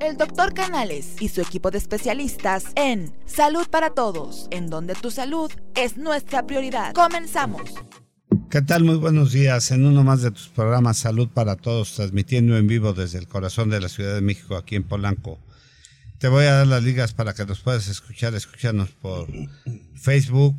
el 0.00 0.16
doctor 0.16 0.54
Canales 0.54 1.16
y 1.20 1.28
su 1.28 1.40
equipo 1.40 1.70
de 1.70 1.78
especialistas 1.78 2.66
en 2.74 3.14
Salud 3.24 3.66
para 3.68 3.90
Todos, 3.90 4.48
en 4.50 4.68
donde 4.68 4.94
tu 4.94 5.10
salud 5.10 5.50
es 5.74 5.96
nuestra 5.96 6.46
prioridad. 6.46 6.92
Comenzamos. 6.92 7.62
¿Qué 8.50 8.62
tal? 8.62 8.84
Muy 8.84 8.96
buenos 8.96 9.32
días 9.32 9.70
en 9.70 9.86
uno 9.86 10.04
más 10.04 10.22
de 10.22 10.30
tus 10.30 10.48
programas 10.48 10.98
Salud 10.98 11.28
para 11.28 11.56
Todos, 11.56 11.94
transmitiendo 11.94 12.56
en 12.56 12.66
vivo 12.66 12.92
desde 12.92 13.18
el 13.18 13.28
corazón 13.28 13.70
de 13.70 13.80
la 13.80 13.88
Ciudad 13.88 14.14
de 14.14 14.20
México, 14.20 14.56
aquí 14.56 14.76
en 14.76 14.84
Polanco. 14.84 15.38
Te 16.18 16.28
voy 16.28 16.44
a 16.46 16.54
dar 16.54 16.66
las 16.66 16.82
ligas 16.82 17.12
para 17.12 17.34
que 17.34 17.44
nos 17.44 17.60
puedas 17.60 17.88
escuchar. 17.88 18.34
Escúchanos 18.34 18.90
por 18.90 19.28
Facebook 19.94 20.56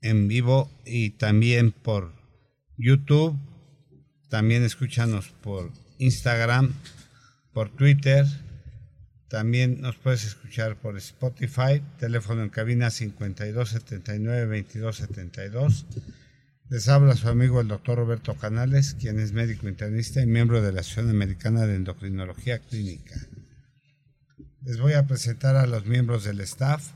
en 0.00 0.28
vivo 0.28 0.70
y 0.84 1.10
también 1.10 1.72
por 1.72 2.12
YouTube. 2.76 3.36
También 4.28 4.64
escúchanos 4.64 5.28
por 5.42 5.70
Instagram, 5.98 6.72
por 7.52 7.70
Twitter. 7.70 8.26
También 9.28 9.80
nos 9.80 9.96
puedes 9.96 10.24
escuchar 10.24 10.76
por 10.76 10.96
Spotify, 10.96 11.82
teléfono 11.98 12.44
en 12.44 12.50
cabina 12.50 12.86
5279-2272. 12.88 15.84
Les 16.68 16.88
habla 16.88 17.14
su 17.16 17.28
amigo 17.28 17.60
el 17.60 17.68
doctor 17.68 17.98
Roberto 17.98 18.34
Canales, 18.34 18.94
quien 18.94 19.18
es 19.18 19.32
médico 19.32 19.68
internista 19.68 20.22
y 20.22 20.26
miembro 20.26 20.62
de 20.62 20.72
la 20.72 20.80
Asociación 20.80 21.10
Americana 21.10 21.66
de 21.66 21.74
Endocrinología 21.76 22.60
Clínica. 22.60 23.14
Les 24.62 24.80
voy 24.80 24.94
a 24.94 25.06
presentar 25.06 25.56
a 25.56 25.66
los 25.66 25.84
miembros 25.86 26.24
del 26.24 26.40
staff, 26.40 26.92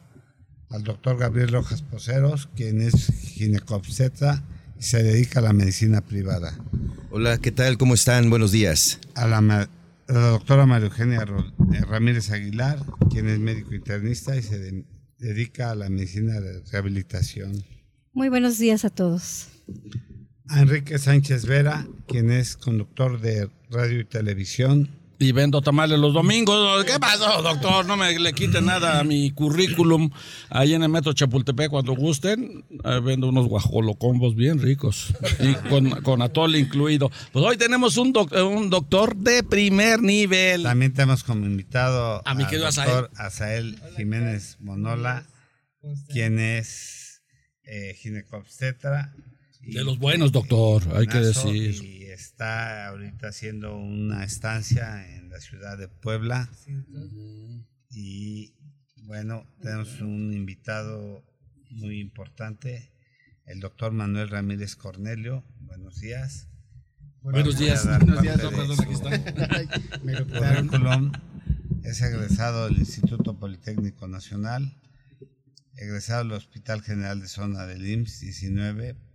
al 0.71 0.83
doctor 0.85 1.19
Gabriel 1.19 1.51
Rojas 1.51 1.83
Poceros, 1.83 2.49
quien 2.55 2.81
es 2.81 3.07
ginecobstetra 3.07 4.43
y 4.79 4.85
se 4.85 5.03
dedica 5.03 5.41
a 5.41 5.43
la 5.43 5.53
medicina 5.53 6.01
privada. 6.01 6.57
Hola, 7.11 7.39
¿qué 7.39 7.51
tal? 7.51 7.77
¿Cómo 7.77 7.95
están? 7.95 8.31
Buenos 8.31 8.53
días. 8.53 9.01
A 9.15 9.27
la, 9.27 9.41
la 9.41 9.69
doctora 10.09 10.67
María 10.67 10.87
Eugenia 10.87 11.23
eh, 11.23 11.27
Ramírez 11.79 12.31
Aguilar, 12.31 12.79
quien 13.11 13.29
es 13.29 13.39
médico 13.39 13.75
internista 13.75 14.37
y 14.37 14.43
se 14.43 14.85
dedica 15.19 15.71
a 15.71 15.75
la 15.75 15.89
medicina 15.89 16.41
de 16.41 16.63
rehabilitación. 16.71 17.65
Muy 18.13 18.29
buenos 18.29 18.59
días 18.59 18.85
a 18.85 18.91
todos. 18.91 19.49
A 20.49 20.61
Enrique 20.61 20.99
Sánchez 20.99 21.47
Vera, 21.47 21.87
quien 22.09 22.31
es 22.31 22.57
conductor 22.57 23.21
de 23.21 23.49
radio 23.71 24.01
y 24.01 24.05
televisión 24.05 25.00
y 25.21 25.33
vendo 25.33 25.61
tamales 25.61 25.99
los 25.99 26.15
domingos. 26.15 26.83
¿Qué 26.87 26.99
pasó, 26.99 27.43
doctor? 27.43 27.85
No 27.85 27.97
me 27.97 28.19
le 28.19 28.33
quite 28.33 28.63
nada 28.63 28.99
a 28.99 29.05
mi 29.05 29.31
currículum. 29.31 30.11
Ahí 30.49 30.73
en 30.73 30.83
el 30.83 30.89
metro 30.89 31.13
Chapultepec, 31.13 31.69
cuando 31.69 31.95
gusten, 31.95 32.65
vendo 33.05 33.29
unos 33.29 33.47
guajolocombos 33.47 34.35
bien 34.35 34.61
ricos 34.61 35.13
y 35.39 35.53
con, 35.69 35.91
con 36.03 36.23
atole 36.23 36.59
incluido. 36.59 37.13
Pues 37.33 37.45
hoy 37.45 37.59
tenemos 37.59 37.99
un, 37.99 38.15
un 38.17 38.71
doctor 38.71 39.15
de 39.15 39.43
primer 39.43 40.01
nivel. 40.01 40.63
También 40.63 40.95
tenemos 40.95 41.23
como 41.23 41.45
invitado 41.45 42.23
a 42.25 42.35
mi 42.35 42.47
querido 42.47 42.71
doctor 42.71 43.11
Azael 43.15 43.79
Jiménez 43.99 44.57
Monola, 44.61 45.27
quien 46.09 46.39
es 46.39 47.23
eh, 47.65 47.95
ginecobstetra. 48.01 49.13
De 49.61 49.85
los 49.85 49.99
buenos, 49.99 50.33
doctor, 50.33 50.83
hay 50.97 51.07
que 51.07 51.19
decir 51.19 52.00
está 52.41 52.87
ahorita 52.87 53.29
haciendo 53.29 53.77
una 53.77 54.25
estancia 54.25 55.15
en 55.15 55.29
la 55.29 55.39
ciudad 55.41 55.77
de 55.77 55.89
Puebla. 55.89 56.49
Y 57.91 58.55
bueno, 59.03 59.45
tenemos 59.61 60.01
un 60.01 60.33
invitado 60.33 61.23
muy 61.69 62.01
importante, 62.01 62.95
el 63.45 63.61
doctor 63.61 63.93
Manuel 63.93 64.31
Ramírez 64.31 64.75
Cornelio. 64.75 65.45
Buenos 65.59 66.01
días. 66.01 66.49
Buenos 67.21 67.59
días. 67.59 67.85
Buenos 67.85 68.23
días. 68.23 68.43
Aquí 68.43 68.95
está. 68.95 69.11
es 71.85 72.01
egresado 72.01 72.69
del 72.69 72.79
Instituto 72.79 73.39
Politécnico 73.39 74.09
Nacional, 74.09 74.81
egresado 75.75 76.25
del 76.25 76.33
Hospital 76.33 76.81
General 76.81 77.21
de 77.21 77.29
Zona 77.29 77.67
del 77.67 77.87
IMSS 77.87 78.21
19 78.21 79.10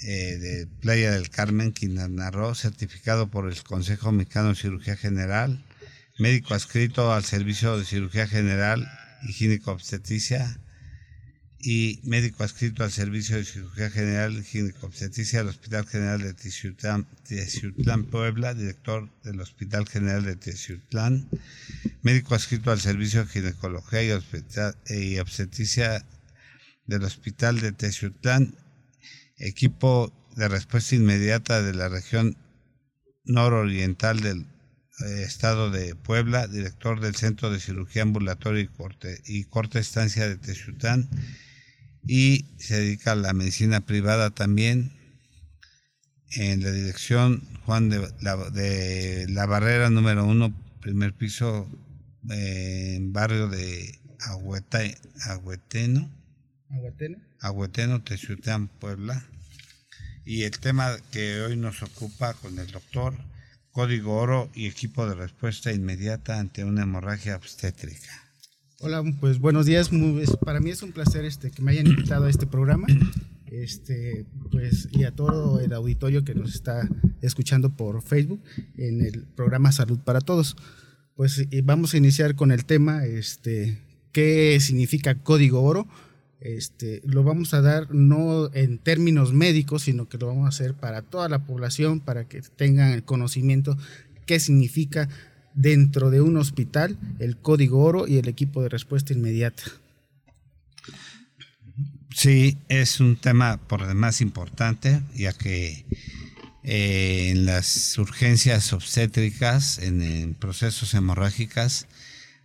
eh, 0.00 0.38
de 0.38 0.66
Playa 0.80 1.12
del 1.12 1.30
Carmen, 1.30 1.72
Quintana 1.72 2.30
Roo, 2.30 2.54
certificado 2.54 3.30
por 3.30 3.48
el 3.48 3.62
Consejo 3.62 4.10
Mexicano 4.12 4.48
de 4.48 4.56
Cirugía 4.56 4.96
General, 4.96 5.64
médico 6.18 6.54
adscrito 6.54 7.12
al 7.12 7.24
Servicio 7.24 7.78
de 7.78 7.84
Cirugía 7.84 8.26
General 8.26 8.86
y 9.22 9.32
Ginecobstetricia 9.32 10.58
y 11.64 12.00
médico 12.02 12.42
adscrito 12.42 12.82
al 12.82 12.90
Servicio 12.90 13.36
de 13.36 13.44
Cirugía 13.44 13.88
General 13.90 14.36
y 14.36 14.42
Ginecobstetricia 14.42 15.38
del 15.38 15.48
Hospital 15.48 15.86
General 15.86 16.20
de 16.20 16.34
Teciutlán, 16.34 17.06
Puebla, 18.10 18.54
director 18.54 19.08
del 19.22 19.40
Hospital 19.40 19.88
General 19.88 20.24
de 20.24 20.34
Teciutlán, 20.34 21.28
médico 22.02 22.34
adscrito 22.34 22.72
al 22.72 22.80
Servicio 22.80 23.24
de 23.24 23.30
Ginecología 23.30 24.02
y 24.02 25.18
Obstetricia 25.18 26.04
del 26.86 27.04
Hospital 27.04 27.60
de 27.60 27.70
Teciutlán 27.70 28.56
equipo 29.42 30.12
de 30.36 30.48
respuesta 30.48 30.94
inmediata 30.94 31.62
de 31.62 31.74
la 31.74 31.88
región 31.88 32.36
nororiental 33.24 34.20
del 34.20 34.46
eh, 35.04 35.22
estado 35.22 35.70
de 35.70 35.94
Puebla, 35.94 36.46
director 36.46 37.00
del 37.00 37.16
Centro 37.16 37.50
de 37.50 37.60
Cirugía 37.60 38.02
Ambulatoria 38.02 38.62
y, 38.62 38.68
corte, 38.68 39.20
y 39.26 39.44
Corta 39.44 39.78
Estancia 39.78 40.28
de 40.28 40.36
Texután, 40.36 41.08
y 42.06 42.46
se 42.58 42.80
dedica 42.80 43.12
a 43.12 43.16
la 43.16 43.32
medicina 43.32 43.80
privada 43.80 44.30
también 44.30 44.92
en 46.34 46.62
la 46.62 46.70
dirección 46.70 47.42
Juan 47.66 47.90
de 47.90 48.08
la, 48.20 48.36
de 48.50 49.26
la 49.28 49.46
Barrera 49.46 49.90
número 49.90 50.24
uno, 50.24 50.54
primer 50.80 51.12
piso, 51.12 51.68
eh, 52.30 52.94
en 52.96 53.12
barrio 53.12 53.48
de 53.48 53.98
Agüeteno. 54.20 56.10
Agüeteno. 56.70 57.18
Agüeteno, 57.40 58.02
Puebla 58.80 59.24
y 60.24 60.42
el 60.42 60.58
tema 60.58 60.96
que 61.10 61.40
hoy 61.40 61.56
nos 61.56 61.82
ocupa 61.82 62.34
con 62.34 62.58
el 62.58 62.70
doctor, 62.70 63.14
código 63.72 64.16
oro 64.16 64.50
y 64.54 64.66
equipo 64.66 65.06
de 65.06 65.14
respuesta 65.14 65.72
inmediata 65.72 66.38
ante 66.38 66.64
una 66.64 66.82
hemorragia 66.82 67.36
obstétrica. 67.36 68.22
Hola, 68.78 69.02
pues 69.20 69.38
buenos 69.38 69.66
días. 69.66 69.90
para 70.44 70.60
mí 70.60 70.70
es 70.70 70.82
un 70.82 70.92
placer 70.92 71.24
este, 71.24 71.50
que 71.50 71.62
me 71.62 71.72
hayan 71.72 71.86
invitado 71.86 72.26
a 72.26 72.30
este 72.30 72.46
programa. 72.46 72.86
Este, 73.46 74.24
pues, 74.50 74.88
y 74.92 75.04
a 75.04 75.10
todo 75.10 75.60
el 75.60 75.72
auditorio 75.74 76.24
que 76.24 76.34
nos 76.34 76.54
está 76.54 76.88
escuchando 77.20 77.76
por 77.76 78.02
Facebook 78.02 78.42
en 78.78 79.04
el 79.04 79.24
programa 79.24 79.72
Salud 79.72 79.98
para 79.98 80.20
Todos. 80.20 80.56
Pues 81.14 81.46
vamos 81.62 81.92
a 81.92 81.98
iniciar 81.98 82.34
con 82.34 82.50
el 82.50 82.64
tema, 82.64 83.04
este, 83.04 83.78
¿qué 84.10 84.58
significa 84.58 85.16
código 85.16 85.62
oro? 85.62 85.86
Este, 86.44 87.02
lo 87.04 87.22
vamos 87.22 87.54
a 87.54 87.60
dar 87.60 87.94
no 87.94 88.52
en 88.52 88.78
términos 88.78 89.32
médicos, 89.32 89.82
sino 89.82 90.08
que 90.08 90.18
lo 90.18 90.26
vamos 90.26 90.46
a 90.46 90.48
hacer 90.48 90.74
para 90.74 91.02
toda 91.02 91.28
la 91.28 91.44
población, 91.44 92.00
para 92.00 92.24
que 92.24 92.42
tengan 92.42 92.90
el 92.92 93.04
conocimiento 93.04 93.78
qué 94.26 94.40
significa 94.40 95.08
dentro 95.54 96.10
de 96.10 96.20
un 96.20 96.36
hospital 96.36 96.96
el 97.18 97.36
código 97.36 97.84
oro 97.84 98.08
y 98.08 98.18
el 98.18 98.28
equipo 98.28 98.62
de 98.62 98.68
respuesta 98.68 99.12
inmediata. 99.12 99.62
Sí, 102.14 102.58
es 102.68 103.00
un 103.00 103.16
tema 103.16 103.58
por 103.68 103.86
demás 103.86 104.20
importante, 104.20 105.00
ya 105.14 105.32
que 105.32 105.84
eh, 106.62 107.30
en 107.30 107.46
las 107.46 107.96
urgencias 107.98 108.72
obstétricas, 108.72 109.78
en 109.78 110.34
procesos 110.34 110.92
hemorrágicas, 110.94 111.86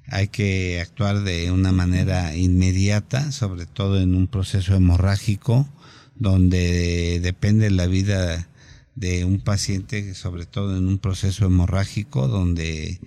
hay 0.09 0.29
que 0.29 0.79
actuar 0.81 1.23
de 1.23 1.51
una 1.51 1.71
manera 1.71 2.35
inmediata, 2.35 3.31
sobre 3.31 3.65
todo 3.65 3.99
en 3.99 4.15
un 4.15 4.27
proceso 4.27 4.75
hemorrágico, 4.75 5.67
donde 6.15 7.19
depende 7.21 7.69
la 7.69 7.87
vida 7.87 8.47
de 8.95 9.25
un 9.25 9.39
paciente, 9.39 10.15
sobre 10.15 10.45
todo 10.45 10.77
en 10.77 10.87
un 10.87 10.97
proceso 10.97 11.45
hemorrágico, 11.45 12.27
donde 12.27 12.99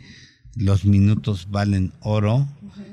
los 0.54 0.84
minutos 0.84 1.48
valen 1.50 1.92
oro. 2.00 2.48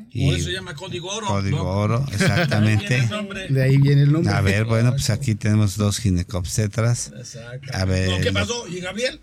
Y 0.10 0.26
Por 0.26 0.36
eso 0.36 0.46
se 0.46 0.54
llama 0.54 0.74
código 0.74 1.10
oro. 1.14 1.28
Código 1.28 1.64
oro, 1.64 2.06
exactamente. 2.12 3.08
de 3.50 3.64
ahí 3.64 3.78
viene 3.78 4.04
el 4.04 4.12
nombre. 4.14 4.34
A 4.34 4.42
ver, 4.42 4.66
bueno, 4.66 4.92
pues 4.92 5.10
aquí 5.10 5.36
tenemos 5.36 5.78
dos 5.78 6.00
ginecobstetras. 6.00 7.12
Exacto. 7.16 7.70
A 7.74 7.86
ver. 7.86 8.22
¿Qué 8.22 8.32
pasó? 8.32 8.68
¿Y 8.68 8.80
Gabriel? 8.80 9.22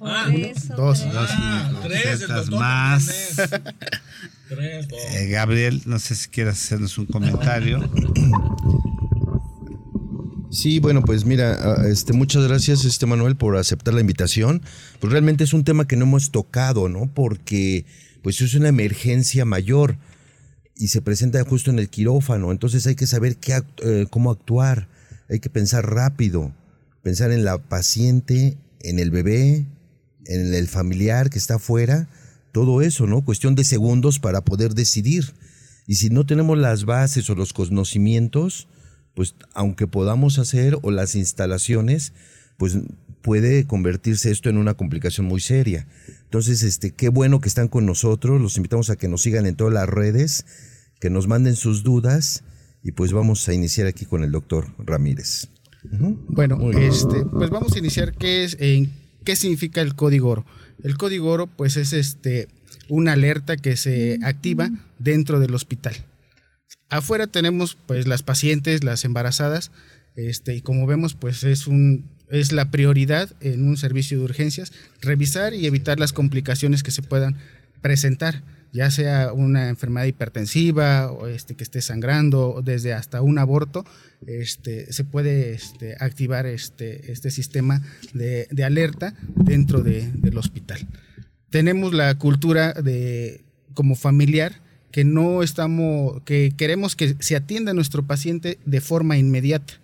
Ah, 0.00 0.28
dos, 0.76 1.00
dos 1.12 1.30
ah, 1.32 1.80
tres, 1.82 2.50
más. 2.50 3.38
Eh, 4.48 5.26
Gabriel, 5.28 5.82
no 5.86 5.98
sé 5.98 6.14
si 6.14 6.28
quieres 6.28 6.54
hacernos 6.54 6.96
un 6.98 7.06
comentario. 7.06 7.80
Sí, 10.50 10.78
bueno, 10.78 11.02
pues 11.02 11.24
mira, 11.24 11.58
ah, 11.60 11.88
este, 11.88 12.12
muchas 12.12 12.46
gracias, 12.46 12.84
este 12.84 13.06
Manuel, 13.06 13.36
por 13.36 13.56
aceptar 13.56 13.92
la 13.94 14.00
invitación. 14.00 14.62
Pues 15.00 15.12
realmente 15.12 15.44
es 15.44 15.52
un 15.52 15.64
tema 15.64 15.88
que 15.88 15.96
no 15.96 16.04
hemos 16.04 16.30
tocado, 16.30 16.88
¿no? 16.88 17.10
Porque 17.12 17.84
pues 18.22 18.40
es 18.40 18.54
una 18.54 18.68
emergencia 18.68 19.44
mayor 19.44 19.98
y 20.76 20.88
se 20.88 21.02
presenta 21.02 21.42
justo 21.44 21.70
en 21.70 21.78
el 21.78 21.88
quirófano, 21.88 22.52
entonces 22.52 22.86
hay 22.86 22.94
que 22.94 23.06
saber 23.06 23.36
qué, 23.36 23.62
eh, 23.82 24.06
cómo 24.10 24.30
actuar, 24.30 24.88
hay 25.28 25.40
que 25.40 25.48
pensar 25.48 25.88
rápido, 25.88 26.52
pensar 27.02 27.32
en 27.32 27.44
la 27.44 27.58
paciente, 27.58 28.58
en 28.80 28.98
el 28.98 29.10
bebé, 29.10 29.66
en 30.28 30.54
el 30.54 30.68
familiar 30.68 31.30
que 31.30 31.38
está 31.38 31.56
afuera, 31.56 32.08
todo 32.52 32.82
eso, 32.82 33.06
¿no? 33.06 33.24
Cuestión 33.24 33.54
de 33.54 33.64
segundos 33.64 34.18
para 34.18 34.42
poder 34.42 34.74
decidir. 34.74 35.34
Y 35.86 35.96
si 35.96 36.10
no 36.10 36.26
tenemos 36.26 36.58
las 36.58 36.84
bases 36.84 37.28
o 37.30 37.34
los 37.34 37.52
conocimientos, 37.52 38.66
pues 39.14 39.34
aunque 39.54 39.86
podamos 39.86 40.38
hacer 40.38 40.78
o 40.82 40.90
las 40.90 41.14
instalaciones, 41.14 42.12
pues 42.56 42.78
puede 43.22 43.66
convertirse 43.66 44.30
esto 44.30 44.48
en 44.50 44.56
una 44.56 44.74
complicación 44.74 45.26
muy 45.26 45.40
seria. 45.40 45.86
Entonces, 46.24 46.62
este, 46.62 46.92
qué 46.92 47.08
bueno 47.08 47.40
que 47.40 47.48
están 47.48 47.68
con 47.68 47.86
nosotros, 47.86 48.40
los 48.40 48.56
invitamos 48.56 48.90
a 48.90 48.96
que 48.96 49.08
nos 49.08 49.22
sigan 49.22 49.46
en 49.46 49.56
todas 49.56 49.74
las 49.74 49.88
redes, 49.88 50.44
que 51.00 51.10
nos 51.10 51.26
manden 51.28 51.56
sus 51.56 51.82
dudas 51.82 52.44
y 52.82 52.92
pues 52.92 53.12
vamos 53.12 53.48
a 53.48 53.52
iniciar 53.52 53.86
aquí 53.86 54.04
con 54.06 54.22
el 54.22 54.32
doctor 54.32 54.68
Ramírez. 54.78 55.48
Bueno, 56.28 56.70
este, 56.72 57.24
pues 57.26 57.50
vamos 57.50 57.74
a 57.74 57.78
iniciar 57.78 58.12
qué 58.12 58.44
es, 58.44 58.56
en 58.60 58.92
qué 59.26 59.36
significa 59.36 59.82
el 59.82 59.94
código 59.94 60.30
oro. 60.30 60.46
El 60.82 60.96
código 60.96 61.30
oro, 61.30 61.48
pues 61.48 61.76
es 61.76 61.92
este 61.92 62.48
una 62.88 63.12
alerta 63.12 63.56
que 63.56 63.76
se 63.76 64.18
activa 64.22 64.70
dentro 64.98 65.40
del 65.40 65.54
hospital. 65.54 65.94
Afuera 66.88 67.26
tenemos 67.26 67.76
pues 67.86 68.06
las 68.06 68.22
pacientes, 68.22 68.84
las 68.84 69.04
embarazadas, 69.04 69.72
este, 70.14 70.54
y 70.54 70.60
como 70.62 70.86
vemos, 70.86 71.14
pues 71.14 71.42
es 71.42 71.66
un 71.66 72.08
es 72.30 72.52
la 72.52 72.70
prioridad 72.70 73.30
en 73.40 73.68
un 73.68 73.76
servicio 73.76 74.18
de 74.18 74.24
urgencias, 74.24 74.72
revisar 75.00 75.54
y 75.54 75.66
evitar 75.66 76.00
las 76.00 76.12
complicaciones 76.12 76.82
que 76.82 76.90
se 76.90 77.02
puedan 77.02 77.36
presentar, 77.82 78.42
ya 78.76 78.90
sea 78.90 79.32
una 79.32 79.70
enfermedad 79.70 80.04
hipertensiva 80.04 81.10
o 81.10 81.28
este, 81.28 81.54
que 81.54 81.64
esté 81.64 81.80
sangrando, 81.80 82.60
desde 82.62 82.92
hasta 82.92 83.22
un 83.22 83.38
aborto, 83.38 83.86
este, 84.26 84.92
se 84.92 85.02
puede 85.02 85.54
este, 85.54 85.96
activar 85.98 86.44
este, 86.44 87.10
este 87.10 87.30
sistema 87.30 87.80
de, 88.12 88.46
alerta 88.62 89.14
dentro 89.34 89.82
del 89.82 90.36
hospital. 90.36 90.86
Tenemos 91.48 91.94
la 91.94 92.14
cultura 92.18 92.74
de, 92.74 93.44
como 93.72 93.94
familiar 93.94 94.60
que 94.90 95.04
no 95.04 95.42
estamos, 95.42 96.22
que 96.24 96.52
queremos 96.54 96.96
que 96.96 97.16
se 97.18 97.34
atienda 97.34 97.70
a 97.70 97.74
nuestro 97.74 98.06
paciente 98.06 98.58
de 98.66 98.82
forma 98.82 99.16
inmediata. 99.16 99.74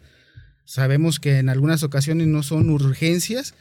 Sabemos 0.67 1.19
que 1.19 1.39
en 1.39 1.49
algunas 1.49 1.83
ocasiones 1.83 2.27
no 2.27 2.43
son 2.43 2.69
urgencias 2.69 3.55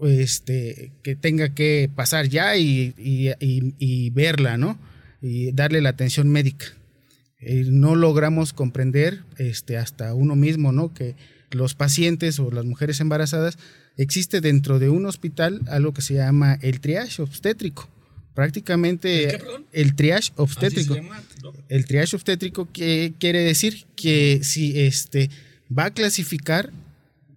este, 0.00 0.92
que 1.02 1.16
tenga 1.16 1.54
que 1.54 1.90
pasar 1.94 2.28
ya 2.28 2.56
y, 2.56 4.10
verla, 4.10 4.56
¿no? 4.56 4.78
Y 5.20 5.52
darle 5.52 5.80
la 5.80 5.90
atención 5.90 6.28
médica. 6.28 6.66
Eh, 7.38 7.64
no 7.68 7.94
logramos 7.94 8.52
comprender 8.52 9.22
este, 9.38 9.76
hasta 9.76 10.14
uno 10.14 10.36
mismo, 10.36 10.72
¿no? 10.72 10.92
Que 10.94 11.16
los 11.50 11.74
pacientes 11.74 12.38
o 12.38 12.50
las 12.50 12.64
mujeres 12.64 13.00
embarazadas 13.00 13.58
existe 13.96 14.40
dentro 14.40 14.78
de 14.78 14.90
un 14.90 15.06
hospital 15.06 15.60
algo 15.68 15.92
que 15.94 16.02
se 16.02 16.14
llama 16.14 16.58
el 16.60 16.80
triage 16.80 17.22
obstétrico 17.22 17.88
prácticamente 18.36 19.38
¿El, 19.72 19.96
triage 19.96 20.30
obstétrico. 20.36 20.94
el 21.70 21.86
triage 21.86 22.14
obstétrico 22.14 22.70
que 22.70 23.14
quiere 23.18 23.40
decir 23.40 23.86
que 23.96 24.40
si 24.42 24.78
este 24.78 25.30
va 25.76 25.86
a 25.86 25.90
clasificar 25.90 26.70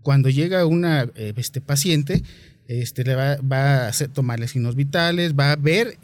cuando 0.02 0.30
llega 0.30 0.66
una 0.66 1.10
este 1.16 1.62
paciente, 1.62 2.22
este 2.70 3.04
le 3.04 3.16
va, 3.16 3.34
a 3.34 3.88
hacer, 3.88 4.10
tomarle 4.10 4.48
signos 4.48 4.76
vitales, 4.76 5.34
va 5.38 5.52
a 5.52 5.56
ver 5.56 5.98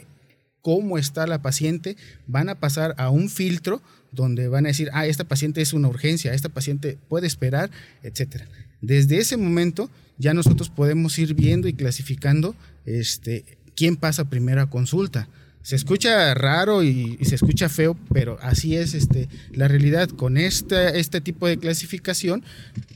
cómo 0.61 0.97
está 0.97 1.27
la 1.27 1.43
paciente, 1.43 1.95
van 2.25 2.49
a 2.49 2.55
pasar 2.55 2.95
a 2.97 3.11
un 3.11 3.29
filtro 3.29 3.83
donde 4.11 4.47
van 4.47 4.65
a 4.65 4.69
decir, 4.69 4.89
ah, 4.93 5.05
esta 5.05 5.25
paciente 5.25 5.61
es 5.61 5.73
una 5.73 5.87
urgencia, 5.87 6.33
esta 6.33 6.49
paciente 6.49 6.97
puede 7.07 7.27
esperar, 7.27 7.69
etcétera. 8.01 8.47
Desde 8.81 9.19
ese 9.19 9.37
momento 9.37 9.91
ya 10.17 10.33
nosotros 10.33 10.69
podemos 10.69 11.19
ir 11.19 11.35
viendo 11.35 11.67
y 11.67 11.73
clasificando 11.73 12.55
este, 12.85 13.45
quién 13.75 13.95
pasa 13.95 14.29
primero 14.29 14.61
a 14.61 14.69
consulta. 14.69 15.27
Se 15.65 15.75
escucha 15.75 16.35
raro 16.35 16.83
y, 16.83 17.17
se 17.23 17.33
escucha 17.33 17.69
feo, 17.69 17.97
pero 18.13 18.37
así 18.43 18.75
es 18.75 18.93
este, 18.93 19.29
la 19.51 19.67
realidad. 19.67 20.09
Con 20.09 20.37
este, 20.37 20.99
este 20.99 21.21
tipo 21.21 21.47
de 21.47 21.57
clasificación 21.57 22.43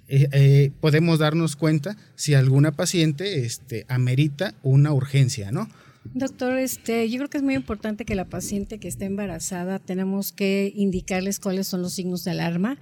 eh, 0.08 0.30
eh, 0.32 0.72
podemos 0.80 1.18
darnos 1.18 1.56
cuenta 1.56 1.98
si 2.14 2.36
alguna 2.36 2.72
paciente 2.72 3.44
este, 3.44 3.88
amerita 3.90 4.54
una 4.62 4.94
urgencia, 4.94 5.52
¿no? 5.52 5.68
Doctor, 6.14 6.60
este, 6.60 7.10
yo 7.10 7.18
creo 7.18 7.30
que 7.32 7.38
es 7.38 7.44
muy 7.44 7.56
importante 7.56 8.06
que 8.06 8.14
la 8.14 8.26
paciente 8.26 8.78
que 8.78 8.88
está 8.88 9.06
embarazada 9.06 9.80
tenemos 9.80 10.32
que 10.32 10.72
indicarles 10.76 11.40
cuáles 11.40 11.66
son 11.66 11.82
los 11.82 11.94
signos 11.94 12.24
de 12.24 12.32
alarma 12.32 12.78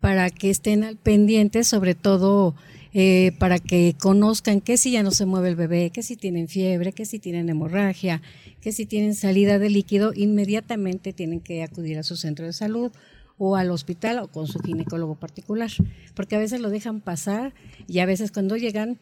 para 0.00 0.30
que 0.30 0.50
estén 0.50 0.82
al 0.82 0.96
pendiente, 0.96 1.62
sobre 1.62 1.94
todo 1.94 2.56
eh, 2.92 3.32
para 3.38 3.58
que 3.58 3.94
conozcan 3.98 4.60
que 4.60 4.76
si 4.76 4.92
ya 4.92 5.02
no 5.02 5.10
se 5.10 5.26
mueve 5.26 5.48
el 5.48 5.56
bebé, 5.56 5.90
que 5.90 6.02
si 6.02 6.16
tienen 6.16 6.48
fiebre, 6.48 6.92
que 6.92 7.04
si 7.04 7.18
tienen 7.18 7.48
hemorragia, 7.48 8.20
que 8.60 8.72
si 8.72 8.86
tienen 8.86 9.14
salida 9.14 9.58
de 9.58 9.70
líquido, 9.70 10.12
inmediatamente 10.14 11.12
tienen 11.12 11.40
que 11.40 11.62
acudir 11.62 11.98
a 11.98 12.02
su 12.02 12.16
centro 12.16 12.46
de 12.46 12.52
salud 12.52 12.92
o 13.38 13.56
al 13.56 13.70
hospital 13.70 14.18
o 14.18 14.28
con 14.28 14.46
su 14.46 14.58
ginecólogo 14.60 15.14
particular, 15.14 15.70
porque 16.14 16.36
a 16.36 16.38
veces 16.38 16.60
lo 16.60 16.68
dejan 16.68 17.00
pasar 17.00 17.54
y 17.86 18.00
a 18.00 18.06
veces 18.06 18.32
cuando 18.32 18.56
llegan, 18.56 18.98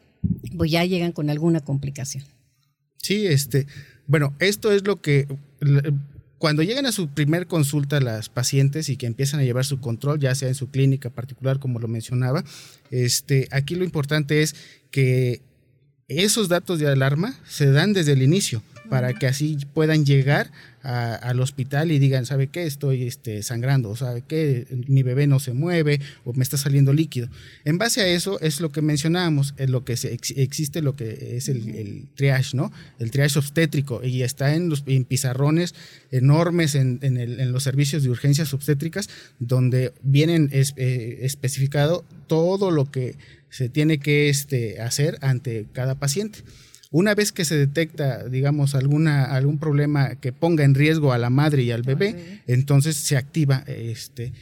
pues 0.56 0.70
ya 0.70 0.84
llegan 0.84 1.12
con 1.12 1.29
alguna 1.31 1.61
complicación. 1.61 2.25
Sí, 2.99 3.26
este, 3.26 3.67
bueno, 4.06 4.34
esto 4.38 4.70
es 4.70 4.87
lo 4.87 5.00
que 5.00 5.26
cuando 6.38 6.62
llegan 6.62 6.87
a 6.87 6.93
su 6.93 7.08
primer 7.08 7.46
consulta 7.46 8.00
las 8.00 8.29
pacientes 8.29 8.88
y 8.88 8.96
que 8.96 9.06
empiezan 9.06 9.40
a 9.40 9.44
llevar 9.44 9.64
su 9.64 9.81
control, 9.81 10.20
ya 10.20 10.35
sea 10.35 10.49
en 10.49 10.55
su 10.55 10.70
clínica 10.70 11.11
particular, 11.11 11.58
como 11.58 11.81
lo 11.81 11.88
mencionaba, 11.88 12.44
este, 12.90 13.49
aquí 13.50 13.75
lo 13.75 13.85
importante 13.85 14.43
es 14.43 14.55
que 14.90 15.43
esos 16.06 16.49
datos 16.49 16.79
de 16.79 16.88
alarma 16.88 17.38
se 17.46 17.70
dan 17.70 17.93
desde 17.93 18.12
el 18.12 18.23
inicio 18.23 18.62
para 18.88 19.12
que 19.12 19.26
así 19.26 19.58
puedan 19.75 20.06
llegar 20.06 20.50
al 20.88 21.40
hospital 21.40 21.93
y 21.93 21.99
digan, 21.99 22.25
¿sabe 22.25 22.46
qué? 22.46 22.64
Estoy 22.64 23.02
este, 23.02 23.43
sangrando, 23.43 23.94
¿sabe 23.94 24.23
qué? 24.26 24.67
Mi 24.87 25.02
bebé 25.02 25.26
no 25.26 25.38
se 25.38 25.52
mueve 25.52 26.00
o 26.25 26.32
me 26.32 26.43
está 26.43 26.56
saliendo 26.56 26.94
líquido. 26.94 27.29
En 27.67 27.76
base 27.76 28.00
a 28.00 28.08
eso 28.08 28.40
es 28.40 28.61
lo 28.61 28.73
que 28.73 28.81
mencionábamos, 28.81 29.52
es 29.58 29.69
lo 29.69 29.85
que 29.85 29.93
existe 29.93 30.81
lo 30.81 30.96
que 30.96 31.37
es 31.37 31.49
el, 31.49 32.08
triage, 32.14 32.56
¿no? 32.56 32.73
El 32.99 33.11
triage 33.11 33.38
obstétrico 33.38 34.02
y 34.02 34.23
está 34.23 34.55
en 34.55 34.70
los 34.70 34.82
pizarrones 34.82 35.75
enormes 36.11 36.75
en, 36.75 37.52
los 37.52 37.62
servicios 37.62 38.02
de 38.02 38.08
urgencias 38.08 38.55
obstétricas 38.55 39.11
donde 39.38 39.93
vienen 40.02 40.49
eh, 40.52 41.19
especificado 41.20 42.05
todo 42.26 42.70
lo 42.70 42.91
que 42.91 43.17
se 43.50 43.69
tiene 43.69 43.99
que 43.99 44.31
este, 44.31 44.81
hacer 44.81 45.19
ante 45.20 45.67
cada 45.73 45.96
paciente. 45.96 46.41
Una 46.90 47.14
vez 47.14 47.32
que 47.32 47.44
se 47.44 47.55
detecta, 47.55 48.26
digamos, 48.29 48.75
alguna, 48.75 49.25
algún 49.25 49.58
problema 49.58 50.14
que 50.14 50.32
ponga 50.32 50.64
en 50.64 50.75
riesgo 50.75 51.12
a 51.12 51.19
la 51.19 51.29
madre 51.29 51.62
y 51.62 51.70
al 51.70 51.82
bebé, 51.82 52.41
entonces 52.46 52.96
se 52.96 53.19
activa 53.19 53.63
este, 53.67 54.32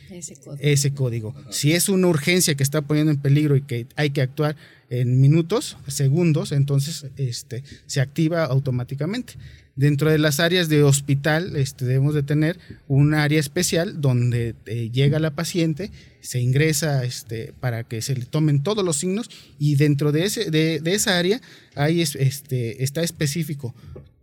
ese 0.61 0.94
código. 0.94 1.35
Si 1.50 1.73
es 1.73 1.88
una 1.88 2.06
urgencia 2.06 2.54
que 2.54 2.62
está 2.62 2.82
poniendo 2.82 3.11
en 3.11 3.18
peligro 3.18 3.56
y 3.56 3.62
que 3.62 3.87
hay 3.97 4.11
que 4.11 4.23
actuar 4.23 4.54
en 4.90 5.21
minutos, 5.21 5.76
segundos, 5.88 6.52
entonces 6.52 7.06
este, 7.16 7.64
se 7.87 8.00
activa 8.00 8.44
automáticamente. 8.44 9.35
Dentro 9.76 10.11
de 10.11 10.18
las 10.18 10.40
áreas 10.40 10.71
de 10.71 10.83
hospital 10.83 11.54
este, 11.54 11.85
debemos 11.85 12.14
de 12.14 12.23
tener 12.23 12.59
un 12.88 13.12
área 13.12 13.38
especial 13.38 14.00
donde 14.00 14.54
eh, 14.64 14.90
llega 14.90 15.18
la 15.18 15.33
paciente, 15.33 15.90
se 16.21 16.40
ingresa 16.40 17.04
este, 17.04 17.52
para 17.61 17.85
que 17.85 18.00
se 18.00 18.14
le 18.14 18.25
tomen 18.25 18.62
todos 18.62 18.83
los 18.83 18.97
signos 18.97 19.28
y 19.59 19.76
dentro 19.76 20.12
de, 20.12 20.25
ese, 20.25 20.50
de, 20.50 20.80
esa 20.87 21.18
área 21.18 21.42
hay, 21.75 22.00
este, 22.00 22.83
está 22.83 23.02
específico 23.02 23.75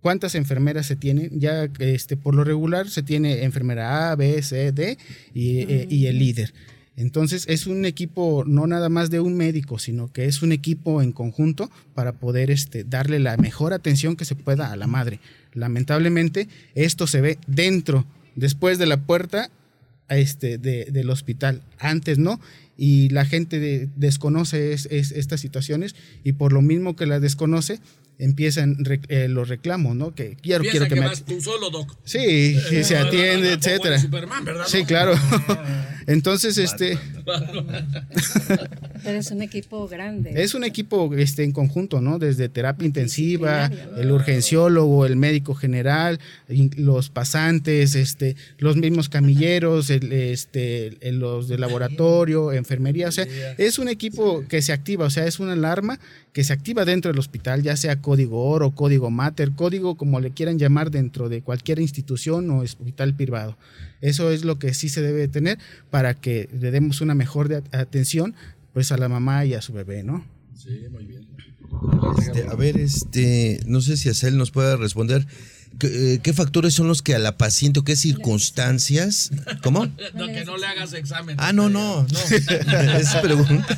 cuántas 0.02 0.36
enfermeras 0.36 0.86
se 0.86 0.96
tienen. 0.96 1.40
Ya 1.40 1.70
este, 1.80 2.18
por 2.18 2.36
lo 2.36 2.44
regular 2.44 2.90
se 2.90 3.02
tiene 3.02 3.44
enfermera 3.44 4.12
A, 4.12 4.16
B, 4.16 4.42
C, 4.44 4.72
D 4.72 4.98
y, 5.34 5.60
eh, 5.60 5.88
y 5.90 6.06
el 6.06 6.20
líder. 6.20 6.54
Entonces 6.96 7.46
es 7.48 7.66
un 7.66 7.86
equipo 7.86 8.44
no 8.46 8.68
nada 8.68 8.90
más 8.90 9.10
de 9.10 9.20
un 9.20 9.36
médico, 9.36 9.80
sino 9.80 10.12
que 10.12 10.26
es 10.26 10.42
un 10.44 10.52
equipo 10.52 11.02
en 11.02 11.12
conjunto 11.12 11.72
para 11.96 12.14
poder 12.14 12.52
este, 12.52 12.84
darle 12.84 13.20
la 13.20 13.36
mejor 13.38 13.74
atención 13.74 14.16
que 14.16 14.26
se 14.26 14.36
pueda 14.36 14.72
a 14.72 14.76
la 14.76 14.88
madre. 14.88 15.20
Lamentablemente 15.54 16.48
esto 16.76 17.08
se 17.08 17.22
ve 17.22 17.40
dentro, 17.48 18.06
después 18.36 18.78
de 18.78 18.86
la 18.86 18.98
puerta 18.98 19.50
este, 20.10 20.58
del 20.58 21.10
hospital. 21.10 21.64
Antes 21.80 22.20
no, 22.20 22.40
y 22.78 23.10
la 23.10 23.26
gente 23.26 23.90
desconoce 23.96 24.74
estas 24.74 25.40
situaciones 25.40 25.96
y 26.24 26.34
por 26.34 26.54
lo 26.54 26.62
mismo 26.62 26.96
que 26.96 27.06
la 27.06 27.20
desconoce, 27.20 27.80
empiezan 28.20 28.78
eh, 29.10 29.28
los 29.28 29.50
reclamos, 29.50 29.96
¿no? 29.96 30.14
Que 30.16 30.38
quiero, 30.42 30.64
quiero 30.64 30.88
que, 30.88 30.96
me... 30.96 31.02
vas 31.02 31.24
tú 31.24 31.42
solo, 31.42 31.70
doc. 31.70 31.96
Sí, 32.04 32.58
que 32.70 32.84
se 32.84 32.98
atiende, 32.98 33.54
etcétera. 33.54 34.00
Sí, 34.68 34.86
claro. 34.86 35.14
Entonces, 36.08 36.58
este... 36.58 36.98
Pero 39.04 39.20
es 39.20 39.32
un 39.32 39.42
equipo 39.42 39.88
grande. 39.88 40.34
Es 40.36 40.54
un 40.54 40.64
equipo 40.64 41.14
este, 41.16 41.44
en 41.44 41.52
conjunto, 41.52 42.02
¿no? 42.02 42.20
Desde 42.20 42.50
terapia 42.50 42.86
intensiva, 42.86 43.70
el 43.98 44.12
urgenciólogo, 44.12 45.06
el 45.06 45.16
médico 45.16 45.56
general, 45.56 46.20
los 46.48 47.10
pasantes, 47.10 47.96
este, 47.96 48.36
los 48.58 48.78
mismos 48.78 49.10
camilleros, 49.10 49.90
el, 49.90 50.12
este, 50.12 50.98
los 51.12 51.48
de 51.48 51.58
laboratorio, 51.58 52.52
enfermería. 52.52 53.08
O 53.10 53.12
sea, 53.12 53.28
es 53.58 53.80
un 53.80 53.88
equipo 53.90 54.46
que 54.48 54.62
se 54.62 54.74
activa, 54.74 55.06
o 55.06 55.10
sea, 55.10 55.26
es 55.26 55.40
una 55.40 55.54
alarma 55.54 56.00
que 56.34 56.44
se 56.44 56.52
activa 56.52 56.84
dentro 56.84 57.12
del 57.12 57.20
hospital, 57.20 57.62
ya 57.62 57.78
sea 57.78 58.02
código 58.02 58.46
oro, 58.46 58.72
código 58.72 59.12
mater, 59.12 59.52
código 59.52 59.96
como 59.96 60.20
le 60.20 60.32
quieran 60.32 60.58
llamar 60.58 60.90
dentro 60.90 61.30
de 61.30 61.42
cualquier 61.42 61.80
institución 61.80 62.50
o 62.50 62.60
hospital 62.60 63.16
privado. 63.16 63.56
Eso 64.02 64.32
es 64.32 64.44
lo 64.44 64.58
que 64.58 64.74
sí 64.74 64.90
se 64.90 65.02
debe 65.02 65.28
tener 65.28 65.60
para 65.92 66.16
que 66.16 66.50
le 66.60 66.72
demos 66.72 67.02
una 67.02 67.14
mejor 67.14 67.54
atención 67.72 68.34
pues 68.74 68.92
a 68.92 68.98
la 68.98 69.08
mamá 69.08 69.46
y 69.46 69.54
a 69.54 69.62
su 69.62 69.74
bebé, 69.74 70.04
¿no? 70.04 70.26
Sí, 70.56 70.88
muy 70.92 71.06
bien. 71.06 71.28
Este, 72.18 72.48
a 72.48 72.56
ver, 72.56 72.78
este, 72.78 73.60
no 73.68 73.82
sé 73.82 73.98
si 73.98 74.10
Acel 74.10 74.38
nos 74.38 74.52
puede 74.52 74.76
responder. 74.78 75.26
Eh, 75.82 76.20
¿Qué, 76.22 76.34
factores 76.34 76.74
son 76.74 76.88
los 76.88 77.02
que 77.02 77.16
a 77.16 77.20
la 77.20 77.38
paciente 77.38 77.80
o 77.80 77.84
qué 77.84 77.96
circunstancias? 77.96 79.32
¿Cómo? 79.62 79.86
No, 80.14 80.28
que 80.28 80.46
no 80.46 80.58
le 80.58 80.66
hagas 80.68 80.94
examen. 80.94 81.36
Ah, 81.40 81.54
no, 81.54 81.70
no, 81.70 82.04
no. 82.04 82.20
es 82.98 83.16
pregunta. 83.22 83.78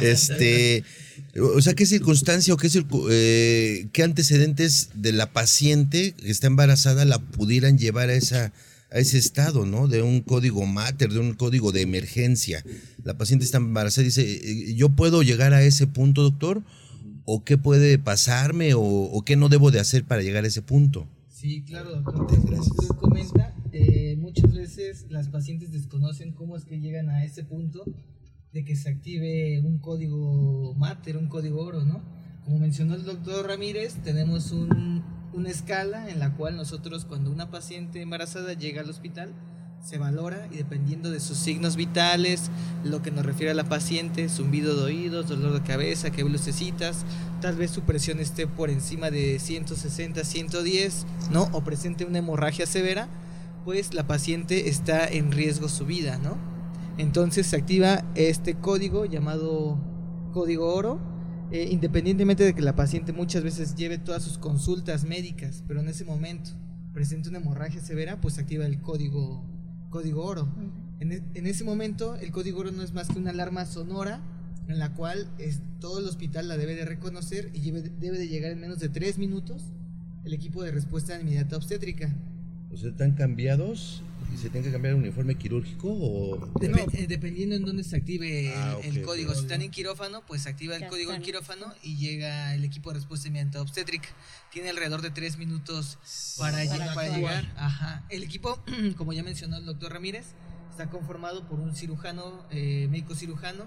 Este, 0.00 0.84
o 1.40 1.60
sea, 1.62 1.74
¿qué 1.74 1.86
circunstancia 1.86 2.52
o 2.52 2.56
qué, 2.56 2.68
eh, 3.10 3.86
qué 3.92 4.02
antecedentes 4.02 4.90
de 4.94 5.12
la 5.12 5.32
paciente 5.32 6.12
que 6.12 6.30
está 6.30 6.48
embarazada 6.48 7.04
la 7.04 7.18
pudieran 7.18 7.78
llevar 7.78 8.10
a 8.10 8.14
esa 8.14 8.52
a 8.94 8.98
ese 8.98 9.18
estado, 9.18 9.66
¿no? 9.66 9.88
De 9.88 10.02
un 10.02 10.20
código 10.20 10.64
mater, 10.66 11.12
de 11.12 11.18
un 11.18 11.34
código 11.34 11.72
de 11.72 11.80
emergencia. 11.80 12.64
La 13.02 13.14
paciente 13.18 13.44
está 13.44 13.58
embarazada 13.58 14.02
y 14.02 14.06
dice, 14.06 14.22
eh, 14.22 14.74
¿yo 14.74 14.90
puedo 14.90 15.22
llegar 15.22 15.52
a 15.52 15.62
ese 15.62 15.88
punto, 15.88 16.22
doctor? 16.22 16.62
¿O 17.26 17.44
qué 17.44 17.56
puede 17.56 17.98
pasarme? 17.98 18.72
¿O, 18.74 19.22
qué 19.24 19.36
no 19.36 19.48
debo 19.48 19.70
de 19.70 19.80
hacer 19.80 20.04
para 20.04 20.22
llegar 20.22 20.44
a 20.44 20.48
ese 20.48 20.62
punto? 20.62 21.06
Sí, 21.28 21.62
claro, 21.62 21.90
doctor. 21.90 22.26
Como 22.26 22.60
usted 22.60 22.88
comenta, 22.96 23.54
eh, 23.72 24.16
muchas 24.18 24.52
veces 24.52 25.06
las 25.08 25.28
pacientes 25.28 25.72
desconocen 25.72 26.32
cómo 26.32 26.56
es 26.56 26.64
que 26.64 26.80
llegan 26.80 27.08
a 27.08 27.24
ese 27.24 27.44
punto 27.44 27.84
de 28.52 28.64
que 28.64 28.76
se 28.76 28.88
active 28.88 29.60
un 29.60 29.78
código 29.78 30.74
mater, 30.74 31.16
un 31.16 31.28
código 31.28 31.62
oro, 31.62 31.84
¿no? 31.84 32.02
Como 32.44 32.58
mencionó 32.58 32.94
el 32.94 33.04
doctor 33.04 33.46
Ramírez, 33.48 33.94
tenemos 34.04 34.52
un, 34.52 35.02
una 35.32 35.50
escala 35.50 36.10
en 36.10 36.20
la 36.20 36.34
cual 36.36 36.56
nosotros 36.56 37.04
cuando 37.04 37.30
una 37.30 37.50
paciente 37.50 38.02
embarazada 38.02 38.52
llega 38.52 38.82
al 38.82 38.90
hospital, 38.90 39.32
se 39.84 39.98
valora 39.98 40.48
y 40.50 40.56
dependiendo 40.56 41.10
de 41.10 41.20
sus 41.20 41.36
signos 41.36 41.76
vitales, 41.76 42.50
lo 42.84 43.02
que 43.02 43.10
nos 43.10 43.26
refiere 43.26 43.50
a 43.50 43.54
la 43.54 43.64
paciente, 43.68 44.30
zumbido 44.30 44.74
de 44.76 44.84
oídos, 44.84 45.28
dolor 45.28 45.52
de 45.52 45.62
cabeza, 45.62 46.10
que 46.10 46.24
lucecitas, 46.24 47.04
tal 47.42 47.56
vez 47.56 47.70
su 47.70 47.82
presión 47.82 48.18
esté 48.18 48.46
por 48.46 48.70
encima 48.70 49.10
de 49.10 49.38
160, 49.38 50.24
110, 50.24 51.06
¿no? 51.30 51.50
O 51.52 51.62
presente 51.62 52.06
una 52.06 52.18
hemorragia 52.18 52.64
severa, 52.64 53.08
pues 53.66 53.92
la 53.92 54.06
paciente 54.06 54.70
está 54.70 55.06
en 55.06 55.32
riesgo 55.32 55.68
su 55.68 55.84
vida, 55.84 56.16
¿no? 56.16 56.38
Entonces 56.96 57.46
se 57.46 57.56
activa 57.56 58.04
este 58.14 58.54
código 58.54 59.04
llamado 59.04 59.78
código 60.32 60.74
oro, 60.74 60.98
eh, 61.50 61.68
independientemente 61.70 62.42
de 62.42 62.54
que 62.54 62.62
la 62.62 62.74
paciente 62.74 63.12
muchas 63.12 63.42
veces 63.42 63.74
lleve 63.74 63.98
todas 63.98 64.22
sus 64.22 64.38
consultas 64.38 65.04
médicas, 65.04 65.62
pero 65.68 65.80
en 65.80 65.88
ese 65.88 66.06
momento 66.06 66.52
presente 66.94 67.28
una 67.28 67.38
hemorragia 67.38 67.82
severa, 67.82 68.20
pues 68.20 68.38
activa 68.38 68.64
el 68.64 68.80
código, 68.80 69.44
código 69.94 70.24
oro. 70.24 70.48
En, 70.98 71.12
e, 71.12 71.22
en, 71.34 71.46
ese 71.46 71.62
momento 71.62 72.16
el 72.16 72.32
código 72.32 72.58
oro 72.58 72.72
no 72.72 72.82
es 72.82 72.92
más 72.92 73.06
que 73.06 73.16
una 73.16 73.30
alarma 73.30 73.64
sonora 73.64 74.20
en 74.66 74.80
la 74.80 74.92
cual 74.92 75.28
es, 75.38 75.60
todo 75.78 76.00
el 76.00 76.06
hospital 76.06 76.48
la 76.48 76.56
debe 76.56 76.74
de 76.74 76.84
reconocer 76.84 77.50
y 77.54 77.70
debe 77.70 78.18
de 78.18 78.26
llegar 78.26 78.50
en 78.50 78.60
menos 78.60 78.80
de 78.80 78.88
tres 78.88 79.18
minutos 79.18 79.62
el 80.24 80.32
equipo 80.32 80.64
de 80.64 80.72
respuesta 80.72 81.20
inmediata 81.20 81.56
obstétrica. 81.56 82.12
O 82.72 82.76
sea, 82.76 82.90
¿están 82.90 83.12
cambiados 83.12 84.02
¿Y 84.34 84.36
se 84.36 84.50
tiene 84.50 84.66
que 84.66 84.72
cambiar 84.72 84.94
el 84.94 85.00
uniforme 85.00 85.36
quirúrgico 85.36 85.88
o...? 85.88 86.50
Eh, 86.60 87.06
dependiendo 87.06 87.54
en 87.54 87.64
dónde 87.64 87.84
se 87.84 87.94
active 87.94 88.52
ah, 88.56 88.76
el, 88.82 89.02
código. 89.02 89.32
Si 89.32 89.42
están 89.42 89.62
en 89.62 89.70
quirófano, 89.70 90.22
pues 90.26 90.42
se 90.42 90.48
activa 90.48 90.74
el 90.74 90.88
código 90.88 91.12
en 91.12 91.22
quirófano 91.22 91.72
y 91.84 91.96
llega 91.96 92.52
el 92.54 92.64
equipo 92.64 92.90
de 92.90 92.96
respuesta 92.96 93.28
inmediata 93.28 93.62
obstétrica. 93.62 94.08
Tiene 94.50 94.70
alrededor 94.70 95.02
de 95.02 95.10
tres 95.10 95.38
minutos 95.38 95.98
para, 96.36 96.64
llegar. 96.64 97.52
Ajá. 97.56 98.04
El 98.08 98.24
equipo, 98.24 98.60
como 98.96 99.12
ya 99.12 99.22
mencionó 99.22 99.56
el 99.56 99.66
doctor 99.66 99.92
Ramírez, 99.92 100.26
está 100.68 100.90
conformado 100.90 101.46
por 101.46 101.60
un 101.60 101.76
cirujano, 101.76 102.44
eh, 102.50 102.88
médico 102.90 103.14
cirujano, 103.14 103.66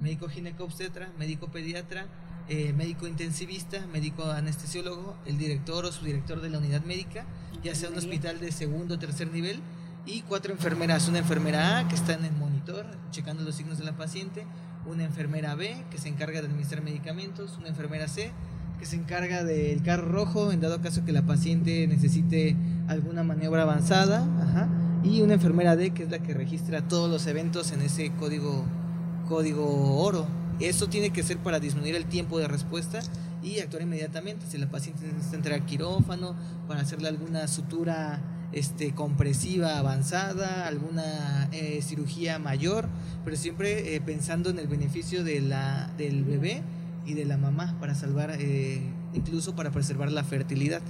médico 0.00 0.30
gineco-obstetra, 0.30 1.12
médico 1.18 1.50
pediatra, 1.50 2.06
eh, 2.48 2.72
médico 2.72 3.06
intensivista, 3.06 3.86
médico 3.88 4.30
anestesiólogo, 4.30 5.14
el 5.26 5.36
director 5.36 5.84
o 5.84 5.92
subdirector 5.92 6.40
de 6.40 6.48
la 6.48 6.58
unidad 6.58 6.82
médica, 6.84 7.26
ya 7.62 7.74
sea 7.74 7.90
un 7.90 7.98
hospital 7.98 8.40
de 8.40 8.50
segundo 8.52 8.94
o 8.94 8.98
tercer 8.98 9.30
nivel, 9.30 9.60
y 10.06 10.22
cuatro 10.22 10.52
enfermeras, 10.52 11.08
una 11.08 11.18
enfermera 11.18 11.78
A 11.78 11.88
que 11.88 11.96
está 11.96 12.14
en 12.14 12.24
el 12.24 12.32
monitor 12.32 12.86
checando 13.10 13.42
los 13.42 13.56
signos 13.56 13.78
de 13.78 13.84
la 13.84 13.96
paciente, 13.96 14.46
una 14.86 15.04
enfermera 15.04 15.54
B 15.56 15.84
que 15.90 15.98
se 15.98 16.08
encarga 16.08 16.40
de 16.40 16.46
administrar 16.46 16.82
medicamentos, 16.82 17.56
una 17.58 17.68
enfermera 17.68 18.06
C 18.06 18.30
que 18.78 18.86
se 18.86 18.96
encarga 18.96 19.42
del 19.42 19.82
carro 19.82 20.08
rojo 20.08 20.52
en 20.52 20.60
dado 20.60 20.80
caso 20.80 21.04
que 21.04 21.12
la 21.12 21.22
paciente 21.22 21.86
necesite 21.88 22.56
alguna 22.88 23.22
maniobra 23.22 23.62
avanzada, 23.62 24.24
y 25.02 25.22
una 25.22 25.34
enfermera 25.34 25.76
D 25.76 25.90
que 25.90 26.04
es 26.04 26.10
la 26.10 26.18
que 26.18 26.34
registra 26.34 26.86
todos 26.86 27.10
los 27.10 27.26
eventos 27.26 27.72
en 27.72 27.82
ese 27.82 28.10
código 28.12 28.64
código 29.28 29.98
oro. 29.98 30.26
Eso 30.60 30.88
tiene 30.88 31.10
que 31.10 31.22
ser 31.22 31.38
para 31.38 31.60
disminuir 31.60 31.96
el 31.96 32.06
tiempo 32.06 32.38
de 32.38 32.48
respuesta 32.48 33.00
y 33.42 33.60
actuar 33.60 33.82
inmediatamente. 33.82 34.46
Si 34.46 34.56
la 34.56 34.70
paciente 34.70 35.06
necesita 35.06 35.36
entrar 35.36 35.54
al 35.60 35.66
quirófano 35.66 36.34
para 36.66 36.80
hacerle 36.80 37.08
alguna 37.08 37.46
sutura 37.48 38.20
este, 38.52 38.94
compresiva 38.94 39.78
avanzada, 39.78 40.66
alguna 40.66 41.48
eh, 41.52 41.80
cirugía 41.82 42.38
mayor, 42.38 42.88
pero 43.24 43.36
siempre 43.36 43.94
eh, 43.94 44.00
pensando 44.00 44.50
en 44.50 44.58
el 44.58 44.68
beneficio 44.68 45.24
de 45.24 45.40
la, 45.40 45.92
del 45.96 46.24
bebé 46.24 46.62
y 47.04 47.14
de 47.14 47.24
la 47.24 47.36
mamá 47.36 47.76
para 47.80 47.94
salvar, 47.94 48.36
eh, 48.38 48.80
incluso 49.14 49.54
para 49.54 49.70
preservar 49.70 50.10
la 50.10 50.24
fertilidad. 50.24 50.82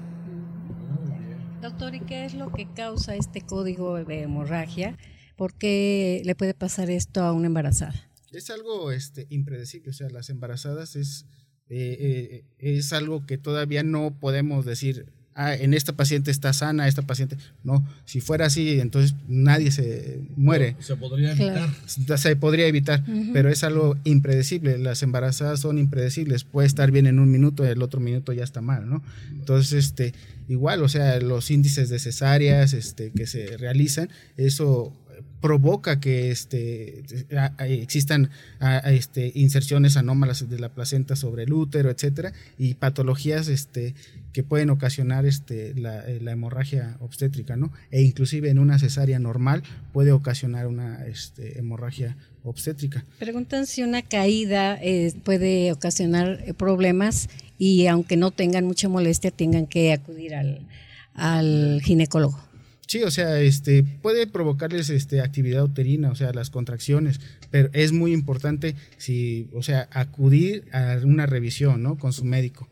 Doctor, 1.61 1.95
¿y 1.95 2.01
qué 2.01 2.25
es 2.25 2.35
lo 2.35 2.53
que 2.53 2.69
causa 2.73 3.17
este 3.17 3.41
código 3.41 4.05
de 4.05 4.23
hemorragia? 4.23 4.97
¿Por 5.37 5.55
qué 5.55 6.23
le 6.25 6.35
puede 6.35 6.55
pasar 6.55 6.91
esto 6.91 7.23
a 7.23 7.33
una 7.33 7.47
embarazada? 7.47 7.95
Es 8.31 8.51
algo 8.51 8.93
este, 8.93 9.27
impredecible, 9.31 9.91
o 9.91 9.95
sea, 9.95 10.09
las 10.11 10.31
embarazadas 10.31 10.95
es, 10.97 11.27
es 11.69 12.93
algo 12.93 13.27
que 13.27 13.39
todavía 13.39 13.83
no 13.83 14.19
podemos 14.21 14.65
decir 14.65 15.16
ah, 15.37 15.55
en 15.55 15.75
esta 15.75 15.93
paciente 15.93 16.31
está 16.33 16.53
sana, 16.53 16.89
esta 16.89 17.03
paciente. 17.03 17.37
No, 17.63 17.87
si 18.05 18.21
fuera 18.21 18.47
así, 18.47 18.81
entonces 18.81 19.15
nadie 19.29 19.71
se 19.71 20.21
muere. 20.37 20.77
se 20.81 20.97
podría 20.97 21.33
evitar. 21.33 21.71
Se 21.87 22.37
podría 22.37 22.67
evitar, 22.67 23.05
pero 23.33 23.51
es 23.51 23.63
algo 23.63 23.97
impredecible. 24.05 24.79
Las 24.79 25.03
embarazadas 25.03 25.61
son 25.61 25.79
impredecibles. 25.79 26.45
Puede 26.45 26.67
estar 26.67 26.91
bien 26.91 27.07
en 27.07 27.21
un 27.21 27.31
minuto 27.31 27.65
y 27.65 27.69
el 27.69 27.83
otro 27.83 28.01
minuto 28.01 28.33
ya 28.33 28.43
está 28.43 28.61
mal, 28.61 28.89
¿no? 28.89 29.03
Entonces, 29.31 29.73
este, 29.73 30.15
igual, 30.49 30.83
o 30.83 30.89
sea, 30.89 31.21
los 31.21 31.51
índices 31.51 31.89
de 31.89 31.99
cesáreas 31.99 32.73
este, 32.73 33.13
que 33.13 33.27
se 33.27 33.57
realizan, 33.57 34.09
eso 34.37 34.93
provoca 35.41 36.01
que 36.01 36.31
este, 36.31 37.05
existan 37.59 38.31
este, 38.85 39.33
inserciones 39.35 39.97
anómalas 39.97 40.49
de 40.49 40.59
la 40.59 40.71
placenta 40.71 41.15
sobre 41.15 41.45
el 41.45 41.53
útero, 41.53 41.91
etcétera, 41.91 42.33
y 42.59 42.75
patologías 42.75 43.49
este, 43.49 43.95
que 44.37 44.43
pueden 44.43 44.69
ocasionar 44.69 45.25
este, 45.25 45.73
la, 45.77 46.05
hemorragia 46.07 46.99
obstétrica, 47.01 47.57
¿no? 47.57 47.73
E 47.91 48.03
inclusive 48.03 48.51
en 48.51 48.59
una 48.59 48.79
cesárea 48.79 49.19
normal 49.19 49.63
puede 49.95 50.13
ocasionar 50.13 50.67
una 50.67 51.07
este, 51.07 51.59
hemorragia 51.59 52.19
obstétrica. 52.45 53.03
Preguntan 53.19 53.65
si 53.67 53.83
una 53.83 54.03
caída 54.03 54.79
eh, 54.83 55.15
puede 55.25 55.73
ocasionar 55.73 56.43
eh, 56.45 56.53
problemas 56.53 57.31
y 57.57 57.87
aunque 57.87 58.19
no 58.19 58.31
tengan 58.31 58.67
mucha 58.67 58.91
molestia 58.91 59.31
tengan 59.31 59.67
que 59.67 59.95
acudir 59.95 60.35
al, 60.35 60.67
al 61.15 61.81
ginecólogo. 61.83 62.39
Sí, 62.87 63.05
o 63.05 63.11
sea, 63.11 63.41
este 63.41 63.85
puede 64.03 64.27
provocarles 64.27 64.91
este 64.91 65.23
actividad 65.23 65.65
uterina, 65.65 66.11
o 66.11 66.15
sea, 66.15 66.35
las 66.35 66.51
contracciones, 66.51 67.21
pero 67.51 67.71
es 67.73 67.93
muy 67.93 68.13
importante 68.13 68.77
si, 68.99 69.49
o 69.55 69.63
sea, 69.63 69.89
acudir 69.93 70.65
a 70.73 70.99
una 71.05 71.25
revisión, 71.25 71.83
¿no? 71.83 71.97
Con 71.97 72.13
su 72.13 72.27
médico. 72.27 72.69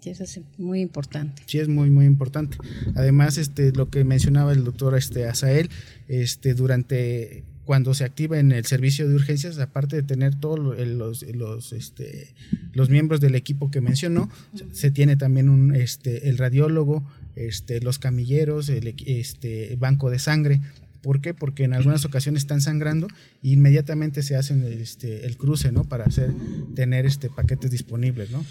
Sí, 0.00 0.10
eso 0.10 0.24
es 0.24 0.40
muy 0.58 0.80
importante. 0.80 1.42
Sí, 1.46 1.58
es 1.58 1.68
muy, 1.68 1.88
muy 1.90 2.04
importante. 2.04 2.58
Además, 2.94 3.38
este, 3.38 3.72
lo 3.72 3.88
que 3.88 4.04
mencionaba 4.04 4.52
el 4.52 4.64
doctor 4.64 4.96
este, 4.96 5.26
Azael, 5.26 5.70
este, 6.06 6.54
durante 6.54 7.44
cuando 7.64 7.92
se 7.92 8.04
activa 8.04 8.38
en 8.38 8.50
el 8.50 8.64
servicio 8.64 9.06
de 9.08 9.14
urgencias, 9.14 9.58
aparte 9.58 9.96
de 9.96 10.02
tener 10.02 10.34
todos 10.34 10.58
los, 10.58 11.22
los, 11.22 11.72
este, 11.74 12.34
los 12.72 12.88
miembros 12.88 13.20
del 13.20 13.34
equipo 13.34 13.70
que 13.70 13.82
mencionó, 13.82 14.30
se 14.72 14.90
tiene 14.90 15.16
también 15.16 15.50
un, 15.50 15.74
este, 15.74 16.30
el 16.30 16.38
radiólogo, 16.38 17.04
este, 17.36 17.82
los 17.82 17.98
camilleros, 17.98 18.70
el 18.70 18.94
este, 19.04 19.76
banco 19.76 20.08
de 20.08 20.18
sangre. 20.18 20.62
¿Por 21.02 21.20
qué? 21.20 21.32
Porque 21.34 21.64
en 21.64 21.72
algunas 21.74 22.04
ocasiones 22.04 22.42
están 22.42 22.60
sangrando 22.60 23.06
e 23.42 23.50
inmediatamente 23.50 24.22
se 24.22 24.36
hacen 24.36 24.64
este, 24.64 25.26
el 25.26 25.36
cruce, 25.36 25.70
¿no? 25.72 25.84
Para 25.84 26.04
hacer, 26.04 26.32
tener 26.74 27.06
este 27.06 27.30
paquetes 27.30 27.70
disponibles, 27.70 28.30
¿no? 28.30 28.44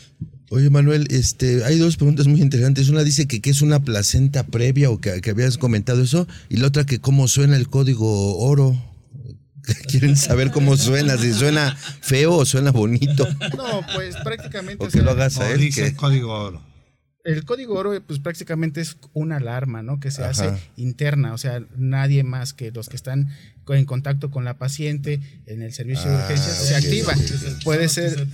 Oye, 0.49 0.69
Manuel, 0.69 1.07
este, 1.09 1.65
hay 1.65 1.77
dos 1.77 1.97
preguntas 1.97 2.27
muy 2.27 2.41
interesantes. 2.41 2.87
Una 2.89 3.03
dice 3.03 3.27
que 3.27 3.41
qué 3.41 3.49
es 3.49 3.61
una 3.61 3.81
placenta 3.81 4.43
previa 4.43 4.89
o 4.89 4.99
que, 5.01 5.19
que 5.21 5.29
habías 5.31 5.57
comentado 5.57 6.01
eso, 6.01 6.27
y 6.49 6.57
la 6.57 6.67
otra 6.67 6.85
que 6.85 6.99
cómo 6.99 7.27
suena 7.27 7.55
el 7.57 7.67
código 7.67 8.37
oro. 8.37 8.81
Quieren 9.89 10.15
saber 10.15 10.51
cómo 10.51 10.77
suena, 10.77 11.17
si 11.17 11.33
suena 11.33 11.75
feo 11.75 12.35
o 12.37 12.45
suena 12.45 12.71
bonito. 12.71 13.27
No, 13.57 13.81
pues 13.93 14.15
prácticamente. 14.23 14.85
O 14.85 14.87
que 14.89 15.01
lo 15.01 15.11
hagas 15.11 15.39
a 15.39 15.51
él. 15.51 15.59
dice 15.59 15.81
que- 15.81 15.87
el 15.89 15.95
código 15.95 16.31
oro. 16.33 16.61
El 17.27 17.43
código 17.45 17.75
oro, 17.75 18.01
pues 18.07 18.19
prácticamente 18.19 18.79
es 18.81 18.97
una 19.13 19.37
alarma, 19.37 19.83
¿no? 19.83 19.99
Que 19.99 20.11
se 20.11 20.21
Ajá. 20.21 20.29
hace 20.31 20.53
interna, 20.77 21.33
o 21.33 21.37
sea, 21.37 21.61
nadie 21.75 22.23
más 22.23 22.53
que 22.53 22.71
los 22.71 22.87
que 22.89 22.95
están 22.95 23.29
en 23.67 23.85
contacto 23.85 24.31
con 24.31 24.45
la 24.45 24.57
paciente 24.57 25.19
en 25.45 25.61
el 25.61 25.73
servicio 25.73 26.09
de 26.09 26.15
Ah, 26.15 26.21
urgencias 26.23 26.55
se 26.55 26.73
ok, 26.75 26.83
activa. 26.83 27.13
Puede 27.65 27.89
ser, 27.89 28.25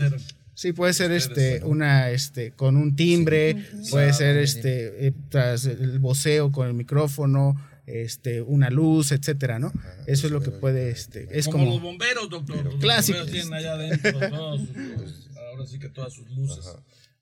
sí, 0.54 0.74
puede 0.74 0.94
ser 0.94 1.12
este, 1.12 1.64
una, 1.64 2.12
este, 2.12 2.52
con 2.52 2.78
un 2.78 2.96
timbre, 2.96 3.66
puede 3.90 4.14
ser 4.14 4.38
este, 4.38 5.08
eh, 5.08 5.14
tras 5.30 5.66
el 5.66 5.98
voceo 5.98 6.52
con 6.52 6.68
el 6.68 6.76
micrófono, 6.76 7.60
este, 7.88 8.42
una 8.44 8.70
luz, 8.70 9.12
etcétera, 9.12 9.58
¿no? 9.60 9.74
Eso 10.06 10.28
es 10.28 10.32
lo 10.32 10.42
que 10.42 10.52
puede, 10.52 10.92
este, 10.92 11.28
es 11.32 11.46
como, 11.48 11.58
como, 11.66 11.72
los 11.74 11.82
bomberos, 11.82 12.30
doctor. 12.30 12.64
Los 12.64 12.76
Clásico. 12.76 13.18
bomberos 13.18 13.32
tienen 13.42 13.54
allá 13.56 13.74
adentro 13.74 14.20
todos 14.30 14.62
sus- 14.62 15.30
ahora 15.36 15.66
sí 15.66 15.80
que 15.80 15.90
todas 15.90 16.14
sus 16.14 16.30
luces 16.30 16.64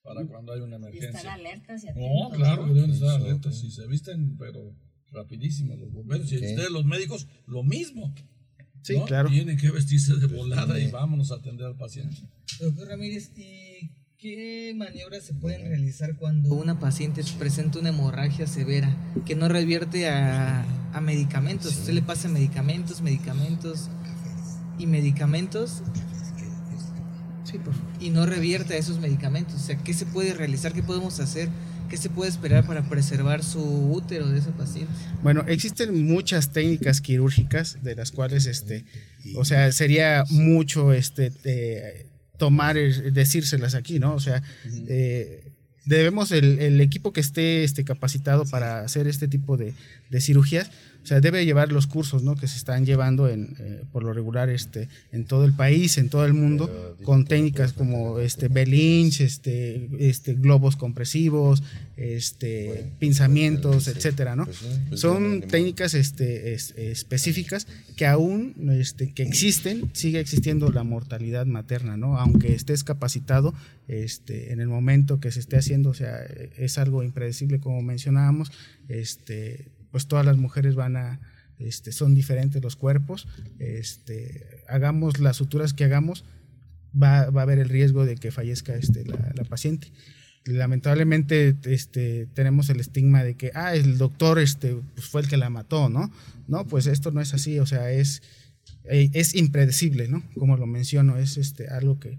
para 0.03 0.25
cuando 0.25 0.53
hay 0.53 0.61
una 0.61 0.77
emergencia. 0.77 1.33
alertas 1.33 1.83
y 1.83 1.87
No, 1.87 2.29
claro 2.31 2.73
deben 2.73 2.91
estar 2.91 3.09
alertas 3.21 3.63
y 3.63 3.71
se 3.71 3.87
visten, 3.87 4.37
pero 4.37 4.75
rapidísimo 5.11 5.75
los 5.75 5.91
bomberos. 5.91 6.31
Y 6.31 6.35
ustedes, 6.35 6.71
los 6.71 6.85
médicos, 6.85 7.27
lo 7.45 7.63
mismo. 7.63 8.13
sí, 8.81 8.97
¿no? 8.97 9.05
claro. 9.05 9.29
Tienen 9.29 9.57
que 9.57 9.69
vestirse 9.71 10.15
de 10.15 10.27
volada 10.27 10.79
y 10.79 10.89
vámonos 10.89 11.31
a 11.31 11.35
atender 11.35 11.67
al 11.67 11.75
paciente. 11.77 12.17
Doctor 12.59 12.87
Ramírez, 12.87 13.31
¿y 13.35 13.91
qué 14.17 14.73
maniobras 14.75 15.23
se 15.23 15.33
pueden 15.33 15.67
realizar 15.67 16.15
cuando 16.15 16.53
una 16.53 16.79
paciente 16.79 17.21
presenta 17.37 17.79
una 17.79 17.89
hemorragia 17.89 18.47
severa 18.47 18.95
que 19.25 19.35
no 19.35 19.49
revierte 19.49 20.07
a, 20.09 20.63
a 20.93 21.01
medicamentos? 21.01 21.77
Usted 21.77 21.93
le 21.93 22.01
pasa 22.01 22.27
medicamentos, 22.27 23.01
medicamentos 23.01 23.89
y 24.79 24.87
medicamentos 24.87 25.83
Sí, 27.51 27.57
por 27.57 27.73
favor. 27.73 27.89
y 27.99 28.09
no 28.09 28.25
revierte 28.25 28.75
a 28.75 28.77
esos 28.77 28.99
medicamentos. 28.99 29.55
O 29.55 29.59
sea, 29.59 29.77
¿qué 29.77 29.93
se 29.93 30.05
puede 30.05 30.33
realizar? 30.33 30.73
¿Qué 30.73 30.81
podemos 30.83 31.19
hacer? 31.19 31.49
¿Qué 31.89 31.97
se 31.97 32.09
puede 32.09 32.29
esperar 32.29 32.65
para 32.65 32.83
preservar 32.87 33.43
su 33.43 33.61
útero 33.91 34.29
de 34.29 34.39
esa 34.39 34.51
paciente? 34.51 34.93
Bueno, 35.21 35.43
existen 35.47 36.05
muchas 36.05 36.53
técnicas 36.53 37.01
quirúrgicas 37.01 37.79
de 37.83 37.95
las 37.95 38.11
cuales, 38.11 38.45
este, 38.45 38.85
o 39.35 39.43
sea, 39.43 39.73
sería 39.73 40.23
mucho, 40.29 40.93
este, 40.93 41.33
eh, 41.43 42.05
tomar, 42.37 42.77
decírselas 42.77 43.75
aquí, 43.75 43.99
¿no? 43.99 44.13
O 44.13 44.21
sea, 44.21 44.41
eh, 44.87 45.50
debemos 45.85 46.31
el, 46.31 46.59
el 46.59 46.79
equipo 46.81 47.11
que 47.13 47.21
esté, 47.21 47.63
este, 47.63 47.83
capacitado 47.83 48.45
para 48.45 48.81
hacer 48.81 49.07
este 49.07 49.27
tipo 49.27 49.57
de, 49.57 49.73
de 50.09 50.21
cirugías, 50.21 50.69
o 51.03 51.07
sea, 51.07 51.19
debe 51.19 51.43
llevar 51.45 51.71
los 51.71 51.87
cursos, 51.87 52.21
¿no? 52.21 52.35
Que 52.35 52.47
se 52.47 52.57
están 52.57 52.85
llevando 52.85 53.27
en, 53.27 53.55
eh, 53.59 53.81
por 53.91 54.03
lo 54.03 54.13
regular, 54.13 54.49
este, 54.49 54.87
en 55.11 55.25
todo 55.25 55.45
el 55.45 55.53
país, 55.53 55.97
en 55.97 56.09
todo 56.09 56.25
el 56.27 56.33
mundo, 56.35 56.95
con 57.03 57.25
técnicas 57.25 57.73
como, 57.73 58.19
este, 58.19 58.49
Belinch, 58.49 59.21
este, 59.21 59.89
este, 59.99 60.35
globos 60.35 60.75
compresivos, 60.75 61.63
este, 61.97 62.91
pinzamientos, 62.99 63.87
etcétera, 63.87 64.35
¿no? 64.35 64.47
Son 64.93 65.41
técnicas 65.41 65.95
este, 65.95 66.53
es- 66.53 66.75
específicas 66.77 67.65
que 67.95 68.05
aún 68.05 68.53
este, 68.71 69.11
que 69.11 69.23
existen, 69.23 69.89
sigue 69.93 70.19
existiendo 70.19 70.69
la 70.71 70.83
mortalidad 70.83 71.47
materna, 71.47 71.97
¿no? 71.97 72.17
Aunque 72.19 72.53
estés 72.53 72.83
capacitado, 72.83 73.55
este, 73.91 74.53
en 74.53 74.61
el 74.61 74.69
momento 74.69 75.19
que 75.19 75.31
se 75.31 75.41
esté 75.41 75.57
haciendo, 75.57 75.89
o 75.89 75.93
sea, 75.93 76.23
es 76.23 76.77
algo 76.77 77.03
impredecible 77.03 77.59
como 77.59 77.81
mencionábamos, 77.81 78.49
este, 78.87 79.69
pues 79.91 80.07
todas 80.07 80.25
las 80.25 80.37
mujeres 80.37 80.75
van 80.75 80.95
a, 80.95 81.19
este, 81.59 81.91
son 81.91 82.15
diferentes 82.15 82.63
los 82.63 82.77
cuerpos, 82.77 83.27
este, 83.59 84.63
hagamos 84.69 85.19
las 85.19 85.35
suturas 85.35 85.73
que 85.73 85.83
hagamos, 85.83 86.23
va, 86.95 87.23
a 87.23 87.41
haber 87.41 87.59
el 87.59 87.67
riesgo 87.67 88.05
de 88.05 88.15
que 88.15 88.31
fallezca 88.31 88.75
este, 88.75 89.03
la, 89.03 89.43
paciente. 89.49 89.91
Lamentablemente 90.45 91.57
este 91.65 92.27
tenemos 92.33 92.69
el 92.69 92.79
estigma 92.79 93.23
de 93.23 93.35
que 93.35 93.51
ah 93.53 93.75
el 93.75 93.99
doctor 93.99 94.39
este 94.39 94.75
pues 94.95 95.05
fue 95.05 95.21
el 95.21 95.27
que 95.27 95.37
la 95.37 95.51
mató 95.51 95.87
no 95.87 96.11
no 96.47 96.65
pues 96.65 96.87
esto 96.87 97.11
no 97.11 97.21
es 97.21 97.35
así 97.35 97.59
o 97.59 97.67
sea 97.67 97.91
es 97.91 98.23
eh, 98.85 99.11
impredecible 99.35 100.07
no 100.07 100.23
como 100.33 100.57
lo 100.57 100.65
menciono 100.65 101.17
es 101.17 101.37
este 101.37 101.67
algo 101.67 101.99
que 101.99 102.17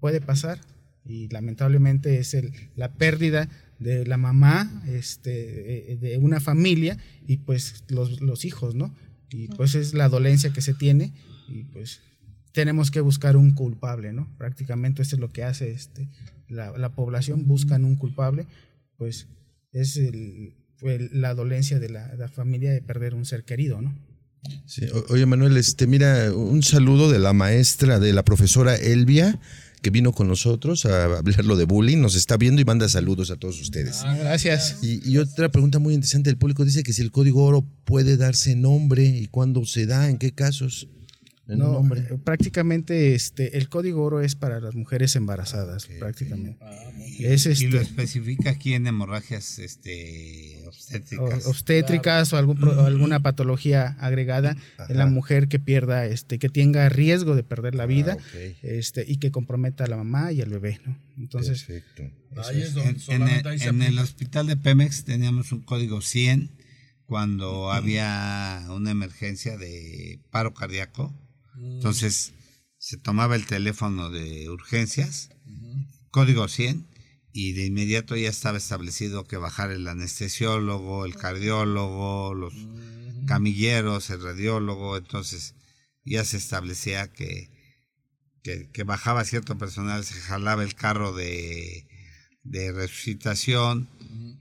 puede 0.00 0.22
pasar 0.22 0.58
y 1.04 1.28
lamentablemente 1.28 2.18
es 2.18 2.34
el 2.34 2.52
la 2.76 2.92
pérdida 2.94 3.48
de 3.78 4.04
la 4.06 4.16
mamá 4.16 4.82
este 4.88 5.92
eh, 5.92 5.96
de 5.96 6.18
una 6.18 6.40
familia 6.40 6.98
y 7.26 7.38
pues 7.38 7.84
los, 7.88 8.20
los 8.20 8.44
hijos 8.44 8.74
no 8.74 8.94
y 9.30 9.48
pues 9.48 9.74
es 9.74 9.94
la 9.94 10.08
dolencia 10.08 10.50
que 10.52 10.62
se 10.62 10.74
tiene 10.74 11.12
y 11.48 11.64
pues 11.64 12.00
tenemos 12.52 12.90
que 12.90 13.00
buscar 13.00 13.36
un 13.36 13.52
culpable, 13.54 14.12
¿no? 14.12 14.26
Prácticamente 14.38 15.02
eso 15.02 15.16
es 15.16 15.20
lo 15.20 15.30
que 15.32 15.44
hace 15.44 15.70
este, 15.70 16.08
la, 16.48 16.76
la 16.76 16.88
población, 16.94 17.46
buscan 17.46 17.84
un 17.84 17.94
culpable, 17.96 18.46
pues 18.96 19.28
es 19.72 19.96
el- 19.96 20.54
el- 20.82 21.10
la 21.12 21.34
dolencia 21.34 21.78
de 21.78 21.88
la, 21.90 22.14
la 22.16 22.28
familia 22.28 22.72
de 22.72 22.80
perder 22.82 23.14
un 23.14 23.26
ser 23.26 23.44
querido, 23.44 23.80
¿no? 23.82 23.94
Sí, 24.66 24.86
o- 24.92 25.12
Oye, 25.12 25.26
Manuel, 25.26 25.56
este, 25.56 25.86
mira, 25.86 26.32
un 26.34 26.62
saludo 26.62 27.10
de 27.10 27.18
la 27.18 27.32
maestra, 27.32 27.98
de 28.00 28.12
la 28.12 28.24
profesora 28.24 28.74
Elvia, 28.76 29.38
que 29.80 29.90
vino 29.90 30.12
con 30.12 30.28
nosotros 30.28 30.84
a 30.86 31.04
hablarlo 31.04 31.56
de 31.56 31.64
bullying, 31.64 31.98
nos 31.98 32.14
está 32.14 32.36
viendo 32.36 32.60
y 32.60 32.64
manda 32.64 32.88
saludos 32.88 33.30
a 33.30 33.36
todos 33.36 33.60
ustedes. 33.60 34.02
Gracias. 34.18 34.78
Y, 34.82 35.08
y 35.08 35.18
otra 35.18 35.50
pregunta 35.50 35.78
muy 35.78 35.94
interesante 35.94 36.30
del 36.30 36.38
público 36.38 36.64
dice 36.64 36.82
que 36.82 36.92
si 36.92 37.02
el 37.02 37.10
código 37.10 37.44
oro 37.44 37.66
puede 37.84 38.16
darse 38.16 38.56
nombre 38.56 39.04
y 39.04 39.26
cuándo 39.26 39.64
se 39.64 39.86
da, 39.86 40.08
en 40.08 40.18
qué 40.18 40.32
casos. 40.32 40.88
En 41.48 41.58
No, 41.60 41.72
nombre. 41.72 42.00
eh, 42.00 42.18
prácticamente 42.22 43.14
este, 43.14 43.56
el 43.56 43.70
código 43.70 44.02
oro 44.04 44.20
es 44.20 44.34
para 44.34 44.60
las 44.60 44.74
mujeres 44.74 45.16
embarazadas, 45.16 45.86
prácticamente. 45.98 46.58
Es 47.20 47.46
Y 47.60 47.68
lo 47.68 47.80
este, 47.80 47.90
especifica 47.90 48.50
aquí 48.50 48.74
en 48.74 48.86
hemorragias 48.86 49.58
este, 49.58 50.62
obstétricas. 50.66 51.46
o- 51.46 51.50
obstétricas 51.50 52.32
o, 52.32 52.36
algún 52.36 52.62
o 52.62 52.84
alguna 52.84 53.20
patología 53.20 53.96
agregada 53.98 54.56
en 54.90 54.98
la 54.98 55.06
mujer 55.06 55.48
que 55.48 55.58
pierda, 55.58 56.04
este, 56.04 56.38
que 56.38 56.50
tenga 56.50 56.88
riesgo 56.90 57.34
de 57.34 57.44
perder 57.44 57.74
la 57.74 57.86
vida, 57.86 58.16
Ah, 58.18 58.22
ok. 58.22 58.56
este, 58.62 59.04
y 59.08 59.16
que 59.16 59.30
comprometa 59.30 59.84
a 59.84 59.88
la 59.88 59.96
mamá 59.96 60.32
y 60.32 60.42
al 60.42 60.50
bebé, 60.50 60.80
¿no? 60.84 60.98
Entonces, 61.16 61.64
Perfecto. 61.64 62.02
Ahí 62.46 62.60
es 62.60 62.68
En, 62.68 62.74
donde 62.74 63.00
en 63.08 63.22
el, 63.46 63.62
en 63.62 63.82
el 63.82 63.98
hospital 64.00 64.46
de 64.46 64.56
Pemex 64.56 65.04
teníamos 65.04 65.50
un 65.52 65.62
código 65.62 66.02
100 66.02 66.50
cuando 67.06 67.72
había 67.72 68.66
una 68.68 68.90
emergencia 68.90 69.56
de 69.56 70.20
paro 70.30 70.52
cardíaco. 70.52 71.14
Entonces 71.60 72.32
se 72.78 72.96
tomaba 72.96 73.36
el 73.36 73.46
teléfono 73.46 74.10
de 74.10 74.48
urgencias, 74.48 75.30
código 76.10 76.48
100, 76.48 76.86
y 77.32 77.52
de 77.52 77.66
inmediato 77.66 78.16
ya 78.16 78.28
estaba 78.28 78.58
establecido 78.58 79.24
que 79.24 79.36
bajar 79.36 79.70
el 79.70 79.86
anestesiólogo, 79.86 81.04
el 81.04 81.14
cardiólogo, 81.16 82.34
los 82.34 82.54
camilleros, 83.26 84.10
el 84.10 84.22
radiólogo. 84.22 84.96
Entonces 84.96 85.54
ya 86.04 86.24
se 86.24 86.36
establecía 86.36 87.12
que, 87.12 87.50
que, 88.42 88.68
que 88.70 88.82
bajaba 88.84 89.24
cierto 89.24 89.58
personal, 89.58 90.04
se 90.04 90.14
jalaba 90.14 90.62
el 90.62 90.74
carro 90.74 91.12
de, 91.12 91.86
de 92.42 92.72
resucitación, 92.72 93.88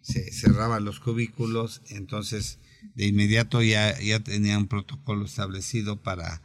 se 0.01 0.31
cerraban 0.31 0.85
los 0.85 0.99
cubículos, 0.99 1.81
entonces 1.89 2.59
de 2.95 3.07
inmediato 3.07 3.61
ya, 3.61 3.99
ya 3.99 4.19
tenía 4.21 4.57
un 4.57 4.67
protocolo 4.67 5.25
establecido 5.25 6.01
para, 6.01 6.41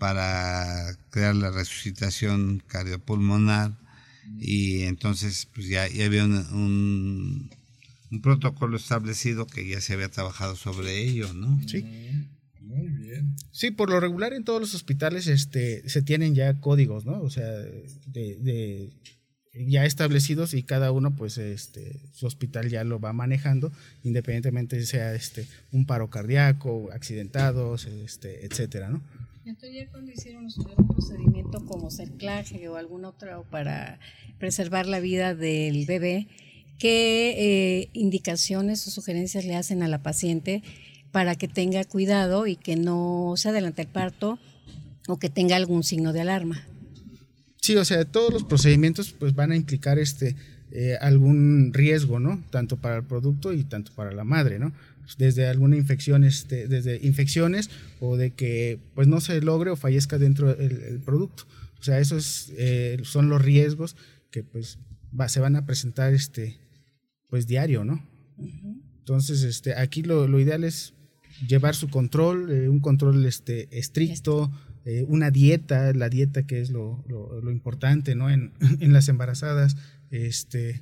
para 0.00 0.96
crear 1.10 1.36
la 1.36 1.50
resucitación 1.50 2.62
cardiopulmonar 2.66 3.76
y 4.38 4.82
entonces 4.82 5.46
pues 5.54 5.68
ya, 5.68 5.86
ya 5.88 6.06
había 6.06 6.24
un, 6.24 7.50
un, 8.10 8.20
protocolo 8.22 8.76
establecido 8.76 9.46
que 9.46 9.68
ya 9.68 9.80
se 9.80 9.92
había 9.92 10.08
trabajado 10.08 10.56
sobre 10.56 11.02
ello, 11.04 11.32
¿no? 11.34 11.60
sí. 11.68 11.84
Muy 12.60 12.86
bien. 12.88 13.34
Sí, 13.50 13.72
por 13.72 13.90
lo 13.90 13.98
regular 13.98 14.32
en 14.32 14.44
todos 14.44 14.60
los 14.60 14.74
hospitales 14.74 15.26
este, 15.26 15.88
se 15.88 16.02
tienen 16.02 16.36
ya 16.36 16.60
códigos, 16.60 17.04
¿no? 17.04 17.20
O 17.20 17.28
sea, 17.28 17.48
de, 17.48 18.36
de- 18.40 18.90
ya 19.52 19.84
establecidos 19.84 20.54
y 20.54 20.62
cada 20.62 20.92
uno, 20.92 21.16
pues, 21.16 21.36
este, 21.36 22.00
su 22.12 22.26
hospital 22.26 22.68
ya 22.68 22.84
lo 22.84 23.00
va 23.00 23.12
manejando, 23.12 23.72
independientemente 24.04 24.86
sea 24.86 25.14
este, 25.14 25.48
un 25.72 25.86
paro 25.86 26.08
cardíaco, 26.08 26.90
accidentados, 26.92 27.86
este, 27.86 28.46
etcétera, 28.46 28.88
¿no? 28.88 29.02
Entonces, 29.44 29.74
ya 29.74 29.90
cuando 29.90 30.12
hicieron 30.12 30.46
ustedes 30.46 30.78
un 30.78 30.88
procedimiento 30.88 31.64
como 31.66 31.90
cerclaje 31.90 32.68
o 32.68 32.76
algún 32.76 33.04
otro 33.04 33.44
para 33.50 33.98
preservar 34.38 34.86
la 34.86 35.00
vida 35.00 35.34
del 35.34 35.86
bebé, 35.86 36.28
¿qué 36.78 37.34
eh, 37.82 37.90
indicaciones 37.92 38.86
o 38.86 38.90
sugerencias 38.90 39.44
le 39.44 39.56
hacen 39.56 39.82
a 39.82 39.88
la 39.88 40.02
paciente 40.02 40.62
para 41.10 41.34
que 41.34 41.48
tenga 41.48 41.84
cuidado 41.84 42.46
y 42.46 42.56
que 42.56 42.76
no 42.76 43.34
se 43.36 43.48
adelante 43.48 43.82
el 43.82 43.88
parto 43.88 44.38
o 45.08 45.18
que 45.18 45.28
tenga 45.28 45.56
algún 45.56 45.82
signo 45.82 46.12
de 46.12 46.20
alarma. 46.20 46.62
Sí, 47.60 47.76
o 47.76 47.84
sea, 47.84 48.04
todos 48.04 48.32
los 48.32 48.44
procedimientos 48.44 49.12
pues 49.12 49.34
van 49.34 49.52
a 49.52 49.56
implicar 49.56 49.98
este 49.98 50.36
eh, 50.72 50.96
algún 51.00 51.72
riesgo, 51.74 52.20
¿no? 52.20 52.42
Tanto 52.50 52.76
para 52.76 52.96
el 52.96 53.04
producto 53.04 53.52
y 53.52 53.64
tanto 53.64 53.92
para 53.94 54.12
la 54.12 54.24
madre, 54.24 54.58
¿no? 54.58 54.72
Desde 55.18 55.46
alguna 55.46 55.76
infección, 55.76 56.24
este, 56.24 56.68
desde 56.68 57.00
infecciones 57.02 57.70
o 58.00 58.16
de 58.16 58.32
que 58.32 58.78
pues 58.94 59.08
no 59.08 59.20
se 59.20 59.40
logre 59.40 59.70
o 59.70 59.76
fallezca 59.76 60.18
dentro 60.18 60.54
del 60.54 61.00
producto. 61.00 61.44
O 61.80 61.82
sea, 61.82 61.98
esos 61.98 62.52
eh, 62.56 62.98
son 63.02 63.28
los 63.28 63.42
riesgos 63.42 63.96
que 64.30 64.42
pues 64.42 64.78
se 65.28 65.40
van 65.40 65.56
a 65.56 65.66
presentar 65.66 66.12
este 66.12 66.58
pues 67.28 67.46
diario, 67.46 67.84
¿no? 67.84 68.04
Entonces, 68.98 69.42
este, 69.42 69.74
aquí 69.74 70.02
lo, 70.02 70.28
lo, 70.28 70.40
ideal 70.40 70.64
es 70.64 70.94
llevar 71.48 71.74
su 71.74 71.88
control, 71.88 72.50
eh, 72.50 72.68
un 72.68 72.80
control 72.80 73.24
este, 73.24 73.68
estricto, 73.76 74.52
eh, 74.84 75.04
una 75.08 75.30
dieta, 75.30 75.92
la 75.94 76.08
dieta 76.08 76.46
que 76.46 76.60
es 76.60 76.70
lo, 76.70 77.04
lo, 77.08 77.50
importante, 77.50 78.14
¿no? 78.14 78.30
En, 78.30 78.52
en, 78.80 78.92
las 78.92 79.08
embarazadas, 79.08 79.76
este, 80.10 80.80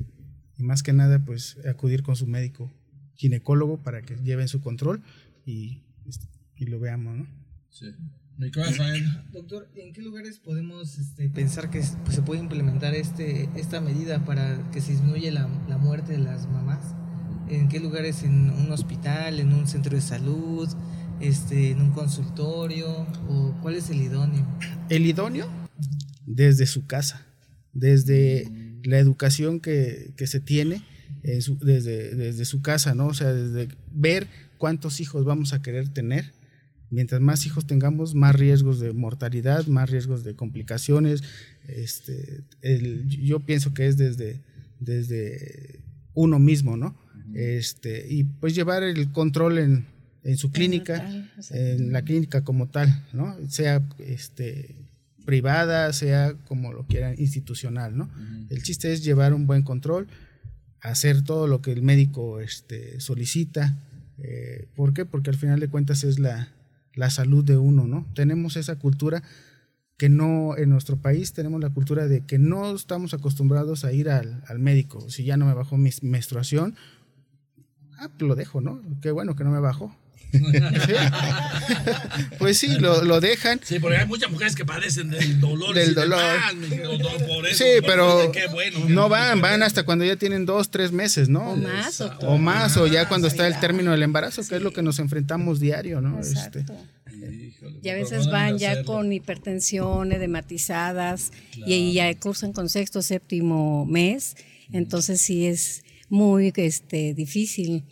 y 0.57 0.63
más 0.63 0.83
que 0.83 0.93
nada, 0.93 1.25
pues 1.25 1.59
acudir 1.69 2.03
con 2.03 2.17
su 2.17 2.27
médico 2.27 2.73
ginecólogo 3.19 3.83
para 3.83 4.01
que 4.01 4.17
lleven 4.17 4.49
su 4.49 4.61
control 4.61 5.03
y, 5.45 5.83
este, 6.07 6.27
y 6.57 6.67
lo 6.67 6.81
veamos, 6.81 7.17
¿no? 7.17 7.27
Sí. 7.69 7.87
Doctor, 9.33 9.69
¿en 9.75 9.93
qué 9.93 10.01
lugares 10.01 10.39
podemos 10.39 10.97
este, 10.97 11.29
pensar 11.29 11.71
que 11.71 11.83
pues, 12.05 12.15
se 12.15 12.23
puede 12.23 12.41
implementar 12.41 12.95
este, 12.95 13.49
esta 13.57 13.81
medida 13.81 14.25
para 14.25 14.71
que 14.71 14.81
se 14.81 14.93
disminuya 14.93 15.33
la, 15.33 15.49
la, 15.69 15.77
muerte 15.77 16.13
de 16.13 16.19
las 16.19 16.47
mamás? 16.49 16.95
¿En 17.49 17.69
qué 17.69 17.81
lugares? 17.81 18.23
¿En 18.23 18.51
un 18.51 18.71
hospital? 18.71 19.41
¿En 19.41 19.53
un 19.53 19.67
centro 19.67 19.97
de 19.97 20.01
salud? 20.01 20.69
Este, 21.19 21.73
¿En 21.73 21.81
un 21.81 21.91
consultorio? 21.91 23.09
¿O 23.29 23.59
cuál 23.61 23.75
es 23.75 23.91
el 23.91 24.03
idóneo? 24.03 24.47
El 24.89 25.07
idóneo 25.07 25.51
desde 26.25 26.67
su 26.67 26.87
casa, 26.87 27.27
desde 27.73 28.79
la 28.85 28.99
educación 28.99 29.59
que, 29.59 30.15
que 30.17 30.29
se 30.29 30.39
tiene 30.39 30.85
desde, 31.23 32.15
desde 32.15 32.45
su 32.45 32.63
casa, 32.63 32.95
¿no? 32.95 33.07
O 33.09 33.15
sea, 33.15 33.33
desde 33.33 33.69
ver 33.93 34.27
cuántos 34.59 35.01
hijos 35.01 35.25
vamos 35.25 35.53
a 35.53 35.63
querer 35.63 35.89
tener 35.89 36.33
Mientras 36.91 37.21
más 37.21 37.45
hijos 37.45 37.67
tengamos, 37.67 38.15
más 38.15 38.35
riesgos 38.35 38.81
de 38.81 38.93
mortalidad, 38.93 39.67
más 39.67 39.91
riesgos 39.91 40.25
de 40.25 40.35
complicaciones. 40.35 41.23
Este, 41.67 42.45
yo 43.07 43.41
pienso 43.41 43.75
que 43.75 43.87
es 43.87 43.99
desde, 43.99 44.41
desde 44.81 45.81
uno 46.15 46.39
mismo, 46.39 46.77
¿no? 46.77 46.97
Este, 47.35 48.07
y 48.09 48.25
pues 48.25 48.55
llevar 48.55 48.83
el 48.83 49.13
control 49.13 49.59
en, 49.59 49.85
en 50.25 50.39
su 50.39 50.51
clínica, 50.51 51.07
en 51.51 51.93
la 51.93 52.03
clínica 52.03 52.43
como 52.43 52.69
tal, 52.69 53.05
¿no? 53.13 53.37
Sea 53.51 53.87
este, 53.99 54.75
privada, 55.27 55.93
sea 55.93 56.33
como 56.47 56.73
lo 56.73 56.87
quieran, 56.87 57.17
institucional, 57.19 57.99
¿no? 57.99 58.09
El 58.49 58.63
chiste 58.63 58.91
es 58.95 59.05
llevar 59.05 59.35
un 59.35 59.47
buen 59.47 59.63
control, 59.63 60.09
hacer 60.81 61.23
todo 61.23 61.47
lo 61.47 61.61
que 61.63 61.73
el 61.73 61.83
médico 61.83 62.41
este, 62.41 63.01
solicita. 63.01 63.77
Eh, 64.19 64.69
¿Por 64.75 64.93
qué? 64.93 65.05
Porque 65.05 65.31
al 65.31 65.37
final 65.37 65.61
de 65.61 65.69
cuentas 65.69 66.05
es 66.05 66.19
la, 66.19 66.49
la 66.95 67.11
salud 67.11 67.45
de 67.45 67.57
uno, 67.57 67.87
¿no? 67.87 68.07
Tenemos 68.15 68.57
esa 68.57 68.77
cultura 68.77 69.23
que 69.99 70.09
no, 70.09 70.57
en 70.57 70.71
nuestro 70.71 70.97
país 70.97 71.33
tenemos 71.33 71.61
la 71.61 71.71
cultura 71.71 72.07
de 72.07 72.25
que 72.25 72.39
no 72.39 72.75
estamos 72.75 73.15
acostumbrados 73.15 73.85
a 73.85 73.93
ir 73.93 74.09
al, 74.09 74.59
médico. 74.59 75.11
Si 75.11 75.25
ya 75.25 75.37
no 75.37 75.45
me 75.45 75.55
bajó 75.55 75.77
mi 75.77 75.91
menstruación, 76.03 76.77
ah, 77.99 78.09
pues 78.09 78.29
lo 78.29 78.37
dejo, 78.37 78.61
¿no? 78.61 78.81
Qué 79.03 79.11
bueno 79.11 79.35
que 79.35 79.43
no 79.43 79.51
me 79.51 79.59
bajó. 79.59 79.95
Pues 82.39 82.59
sí, 82.59 82.79
lo, 82.79 83.21
dejan. 83.21 83.61
Sí, 83.65 83.79
porque 83.79 83.97
hay 83.99 84.07
muchas 84.07 84.31
mujeres 84.31 84.55
que 84.55 84.65
padecen 84.65 85.11
del 85.11 85.41
dolor. 85.41 85.75
Del 85.75 85.95
dolor. 85.95 86.23
sí, 87.53 87.65
pero 87.87 88.33
no 88.89 89.09
van, 89.09 89.41
van 89.41 89.63
hasta 89.63 89.85
cuando 89.85 90.05
ya 90.05 90.17
tienen 90.17 90.47
dos, 90.47 90.71
tres 90.71 90.93
meses, 90.93 91.29
¿no? 91.29 91.53
O 91.53 91.57
más. 91.57 92.01
O, 92.21 92.39
más, 92.39 92.77
o 92.77 92.87
ya 92.87 93.09
cuando 93.09 93.29
está 93.29 93.47
el 93.47 93.59
término 93.61 93.91
del 93.91 94.03
embarazo, 94.03 94.43
que 94.47 94.57
es 94.57 94.63
lo 94.63 94.73
que 94.73 94.83
nos 94.83 94.99
enfrentamos 94.99 95.61
diario, 95.61 96.01
¿no? 96.01 96.21
Este. 96.21 96.65
Y 97.83 97.89
a 97.89 97.95
veces 97.95 98.27
van 98.27 98.59
ya 98.59 98.85
con 98.85 99.13
hipertensión, 99.13 100.13
edematizadas, 100.13 101.33
y 101.67 101.93
ya 101.93 102.13
cursan 102.19 102.53
con 102.53 102.69
sexto, 102.69 103.03
séptimo 103.03 103.87
mes. 103.87 104.37
Entonces 104.73 105.21
sí 105.21 105.47
es 105.47 105.83
muy 106.09 106.53
este, 106.57 107.15
difícil 107.15 107.85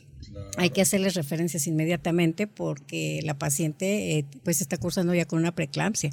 hay 0.57 0.70
que 0.70 0.83
hacerles 0.83 1.14
referencias 1.14 1.66
inmediatamente 1.66 2.46
porque 2.46 3.20
la 3.22 3.38
paciente 3.38 4.18
eh, 4.18 4.25
pues 4.42 4.61
está 4.61 4.79
cursando 4.79 5.14
ya 5.14 5.27
con 5.27 5.38
una 5.38 5.55
preeclampsia. 5.55 6.11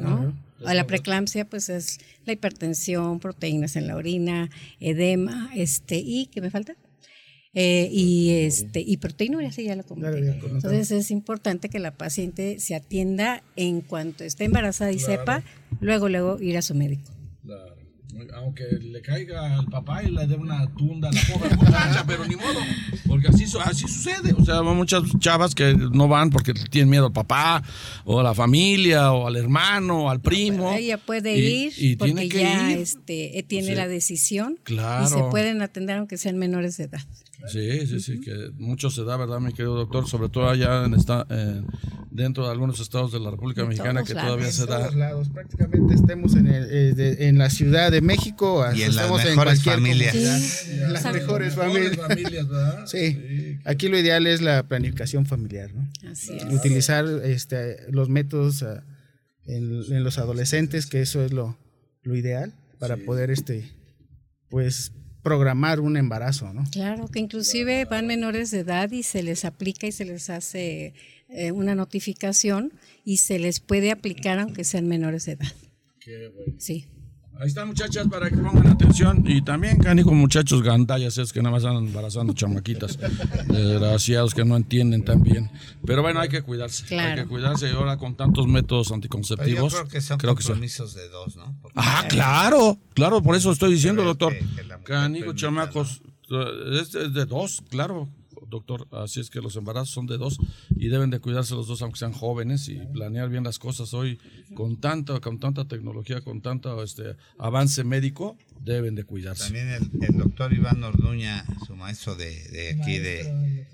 ¿no? 0.00 0.34
la 0.60 0.86
preeclampsia 0.86 1.44
pues 1.44 1.68
es 1.68 1.98
la 2.24 2.32
hipertensión, 2.32 3.20
proteínas 3.20 3.76
en 3.76 3.86
la 3.86 3.96
orina, 3.96 4.50
edema, 4.80 5.50
este 5.54 5.96
y 5.96 6.26
¿qué 6.26 6.40
me 6.40 6.50
falta? 6.50 6.76
Eh, 7.54 7.88
y 7.90 8.30
este 8.30 8.80
y 8.80 8.96
proteína 8.98 9.48
ya 9.48 9.76
lo 9.76 9.84
comenté. 9.84 10.38
Entonces 10.46 10.90
es 10.90 11.10
importante 11.10 11.68
que 11.68 11.78
la 11.78 11.96
paciente 11.96 12.58
se 12.60 12.74
atienda 12.74 13.42
en 13.56 13.80
cuanto 13.80 14.24
esté 14.24 14.44
embarazada 14.44 14.92
y 14.92 14.98
sepa, 14.98 15.42
luego 15.80 16.08
luego 16.08 16.40
ir 16.40 16.56
a 16.56 16.62
su 16.62 16.74
médico. 16.74 17.10
Claro 17.44 17.77
aunque 18.34 18.64
le 18.80 19.00
caiga 19.02 19.58
al 19.58 19.66
papá 19.66 20.02
y 20.02 20.10
le 20.10 20.26
dé 20.26 20.34
una 20.34 20.66
tunda 20.74 21.08
a 21.08 21.12
la 21.12 21.20
pobre 21.32 21.56
muchacha, 21.56 22.04
pero 22.06 22.24
ni 22.26 22.36
modo, 22.36 22.58
porque 23.06 23.28
así, 23.28 23.44
así 23.64 23.82
sucede. 23.88 24.34
O 24.38 24.44
sea, 24.44 24.58
hay 24.58 24.64
muchas 24.64 25.02
chavas 25.18 25.54
que 25.54 25.74
no 25.74 26.08
van 26.08 26.30
porque 26.30 26.54
tienen 26.54 26.90
miedo 26.90 27.06
al 27.06 27.12
papá, 27.12 27.62
o 28.04 28.20
a 28.20 28.22
la 28.22 28.34
familia, 28.34 29.12
o 29.12 29.26
al 29.26 29.36
hermano, 29.36 30.04
o 30.04 30.10
al 30.10 30.20
primo. 30.20 30.72
ella 30.72 30.98
puede 30.98 31.36
ir 31.38 31.98
porque 31.98 32.28
ya 32.28 32.72
Este, 32.72 33.44
tiene 33.46 33.74
la 33.74 33.88
decisión 33.88 34.58
y 34.68 35.06
se 35.06 35.22
pueden 35.30 35.62
atender 35.62 35.98
aunque 35.98 36.16
sean 36.16 36.38
menores 36.38 36.76
de 36.76 36.84
edad. 36.84 37.00
Sí, 37.46 37.86
sí, 37.86 38.00
sí, 38.00 38.20
que 38.20 38.50
mucho 38.56 38.90
se 38.90 39.04
da, 39.04 39.16
¿verdad, 39.16 39.38
mi 39.38 39.52
querido 39.52 39.76
doctor? 39.76 40.08
Sobre 40.08 40.28
todo 40.28 40.48
allá 40.48 40.84
en 40.84 40.94
esta, 40.94 41.26
dentro 42.10 42.44
de 42.44 42.50
algunos 42.50 42.80
estados 42.80 43.12
de 43.12 43.20
la 43.20 43.30
República 43.30 43.64
Mexicana 43.64 44.02
que 44.02 44.12
todavía 44.12 44.50
se 44.50 44.66
da. 44.66 44.76
En 44.76 44.82
todos 44.82 44.96
lados, 44.96 45.28
prácticamente 45.28 45.94
estemos 45.94 46.34
en, 46.34 46.48
el, 46.48 46.66
eh, 46.70 47.28
en 47.28 47.38
la 47.38 47.48
Ciudad 47.48 47.92
de 47.92 48.00
México, 48.00 48.64
y 48.74 48.82
en 48.82 48.96
las 48.96 49.10
mejores 49.10 49.62
familias. 49.62 50.68
en 50.68 50.92
las 50.92 51.04
mejores 51.12 51.54
familias. 51.54 52.48
¿verdad? 52.48 52.86
Sí. 52.86 53.58
aquí 53.64 53.88
lo 53.88 53.98
ideal 53.98 54.26
es 54.26 54.42
la 54.42 54.64
planificación 54.64 55.24
familiar, 55.24 55.70
¿no? 55.72 55.88
Así 56.10 56.36
es. 56.36 56.44
Utilizar 56.52 57.06
este, 57.24 57.90
los 57.90 58.08
métodos 58.08 58.62
ah, 58.62 58.82
en, 59.46 60.04
los 60.04 60.18
adolescentes, 60.18 60.86
que 60.86 61.00
eso 61.00 61.24
es 61.24 61.32
lo, 61.32 61.56
lo 62.02 62.16
ideal 62.16 62.52
para 62.78 62.96
poder, 62.96 63.30
este, 63.30 63.70
pues, 64.50 64.92
programar 65.28 65.80
un 65.80 65.98
embarazo, 65.98 66.54
¿no? 66.54 66.64
Claro, 66.72 67.08
que 67.08 67.18
inclusive 67.18 67.84
van 67.84 68.06
menores 68.06 68.50
de 68.50 68.60
edad 68.60 68.90
y 68.90 69.02
se 69.02 69.22
les 69.22 69.44
aplica 69.44 69.86
y 69.86 69.92
se 69.92 70.06
les 70.06 70.30
hace 70.30 70.94
eh, 71.28 71.52
una 71.52 71.74
notificación 71.74 72.72
y 73.04 73.18
se 73.18 73.38
les 73.38 73.60
puede 73.60 73.90
aplicar 73.90 74.38
aunque 74.38 74.64
sean 74.64 74.88
menores 74.88 75.26
de 75.26 75.32
edad. 75.32 75.52
Qué 76.00 76.28
bueno. 76.28 76.54
Sí. 76.56 76.86
Ahí 77.40 77.46
están 77.46 77.68
muchachas 77.68 78.08
para 78.08 78.28
que 78.28 78.36
pongan 78.36 78.66
atención. 78.66 79.22
Y 79.24 79.42
también 79.42 79.78
canijo 79.78 80.12
muchachos 80.12 80.60
gandallas 80.60 81.18
es 81.18 81.32
que 81.32 81.40
nada 81.40 81.54
más 81.54 81.64
andan 81.64 81.86
embarazando 81.86 82.32
chamaquitas. 82.32 82.98
Desgraciados 83.46 84.34
que 84.34 84.44
no 84.44 84.56
entienden 84.56 85.04
tan 85.04 85.22
bien. 85.22 85.48
Pero 85.86 86.02
bueno 86.02 86.18
hay 86.18 86.28
que 86.28 86.42
cuidarse 86.42 86.98
hay 86.98 87.14
que 87.14 87.26
cuidarse. 87.26 87.70
Y 87.70 87.74
ahora 87.74 87.96
con 87.96 88.16
tantos 88.16 88.48
métodos 88.48 88.90
anticonceptivos 88.90 89.72
yo 89.72 89.78
creo 89.78 89.88
que 89.88 90.00
son 90.00 90.18
compromisos 90.18 90.94
de 90.94 91.08
dos 91.08 91.36
¿no? 91.36 91.54
ah 91.76 92.04
claro 92.08 92.78
claro 92.94 93.22
por 93.22 93.36
eso 93.36 93.52
estoy 93.52 93.72
diciendo 93.72 94.02
doctor. 94.02 94.34
canijo 94.84 95.32
chamacos 95.32 96.02
es 96.80 96.92
de 96.92 97.24
dos 97.24 97.62
claro 97.70 98.08
doctor. 98.48 98.86
Así 98.92 99.20
es 99.20 99.30
que 99.30 99.40
los 99.40 99.56
embarazos 99.56 99.90
son 99.90 100.06
de 100.06 100.18
dos 100.18 100.38
y 100.76 100.88
deben 100.88 101.10
de 101.10 101.20
cuidarse 101.20 101.54
los 101.54 101.66
dos 101.66 101.82
aunque 101.82 101.98
sean 101.98 102.12
jóvenes 102.12 102.68
y 102.68 102.76
planear 102.92 103.28
bien 103.28 103.44
las 103.44 103.58
cosas 103.58 103.94
hoy 103.94 104.18
con 104.54 104.80
tanta, 104.80 105.20
con 105.20 105.38
tanta 105.38 105.66
tecnología, 105.66 106.20
con 106.20 106.40
tanto 106.40 106.82
este, 106.82 107.16
avance 107.38 107.84
médico, 107.84 108.36
deben 108.60 108.94
de 108.94 109.04
cuidarse. 109.04 109.44
También 109.44 109.68
el, 110.02 110.18
doctor 110.18 110.52
Iván 110.52 110.82
Orduña, 110.82 111.44
su 111.66 111.76
maestro 111.76 112.14
de, 112.14 112.76
aquí 112.80 112.98
de, 112.98 113.66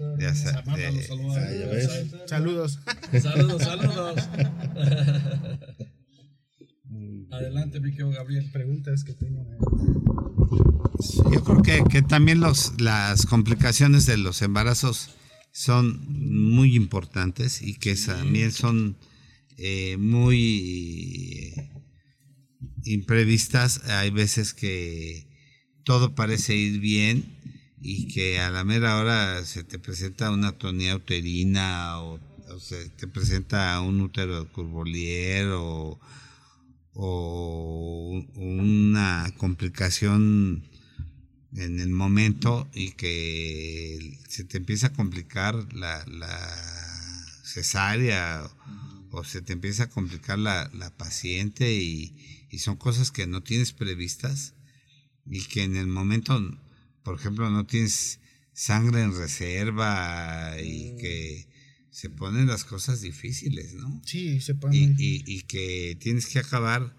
saludos. 2.26 2.78
Saludos, 3.20 3.62
saludos. 3.62 4.28
Adelante, 7.30 7.80
mi 7.80 7.90
Gabriel. 7.90 8.50
Preguntas 8.52 9.02
que 9.04 9.14
tengo. 9.14 9.44
Yo 11.32 11.44
creo 11.44 11.62
que, 11.62 11.84
que 11.90 12.02
también 12.02 12.40
los, 12.40 12.80
las 12.80 13.26
complicaciones 13.26 14.06
de 14.06 14.16
los 14.16 14.42
embarazos 14.42 15.10
son 15.54 16.04
muy 16.08 16.74
importantes 16.74 17.62
y 17.62 17.74
que 17.74 17.94
también 17.94 18.50
son 18.50 18.96
eh, 19.56 19.96
muy 19.98 21.54
imprevistas. 22.84 23.84
Hay 23.88 24.10
veces 24.10 24.52
que 24.52 25.28
todo 25.84 26.16
parece 26.16 26.56
ir 26.56 26.80
bien 26.80 27.38
y 27.80 28.08
que 28.08 28.40
a 28.40 28.50
la 28.50 28.64
mera 28.64 28.98
hora 28.98 29.44
se 29.44 29.62
te 29.62 29.78
presenta 29.78 30.32
una 30.32 30.52
tonía 30.52 30.96
uterina 30.96 32.00
o, 32.00 32.18
se 32.58 32.88
te 32.90 33.06
presenta 33.06 33.80
un 33.80 34.00
útero 34.00 34.50
curvolier 34.52 35.48
o, 35.52 36.00
o 36.94 38.24
una 38.36 39.32
complicación 39.36 40.62
en 41.56 41.80
el 41.80 41.90
momento 41.90 42.68
y 42.72 42.92
que 42.92 44.18
se 44.28 44.44
te 44.44 44.58
empieza 44.58 44.88
a 44.88 44.92
complicar 44.92 45.54
la, 45.72 46.04
cesárea 47.44 48.42
o 49.10 49.22
se 49.22 49.42
te 49.42 49.52
empieza 49.52 49.84
a 49.84 49.90
complicar 49.90 50.38
la, 50.38 50.70
paciente 50.96 51.74
y, 51.74 52.12
son 52.58 52.76
cosas 52.76 53.10
que 53.10 53.26
no 53.26 53.42
tienes 53.42 53.72
previstas 53.72 54.54
y 55.26 55.42
que 55.46 55.64
en 55.64 55.74
el 55.74 55.88
momento, 55.88 56.40
por 57.02 57.18
ejemplo, 57.18 57.50
no 57.50 57.66
tienes 57.66 58.20
sangre 58.52 59.02
en 59.02 59.16
reserva 59.16 60.54
y 60.62 60.92
mm. 60.92 60.96
que 60.98 61.48
se 61.94 62.10
ponen 62.10 62.48
las 62.48 62.64
cosas 62.64 63.00
difíciles, 63.00 63.74
¿no? 63.74 64.02
Sí, 64.04 64.40
se 64.40 64.56
ponen. 64.56 64.96
Y, 64.98 65.14
y, 65.14 65.22
y 65.26 65.42
que 65.42 65.96
tienes 66.00 66.26
que 66.26 66.40
acabar 66.40 66.96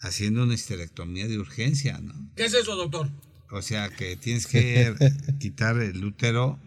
haciendo 0.00 0.42
una 0.42 0.54
histerectomía 0.54 1.28
de 1.28 1.38
urgencia, 1.38 1.98
¿no? 1.98 2.14
¿Qué 2.34 2.46
es 2.46 2.54
eso, 2.54 2.74
doctor? 2.74 3.10
O 3.50 3.60
sea 3.60 3.90
que 3.90 4.16
tienes 4.16 4.46
que 4.46 4.94
quitar 5.38 5.78
el 5.78 6.02
útero 6.02 6.58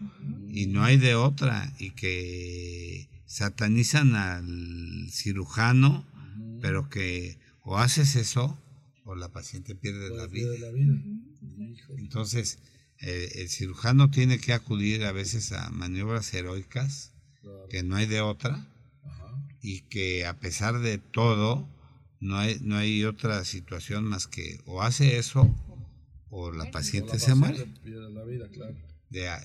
y 0.48 0.66
no 0.66 0.84
hay 0.84 0.96
de 0.96 1.16
otra. 1.16 1.72
Y 1.80 1.90
que 1.90 3.08
satanizan 3.26 4.14
al 4.14 5.08
cirujano, 5.10 6.06
pero 6.60 6.88
que 6.88 7.40
o 7.62 7.78
haces 7.78 8.14
eso 8.14 8.56
o 9.04 9.16
la 9.16 9.32
paciente 9.32 9.74
pierde 9.74 10.08
la 10.10 10.28
vida. 10.28 10.52
Entonces, 11.98 12.60
eh, 13.00 13.32
el 13.34 13.48
cirujano 13.48 14.08
tiene 14.08 14.38
que 14.38 14.52
acudir 14.52 15.02
a 15.02 15.10
veces 15.10 15.50
a 15.50 15.68
maniobras 15.70 16.32
heroicas, 16.32 17.11
que 17.70 17.82
no 17.82 17.96
hay 17.96 18.06
de 18.06 18.20
otra, 18.20 18.66
y 19.60 19.82
que 19.82 20.26
a 20.26 20.40
pesar 20.40 20.80
de 20.80 20.98
todo, 20.98 21.68
no 22.20 22.36
hay, 22.36 22.58
no 22.60 22.76
hay 22.76 23.04
otra 23.04 23.44
situación 23.44 24.04
más 24.04 24.26
que 24.26 24.60
o 24.66 24.82
hace 24.82 25.18
eso 25.18 25.54
o 26.30 26.50
la 26.50 26.70
paciente, 26.70 27.18
se 27.18 27.34
muere. 27.34 27.66
La 27.84 28.24
vida, 28.24 28.48
claro. 28.48 28.74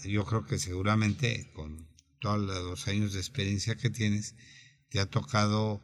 yo 0.06 0.26
creo 0.26 0.46
que 0.46 0.58
seguramente 0.58 1.52
con 1.54 1.88
todos 2.20 2.40
los 2.40 2.88
años 2.88 3.14
de 3.14 3.20
experiencia 3.20 3.76
que 3.76 3.90
tienes, 3.90 4.36
te 4.90 5.00
ha 5.00 5.06
tocado 5.06 5.84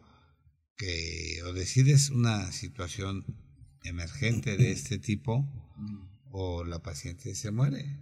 que 0.77 1.41
o 1.45 1.53
decides 1.53 2.09
una 2.09 2.51
situación 2.51 3.25
emergente 3.83 4.57
de 4.57 4.71
este 4.71 4.97
tipo 4.97 5.45
o 6.31 6.63
la 6.63 6.81
paciente 6.81 7.35
se 7.35 7.51
muere. 7.51 7.99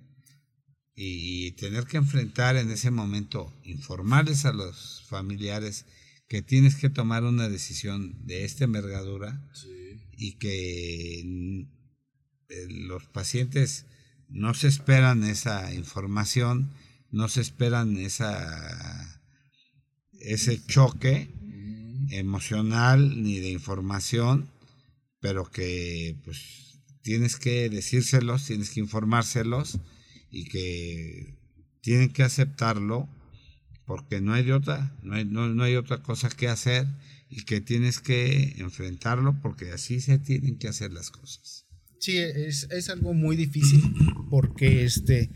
Y, 0.94 1.52
tener 1.54 1.86
que 1.86 1.98
enfrentar 1.98 2.58
en 2.58 2.70
ese 2.70 2.92
momento, 2.92 3.54
informarles 3.64 4.46
a 4.46 4.54
los 4.54 5.04
familiares 5.08 5.86
que 6.28 6.42
tienes 6.42 6.76
que 6.76 6.90
tomar 6.90 7.24
una 7.24 7.50
decisión 7.50 8.26
de 8.26 8.46
esta 8.46 8.66
envergadura 8.66 9.42
y 10.12 10.34
que 10.34 11.20
eh, 12.50 12.68
los 12.70 13.06
pacientes 13.08 13.86
no 14.30 14.54
se 14.54 14.68
esperan 14.68 15.24
esa 15.24 15.74
información, 15.74 16.72
no 17.10 17.28
se 17.28 17.42
esperan 17.42 17.98
esa, 17.98 19.22
ese 20.20 20.64
choque 20.66 21.30
emocional 22.12 23.22
ni 23.22 23.40
de 23.40 23.50
información, 23.50 24.50
pero 25.20 25.50
que 25.50 26.18
pues 26.24 26.82
tienes 27.02 27.38
que 27.38 27.70
decírselos, 27.70 28.46
tienes 28.46 28.70
que 28.70 28.80
informárselos 28.80 29.80
y 30.32 30.46
que 30.46 31.38
tienen 31.82 32.12
que 32.12 32.24
aceptarlo 32.24 33.08
porque 33.86 34.22
no 34.22 34.34
hay 34.34 34.50
otra, 34.52 34.96
no 35.04 35.16
hay, 35.16 35.26
no 35.26 35.64
hay 35.64 35.76
otra 35.76 36.02
cosa 36.02 36.30
que 36.30 36.48
hacer 36.48 36.88
y 37.30 37.44
que 37.44 37.62
tienes 37.62 38.00
que 38.00 38.56
enfrentarlo 38.58 39.40
porque 39.42 39.72
así 39.72 40.00
se 40.02 40.18
tienen 40.18 40.58
que 40.58 40.68
hacer 40.68 40.92
las 40.92 41.12
cosas. 41.12 41.66
Sí, 42.02 42.18
es, 42.18 42.68
es, 42.72 42.90
algo 42.90 43.14
muy 43.14 43.36
difícil 43.36 43.80
porque, 44.32 44.84
este, 44.86 45.30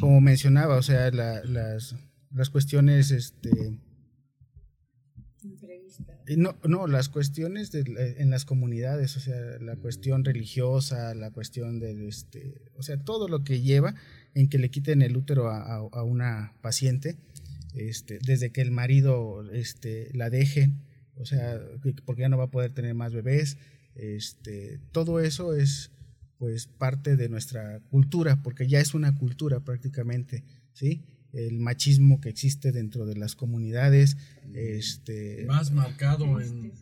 como 0.00 0.20
mencionaba, 0.20 0.76
o 0.76 0.82
sea, 0.82 1.10
las, 1.10 1.96
las 2.30 2.50
cuestiones, 2.50 3.10
este, 3.10 3.80
no, 6.36 6.56
no, 6.68 6.86
las 6.86 7.08
cuestiones 7.08 7.72
de, 7.72 7.84
en 8.18 8.28
las 8.28 8.44
comunidades, 8.44 9.16
o 9.16 9.20
sea, 9.20 9.58
la 9.60 9.76
cuestión 9.76 10.22
religiosa, 10.22 11.14
la 11.14 11.30
cuestión 11.30 11.80
de, 11.80 12.06
este, 12.06 12.70
o 12.74 12.82
sea, 12.82 13.02
todo 13.02 13.26
lo 13.26 13.42
que 13.42 13.62
lleva 13.62 13.94
en 14.34 14.48
que 14.48 14.58
le 14.58 14.70
quiten 14.70 15.02
el 15.02 15.16
útero 15.16 15.48
a, 15.48 15.76
a, 15.76 16.02
una 16.02 16.52
paciente, 16.60 17.16
este, 17.74 18.18
desde 18.24 18.50
que 18.50 18.60
el 18.60 18.70
marido, 18.70 19.50
este, 19.52 20.10
la 20.14 20.30
deje, 20.30 20.70
o 21.16 21.24
sea, 21.24 21.60
porque 22.04 22.22
ya 22.22 22.28
no 22.28 22.38
va 22.38 22.44
a 22.44 22.50
poder 22.50 22.72
tener 22.72 22.94
más 22.94 23.12
bebés, 23.12 23.58
este, 23.94 24.80
todo 24.92 25.20
eso 25.20 25.54
es, 25.54 25.90
pues 26.38 26.66
parte 26.66 27.16
de 27.16 27.28
nuestra 27.28 27.80
cultura, 27.90 28.42
porque 28.42 28.66
ya 28.66 28.80
es 28.80 28.94
una 28.94 29.14
cultura 29.14 29.60
prácticamente, 29.60 30.42
¿sí? 30.72 31.04
El 31.32 31.60
machismo 31.60 32.20
que 32.20 32.28
existe 32.28 32.72
dentro 32.72 33.06
de 33.06 33.16
las 33.16 33.36
comunidades, 33.36 34.16
este... 34.54 35.44
Más 35.46 35.70
marcado 35.70 36.40
en... 36.40 36.72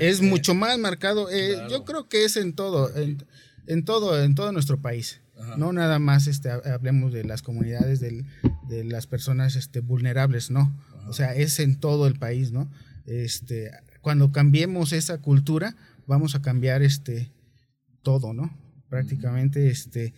este, 0.00 0.26
mucho 0.26 0.54
más 0.54 0.78
marcado, 0.78 1.30
eh, 1.30 1.56
yo 1.70 1.84
creo 1.84 2.08
que 2.08 2.24
es 2.24 2.36
en 2.36 2.54
todo, 2.54 2.90
en, 2.96 3.84
todo, 3.84 4.20
en 4.20 4.34
todo 4.34 4.50
nuestro 4.52 4.80
país. 4.80 5.21
No 5.56 5.72
nada 5.72 5.98
más 5.98 6.26
este, 6.26 6.50
hablemos 6.50 7.12
de 7.12 7.24
las 7.24 7.42
comunidades, 7.42 8.00
de 8.00 8.84
las 8.84 9.06
personas 9.06 9.56
este, 9.56 9.80
vulnerables, 9.80 10.50
no. 10.50 10.74
O 11.08 11.12
sea, 11.12 11.34
es 11.34 11.60
en 11.60 11.78
todo 11.78 12.06
el 12.06 12.18
país, 12.18 12.52
¿no? 12.52 12.70
Este, 13.06 13.70
cuando 14.00 14.32
cambiemos 14.32 14.92
esa 14.92 15.18
cultura, 15.18 15.76
vamos 16.06 16.34
a 16.34 16.42
cambiar 16.42 16.82
este, 16.82 17.30
todo, 18.02 18.32
¿no? 18.32 18.50
prácticamente, 18.92 19.70
este, 19.70 20.12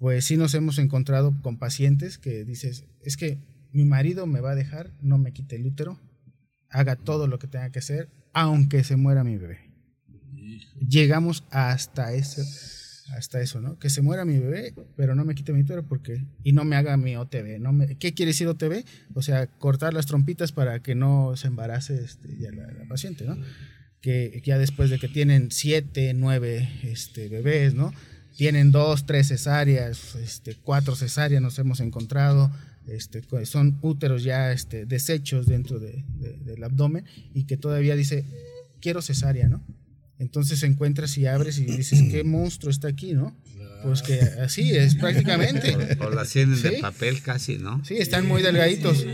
pues 0.00 0.24
sí 0.24 0.36
nos 0.36 0.52
hemos 0.54 0.80
encontrado 0.80 1.32
con 1.42 1.58
pacientes 1.58 2.18
que 2.18 2.44
dices, 2.44 2.84
es 3.00 3.16
que 3.16 3.38
mi 3.70 3.84
marido 3.84 4.26
me 4.26 4.40
va 4.40 4.50
a 4.50 4.56
dejar, 4.56 4.90
no 5.00 5.16
me 5.16 5.32
quite 5.32 5.54
el 5.54 5.64
útero, 5.64 6.00
haga 6.68 6.96
todo 6.96 7.28
lo 7.28 7.38
que 7.38 7.46
tenga 7.46 7.70
que 7.70 7.78
hacer, 7.78 8.08
aunque 8.32 8.82
se 8.82 8.96
muera 8.96 9.22
mi 9.22 9.36
bebé. 9.36 9.70
Llegamos 10.80 11.44
hasta 11.52 12.14
eso, 12.14 12.42
hasta 13.12 13.40
eso, 13.40 13.60
¿no? 13.60 13.78
Que 13.78 13.90
se 13.90 14.02
muera 14.02 14.24
mi 14.24 14.38
bebé, 14.38 14.74
pero 14.96 15.14
no 15.14 15.24
me 15.24 15.34
quite 15.34 15.52
mi 15.52 15.60
útero 15.60 15.84
porque 15.86 16.24
y 16.42 16.52
no 16.52 16.64
me 16.64 16.76
haga 16.76 16.96
mi 16.96 17.16
OTB, 17.16 17.58
no 17.60 17.72
me, 17.72 17.96
¿qué 17.96 18.14
quiere 18.14 18.30
decir 18.30 18.48
OTB? 18.48 18.84
O 19.14 19.22
sea, 19.22 19.46
cortar 19.46 19.94
las 19.94 20.06
trompitas 20.06 20.52
para 20.52 20.80
que 20.82 20.94
no 20.94 21.36
se 21.36 21.48
embarace 21.48 22.02
este, 22.02 22.36
ya 22.38 22.50
la, 22.50 22.66
paciente, 22.88 23.24
¿no? 23.24 23.36
Que 24.00 24.42
ya 24.44 24.58
después 24.58 24.90
de 24.90 24.98
que 24.98 25.08
tienen 25.08 25.50
siete, 25.50 26.14
nueve 26.14 26.68
este, 26.82 27.28
bebés, 27.28 27.74
¿no? 27.74 27.92
tienen 28.36 28.70
dos, 28.70 29.06
tres 29.06 29.28
cesáreas, 29.28 30.14
este, 30.16 30.54
cuatro 30.56 30.94
cesáreas 30.94 31.40
nos 31.40 31.58
hemos 31.58 31.80
encontrado, 31.80 32.52
este, 32.86 33.22
son 33.46 33.78
úteros 33.80 34.22
ya 34.22 34.52
este, 34.52 34.84
desechos 34.84 35.46
dentro 35.46 35.80
de, 35.80 36.04
del 36.44 36.62
abdomen 36.62 37.04
y 37.32 37.44
que 37.44 37.56
todavía 37.56 37.96
dice, 37.96 38.24
quiero 38.80 39.00
cesárea, 39.00 39.48
¿no? 39.48 39.64
Entonces 40.18 40.62
encuentras 40.62 41.16
y 41.18 41.26
abres 41.26 41.58
y 41.58 41.64
dices, 41.64 42.02
¿qué 42.10 42.24
monstruo 42.24 42.70
está 42.70 42.88
aquí, 42.88 43.12
no? 43.12 43.36
Pues 43.82 44.02
que 44.02 44.18
así 44.20 44.72
es 44.72 44.94
prácticamente. 44.94 45.76
O, 46.00 46.10
las 46.10 46.30
tienen 46.30 46.60
de 46.60 46.78
papel 46.78 47.20
casi, 47.22 47.58
¿no? 47.58 47.84
Sí, 47.84 47.96
están 47.98 48.26
muy 48.26 48.42
delgaditos. 48.42 49.04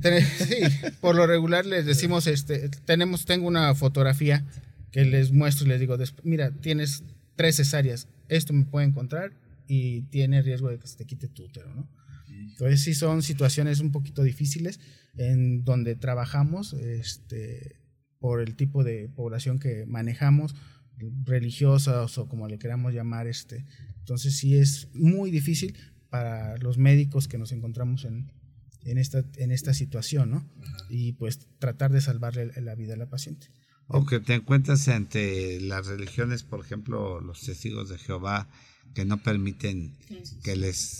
Sí, 0.00 0.56
por 1.00 1.16
lo 1.16 1.26
regular 1.26 1.66
les 1.66 1.84
decimos, 1.84 2.26
este, 2.28 2.68
tenemos, 2.84 3.24
tengo 3.24 3.48
una 3.48 3.74
fotografía 3.74 4.44
que 4.92 5.04
les 5.04 5.32
muestro 5.32 5.66
y 5.66 5.70
les 5.70 5.80
digo, 5.80 5.96
mira, 6.22 6.52
tienes 6.52 7.02
tres 7.34 7.56
cesáreas, 7.56 8.06
esto 8.28 8.52
me 8.52 8.64
puede 8.64 8.86
encontrar 8.86 9.32
y 9.66 10.02
tiene 10.02 10.40
riesgo 10.42 10.68
de 10.68 10.78
que 10.78 10.86
se 10.86 10.96
te 10.96 11.04
quite 11.04 11.28
tu 11.28 11.44
útero, 11.44 11.74
¿no? 11.74 11.88
Entonces 12.28 12.80
sí 12.80 12.94
son 12.94 13.22
situaciones 13.22 13.80
un 13.80 13.90
poquito 13.90 14.22
difíciles 14.22 14.78
en 15.16 15.64
donde 15.64 15.96
trabajamos 15.96 16.72
este, 16.74 17.77
por 18.18 18.40
el 18.40 18.56
tipo 18.56 18.84
de 18.84 19.08
población 19.08 19.58
que 19.58 19.86
manejamos, 19.86 20.54
religiosas 21.24 22.18
o 22.18 22.28
como 22.28 22.48
le 22.48 22.58
queramos 22.58 22.92
llamar. 22.92 23.26
Este. 23.26 23.64
Entonces 23.98 24.36
sí 24.36 24.56
es 24.56 24.88
muy 24.94 25.30
difícil 25.30 25.76
para 26.10 26.56
los 26.58 26.78
médicos 26.78 27.28
que 27.28 27.38
nos 27.38 27.52
encontramos 27.52 28.04
en, 28.04 28.32
en, 28.84 28.98
esta, 28.98 29.24
en 29.36 29.50
esta 29.50 29.74
situación, 29.74 30.30
¿no? 30.30 30.48
Y 30.88 31.12
pues 31.12 31.46
tratar 31.58 31.92
de 31.92 32.00
salvarle 32.00 32.50
la 32.60 32.74
vida 32.74 32.94
a 32.94 32.96
la 32.96 33.08
paciente. 33.08 33.48
O 33.86 34.04
que 34.04 34.20
te 34.20 34.34
encuentras 34.34 34.86
ante 34.88 35.60
las 35.60 35.86
religiones, 35.86 36.42
por 36.42 36.60
ejemplo, 36.60 37.20
los 37.20 37.40
testigos 37.40 37.88
de 37.88 37.96
Jehová, 37.96 38.48
que 38.94 39.04
no 39.04 39.22
permiten 39.22 39.92
que 40.42 40.56
les 40.56 40.98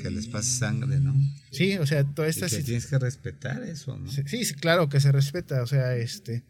que 0.00 0.10
les 0.10 0.26
pase 0.28 0.58
sangre, 0.58 1.00
¿no? 1.00 1.14
Sí, 1.50 1.76
o 1.78 1.86
sea, 1.86 2.04
toda 2.04 2.28
esta 2.28 2.48
que 2.48 2.62
tienes 2.62 2.86
que 2.86 2.98
respetar 2.98 3.62
eso, 3.62 3.98
¿no? 3.98 4.10
Sí, 4.10 4.22
sí, 4.26 4.54
claro 4.54 4.88
que 4.88 5.00
se 5.00 5.12
respeta, 5.12 5.62
o 5.62 5.66
sea, 5.66 5.96
este 5.96 6.44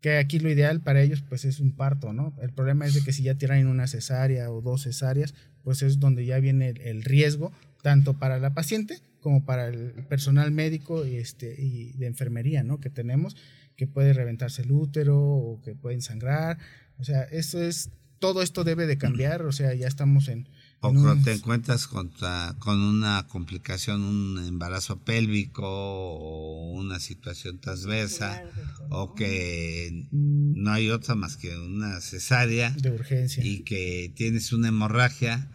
que 0.00 0.18
aquí 0.18 0.40
lo 0.40 0.50
ideal 0.50 0.80
para 0.80 1.00
ellos 1.00 1.22
pues 1.28 1.44
es 1.44 1.60
un 1.60 1.72
parto, 1.72 2.12
¿no? 2.12 2.34
El 2.42 2.52
problema 2.52 2.86
es 2.86 2.94
de 2.94 3.02
que 3.02 3.12
si 3.12 3.22
ya 3.22 3.36
tienen 3.36 3.68
una 3.68 3.86
cesárea 3.86 4.50
o 4.50 4.60
dos 4.60 4.82
cesáreas, 4.82 5.34
pues 5.62 5.82
es 5.82 6.00
donde 6.00 6.26
ya 6.26 6.38
viene 6.40 6.70
el, 6.70 6.80
el 6.80 7.04
riesgo 7.04 7.52
tanto 7.82 8.14
para 8.14 8.38
la 8.38 8.54
paciente 8.54 9.00
como 9.22 9.44
para 9.44 9.68
el 9.68 9.92
personal 10.08 10.50
médico 10.50 11.06
y, 11.06 11.16
este, 11.16 11.54
y 11.56 11.92
de 11.92 12.06
enfermería, 12.06 12.62
¿no? 12.62 12.80
Que 12.80 12.90
tenemos, 12.90 13.36
que 13.76 13.86
puede 13.86 14.12
reventarse 14.12 14.62
el 14.62 14.72
útero 14.72 15.18
o 15.18 15.62
que 15.62 15.74
pueden 15.74 16.02
sangrar. 16.02 16.58
O 16.98 17.04
sea, 17.04 17.22
eso 17.22 17.62
es, 17.62 17.90
todo 18.22 18.40
esto 18.40 18.62
debe 18.62 18.86
de 18.86 18.96
cambiar, 18.98 19.42
o 19.42 19.50
sea, 19.50 19.74
ya 19.74 19.88
estamos 19.88 20.28
en... 20.28 20.46
O 20.80 20.90
en 20.90 20.96
un- 20.98 21.22
te 21.24 21.32
encuentras 21.32 21.88
contra- 21.88 22.54
con 22.60 22.80
una 22.80 23.26
complicación, 23.28 24.00
un 24.02 24.38
embarazo 24.46 24.98
pélvico 25.00 25.62
o 25.66 26.70
una 26.72 27.00
situación 27.00 27.58
transversa 27.60 28.44
o 28.90 29.14
que 29.14 30.06
no 30.12 30.70
hay 30.72 30.90
otra 30.90 31.16
más 31.16 31.36
que 31.36 31.56
una 31.58 32.00
cesárea 32.00 32.70
de 32.70 32.90
urgencia. 32.92 33.44
y 33.44 33.64
que 33.64 34.12
tienes 34.14 34.52
una 34.52 34.68
hemorragia, 34.68 35.50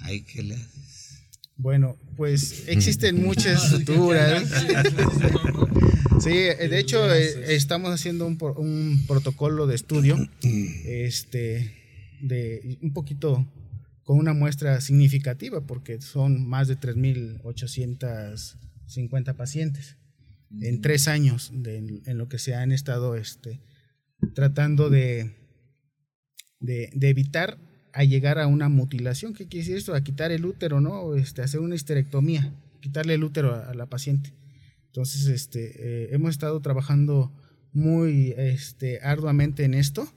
ahí 0.00 0.20
que 0.22 0.42
le? 0.42 0.58
Bueno, 1.56 1.96
pues 2.16 2.64
existen 2.68 3.22
muchas 3.22 3.66
suturas. 3.70 4.44
Sí, 6.22 6.32
de 6.34 6.78
hecho 6.78 6.98
eh, 7.14 7.54
estamos 7.54 7.90
haciendo 7.92 8.26
un, 8.26 8.36
por- 8.36 8.58
un 8.58 9.04
protocolo 9.08 9.66
de 9.66 9.74
estudio, 9.74 10.18
este, 10.84 11.79
de 12.22 12.78
un 12.82 12.92
poquito 12.92 13.46
con 14.04 14.18
una 14.18 14.32
muestra 14.34 14.80
significativa, 14.80 15.60
porque 15.66 16.00
son 16.00 16.46
más 16.48 16.68
de 16.68 16.76
3.850 16.76 19.34
pacientes 19.36 19.96
en 20.60 20.80
tres 20.80 21.06
años 21.08 21.50
de- 21.54 22.02
en 22.04 22.18
lo 22.18 22.28
que 22.28 22.38
se 22.38 22.54
han 22.54 22.72
estado 22.72 23.14
este, 23.14 23.60
tratando 24.34 24.90
de, 24.90 25.30
de, 26.58 26.90
de 26.92 27.08
evitar 27.08 27.58
a 27.92 28.04
llegar 28.04 28.38
a 28.38 28.46
una 28.48 28.68
mutilación. 28.68 29.32
¿Qué 29.34 29.46
quiere 29.46 29.64
decir 29.64 29.76
esto? 29.76 29.94
A 29.94 30.02
quitar 30.02 30.32
el 30.32 30.44
útero, 30.44 30.80
¿no? 30.80 31.14
Este, 31.14 31.42
hacer 31.42 31.60
una 31.60 31.74
histerectomía, 31.76 32.52
quitarle 32.80 33.14
el 33.14 33.22
útero 33.24 33.54
a, 33.54 33.70
a 33.70 33.74
la 33.74 33.86
paciente. 33.86 34.32
Entonces, 34.86 35.26
este, 35.26 35.72
eh, 35.76 36.08
hemos 36.12 36.30
estado 36.30 36.60
trabajando 36.60 37.32
muy 37.72 38.34
este, 38.36 38.98
arduamente 39.02 39.64
en 39.64 39.74
esto 39.74 40.12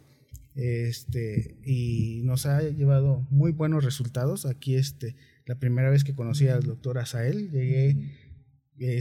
este, 0.55 1.55
y 1.65 2.21
nos 2.23 2.45
ha 2.45 2.61
llevado 2.61 3.25
muy 3.29 3.51
buenos 3.51 3.83
resultados. 3.83 4.45
Aquí, 4.45 4.75
este, 4.75 5.15
la 5.45 5.55
primera 5.55 5.89
vez 5.89 6.03
que 6.03 6.13
conocí 6.15 6.47
al 6.47 6.63
doctor 6.63 6.97
Azael, 6.99 7.49
llegué, 7.51 8.11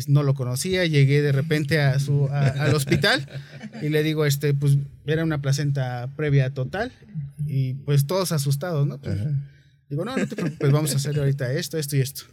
no 0.08 0.22
lo 0.22 0.34
conocía, 0.34 0.84
llegué 0.86 1.22
de 1.22 1.32
repente 1.32 1.80
a 1.80 1.98
su, 1.98 2.26
a- 2.28 2.48
al 2.48 2.74
hospital 2.74 3.26
y 3.82 3.88
le 3.88 4.02
digo, 4.02 4.26
este, 4.26 4.54
pues 4.54 4.76
era 5.06 5.24
una 5.24 5.40
placenta 5.42 6.12
previa 6.16 6.52
total 6.54 6.92
y 7.46 7.74
pues 7.74 8.06
todos 8.06 8.32
asustados, 8.32 8.86
¿no? 8.86 9.00
Pues, 9.00 9.18
digo, 9.88 10.04
no, 10.04 10.16
no 10.16 10.26
te 10.26 10.36
preocupes, 10.36 10.70
vamos 10.72 10.92
a 10.92 10.96
hacer 10.96 11.18
ahorita 11.18 11.52
esto, 11.52 11.78
esto 11.78 11.96
y 11.96 12.00
esto. 12.00 12.24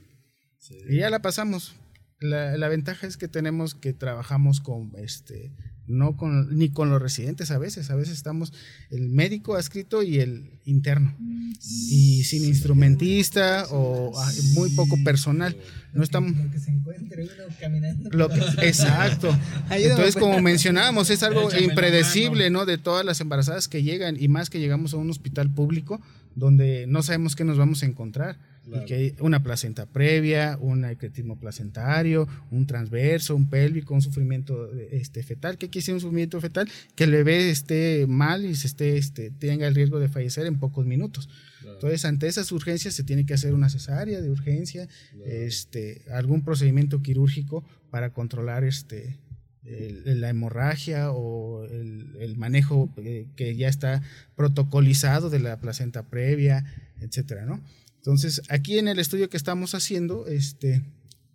Y 0.89 0.97
ya 0.97 1.09
la 1.09 1.21
pasamos. 1.21 1.75
La, 2.19 2.57
la 2.57 2.67
ventaja 2.67 3.07
es 3.07 3.15
que 3.17 3.27
tenemos 3.29 3.75
que 3.75 3.93
trabajamos 3.93 4.59
con 4.59 4.91
este 4.97 5.51
no 5.89 6.15
con 6.15 6.55
ni 6.57 6.69
con 6.69 6.89
los 6.89 7.01
residentes 7.01 7.51
a 7.51 7.57
veces, 7.57 7.89
a 7.89 7.95
veces 7.95 8.13
estamos 8.13 8.53
el 8.91 9.09
médico 9.09 9.55
adscrito 9.55 10.03
y 10.03 10.19
el 10.19 10.51
interno. 10.65 11.15
Y 11.61 12.23
sin 12.23 12.45
instrumentista 12.45 13.65
o 13.71 14.11
ah, 14.17 14.31
muy 14.53 14.69
poco 14.71 14.97
personal. 15.03 15.57
No 15.91 16.03
estamos 16.03 16.35
Lo 16.35 16.51
que 16.51 16.59
se 16.59 16.69
encuentre 16.69 17.23
uno 17.23 17.55
caminando. 17.59 18.09
lo 18.11 18.29
que- 18.29 18.67
exacto. 18.67 19.35
Entonces, 19.71 20.15
como 20.15 20.39
mencionábamos, 20.39 21.09
es 21.09 21.23
algo 21.23 21.49
impredecible, 21.57 22.49
¿no? 22.51 22.65
De 22.65 22.77
todas 22.77 23.03
las 23.03 23.19
embarazadas 23.21 23.67
que 23.67 23.81
llegan 23.81 24.15
y 24.19 24.27
más 24.27 24.49
que 24.49 24.59
llegamos 24.59 24.93
a 24.93 24.97
un 24.97 25.09
hospital 25.09 25.51
público 25.51 25.99
donde 26.35 26.85
no 26.87 27.01
sabemos 27.01 27.35
qué 27.35 27.43
nos 27.43 27.57
vamos 27.57 27.81
a 27.83 27.87
encontrar. 27.87 28.37
Y 28.77 28.85
que 28.85 28.93
hay 28.95 29.15
una 29.19 29.41
placenta 29.43 29.85
previa, 29.85 30.57
un 30.61 30.85
ecretismo 30.85 31.39
placentario, 31.39 32.27
un 32.51 32.65
transverso, 32.67 33.35
un 33.35 33.49
pélvico, 33.49 33.93
un 33.93 34.01
sufrimiento 34.01 34.71
este, 34.91 35.23
fetal. 35.23 35.57
¿Qué 35.57 35.69
quiere 35.69 35.81
decir 35.81 35.93
un 35.95 35.99
sufrimiento 36.01 36.39
fetal? 36.41 36.69
Que 36.95 37.05
el 37.05 37.11
bebé 37.11 37.49
esté 37.49 38.05
mal 38.07 38.45
y 38.45 38.55
se 38.55 38.67
esté, 38.67 38.97
este, 38.97 39.31
tenga 39.31 39.67
el 39.67 39.75
riesgo 39.75 39.99
de 39.99 40.07
fallecer 40.09 40.45
en 40.45 40.59
pocos 40.59 40.85
minutos. 40.85 41.29
Entonces, 41.73 42.05
ante 42.05 42.27
esas 42.27 42.51
urgencias 42.51 42.93
se 42.93 43.03
tiene 43.03 43.25
que 43.25 43.33
hacer 43.33 43.53
una 43.53 43.69
cesárea 43.69 44.21
de 44.21 44.29
urgencia, 44.29 44.87
este, 45.25 46.01
algún 46.11 46.43
procedimiento 46.43 47.01
quirúrgico 47.01 47.63
para 47.91 48.11
controlar 48.11 48.63
este, 48.63 49.17
el- 49.63 50.21
la 50.21 50.29
hemorragia 50.29 51.11
o 51.11 51.65
el, 51.65 52.15
el 52.19 52.37
manejo 52.37 52.89
eh, 52.97 53.27
que 53.35 53.55
ya 53.55 53.67
está 53.67 54.01
protocolizado 54.35 55.29
de 55.29 55.39
la 55.39 55.59
placenta 55.59 56.03
previa, 56.03 56.65
etcétera, 57.01 57.45
¿no? 57.45 57.61
Entonces, 57.99 58.41
aquí 58.49 58.79
en 58.79 58.87
el 58.87 58.97
estudio 58.99 59.29
que 59.29 59.37
estamos 59.37 59.75
haciendo, 59.75 60.25
este, 60.27 60.83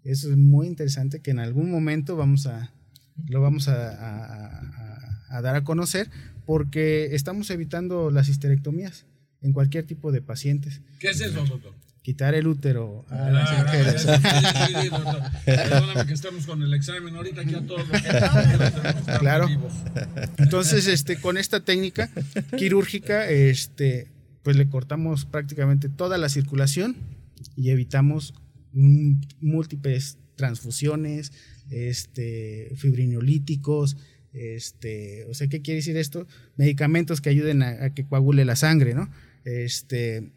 es 0.02 0.26
muy 0.26 0.66
interesante 0.66 1.20
que 1.20 1.30
en 1.30 1.38
algún 1.38 1.70
momento 1.70 2.16
vamos 2.16 2.46
a, 2.46 2.72
lo 3.28 3.40
vamos 3.40 3.68
a, 3.68 3.88
a- 3.88 4.58
a- 4.58 5.36
a 5.36 5.42
dar 5.42 5.56
a 5.56 5.64
conocer 5.64 6.10
porque 6.46 7.14
estamos 7.14 7.50
evitando 7.50 8.10
las 8.10 8.28
histerectomías 8.28 9.06
en 9.42 9.52
cualquier 9.52 9.84
tipo 9.84 10.12
de 10.12 10.22
pacientes. 10.22 10.80
¿Qué 11.00 11.08
es 11.08 11.20
eso, 11.20 11.44
doctor? 11.44 11.74
Quitar 12.02 12.34
el 12.34 12.46
útero 12.46 13.06
a 13.08 13.30
las 13.30 13.48
Ah, 13.50 13.62
mujeres. 13.64 14.02
sí, 14.02 14.74
sí, 14.82 14.88
doctor. 14.90 15.22
Perdóname 15.46 16.06
que 16.06 16.12
estamos 16.12 16.44
con 16.46 16.62
el 16.62 16.72
examen 16.74 17.16
ahorita 17.16 17.40
aquí 17.40 17.54
a 17.54 17.66
todos 17.66 17.88
los 17.88 19.18
Claro. 19.20 19.48
vivos. 19.48 19.72
Entonces, 20.38 20.86
este, 20.86 21.16
con 21.18 21.38
esta 21.38 21.60
técnica 21.60 22.10
quirúrgica, 22.58 23.28
este, 23.30 24.08
pues 24.44 24.56
le 24.56 24.68
cortamos 24.68 25.24
prácticamente 25.24 25.88
toda 25.88 26.16
la 26.18 26.28
circulación 26.28 26.94
y 27.56 27.70
evitamos 27.70 28.34
múltiples 29.40 30.18
transfusiones, 30.36 31.32
este, 31.70 32.70
fibrinolíticos, 32.76 33.96
este, 34.32 35.24
o 35.26 35.34
sea, 35.34 35.46
¿qué 35.48 35.62
quiere 35.62 35.76
decir 35.76 35.96
esto? 35.96 36.26
Medicamentos 36.56 37.20
que 37.20 37.30
ayuden 37.30 37.62
a, 37.62 37.94
que 37.94 38.04
coagule 38.06 38.44
la 38.44 38.56
sangre, 38.56 38.94
¿no? 38.94 39.08
Este, 39.44 40.32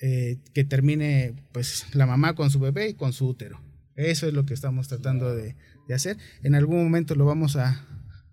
eh, 0.00 0.38
que 0.52 0.64
termine, 0.64 1.34
pues, 1.52 1.86
la 1.94 2.06
mamá 2.06 2.34
con 2.34 2.50
su 2.50 2.58
bebé 2.58 2.88
y 2.90 2.94
con 2.94 3.12
su 3.12 3.28
útero. 3.28 3.60
Eso 3.94 4.26
es 4.26 4.34
lo 4.34 4.44
que 4.44 4.54
estamos 4.54 4.88
tratando 4.88 5.34
de, 5.34 5.54
hacer. 5.94 6.16
En 6.42 6.54
algún 6.54 6.82
momento 6.82 7.14
lo 7.14 7.26
vamos 7.26 7.56
a, 7.56 7.86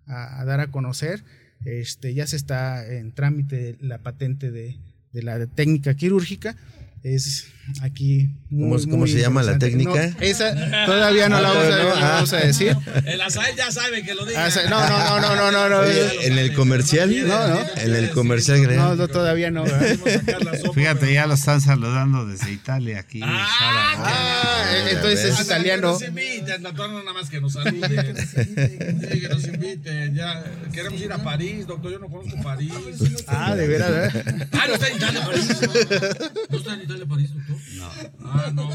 a- 0.06 0.40
a 0.40 0.44
dar 0.46 0.60
a 0.60 0.70
conocer. 0.70 1.22
Este, 1.66 2.14
ya 2.14 2.26
se 2.26 2.36
está 2.36 2.90
en 2.90 3.12
trámite 3.12 3.76
la 3.80 3.98
patente 3.98 4.50
de, 4.50 4.78
de 5.12 5.22
la 5.22 5.46
técnica 5.46 5.94
quirúrgica. 5.94 6.56
Es 7.02 7.48
aquí 7.82 8.30
muy, 8.50 8.62
¿Cómo 8.64 8.76
es- 8.76 8.84
cómo 8.86 8.96
muy 8.98 9.10
se 9.10 9.20
llama 9.20 9.42
la 9.42 9.58
técnica? 9.58 10.08
No, 10.08 10.16
esa 10.20 10.54
todavía 10.86 11.28
no 11.28 11.40
la 11.40 11.48
vamos 11.50 11.64
a, 11.64 11.68
no 11.82 11.94
la 12.00 12.08
vamos 12.10 12.32
a 12.32 12.36
decir. 12.38 12.76
El 13.06 13.20
azael 13.20 13.56
ya 13.56 13.70
sabe 13.70 14.02
que 14.02 14.14
lo 14.14 14.24
diga. 14.26 14.46
Ah, 14.46 14.50
no, 14.68 14.80
no, 14.88 14.98
no, 14.98 15.20
no, 15.20 15.36
no, 15.36 15.52
no, 15.52 15.68
no. 15.68 15.78
Oye, 15.80 16.26
en 16.26 16.38
el 16.38 16.52
comercial, 16.54 17.10
No, 17.26 17.48
no. 17.48 17.60
en 17.76 17.94
el 17.94 18.10
comercial, 18.10 18.62
No, 18.76 18.94
no, 18.96 19.08
todavía 19.08 19.50
no. 19.50 19.64
Fíjate, 20.74 21.12
ya 21.12 21.26
lo 21.26 21.34
están 21.34 21.60
saludando 21.60 22.26
desde 22.26 22.52
Italia 22.52 23.00
aquí. 23.00 23.20
Sara. 23.20 23.40
Ah, 23.98 24.64
eh, 24.72 24.88
entonces 24.92 25.24
es 25.24 25.40
italiano. 25.40 25.98
Que 25.98 26.08
nos 26.10 26.18
inviten, 26.18 26.62
doctor, 26.62 26.90
no 26.90 26.98
nada 27.00 27.12
más 27.12 27.30
que 27.30 27.40
nos 27.40 27.52
saluden. 27.52 27.80
Sí, 29.10 29.20
que 29.20 29.28
nos 29.28 29.44
inviten. 29.44 30.14
Ya 30.14 30.44
queremos 30.72 31.00
ir 31.00 31.12
a 31.12 31.18
París, 31.18 31.66
doctor. 31.66 31.92
Yo 31.92 31.98
no 31.98 32.08
conozco 32.08 32.40
París. 32.42 32.72
Ah, 33.26 33.54
de 33.54 33.66
veras, 33.66 33.90
¿verdad? 33.90 34.46
Ah, 34.52 34.64
no 34.68 34.74
está 34.74 34.88
en 34.88 34.96
Italia, 34.96 35.24
París. 35.26 35.46
¿No 36.50 36.58
está 36.58 36.74
en 36.74 36.80
Italia, 36.82 37.06
París, 37.06 37.30
doctor? 37.34 37.56
No. 37.76 37.90
Ah, 38.24 38.50
no. 38.54 38.70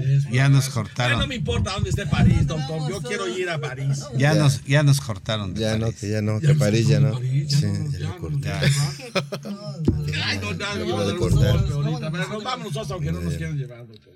Es 0.00 0.28
Ya 0.30 0.48
nos 0.48 0.68
cortaron. 0.68 1.18
no 1.18 1.26
me 1.26 1.34
importa 1.36 1.72
dónde 1.72 1.90
esté 1.90 2.06
París, 2.06 2.46
doctor. 2.46 2.88
Yo 2.90 3.00
quiero 3.02 3.28
ir 3.28 3.48
a 3.50 3.60
París. 3.60 4.04
Ya 4.16 4.34
nos, 4.34 4.64
ya 4.64 4.82
nos 4.82 5.00
cortaron. 5.00 5.54
de 5.54 5.60
Ya 5.60 5.76
no, 5.78 5.86
París. 5.86 6.00
que 6.00 6.10
ya 6.10 6.22
no, 6.22 6.40
Ya 6.40 6.48
que 6.48 6.54
París 6.54 6.88
ya 6.88 7.00
no. 7.00 7.20
ya 7.20 7.58
Sí, 7.58 7.66
no, 7.66 7.90
ya 7.90 7.98
ya 7.98 8.08
lo 8.08 8.08
no, 8.14 8.18
cortaron. 8.18 8.70
ya. 8.70 10.26
Ay, 10.26 10.38
no, 10.38 10.52
no, 10.52 10.86
no, 10.86 11.06
de 11.06 11.12
no, 11.14 11.18
cortar. 11.18 11.54
no, 11.68 11.74
ahorita, 11.76 12.10
pero 12.10 12.28
nos 12.28 12.44
vamos 12.44 12.66
nosotros 12.66 12.90
aunque 12.92 13.12
no 13.12 13.20
nos 13.20 13.34
quieran 13.34 13.56
llevar, 13.58 13.86
doctor. 13.86 14.14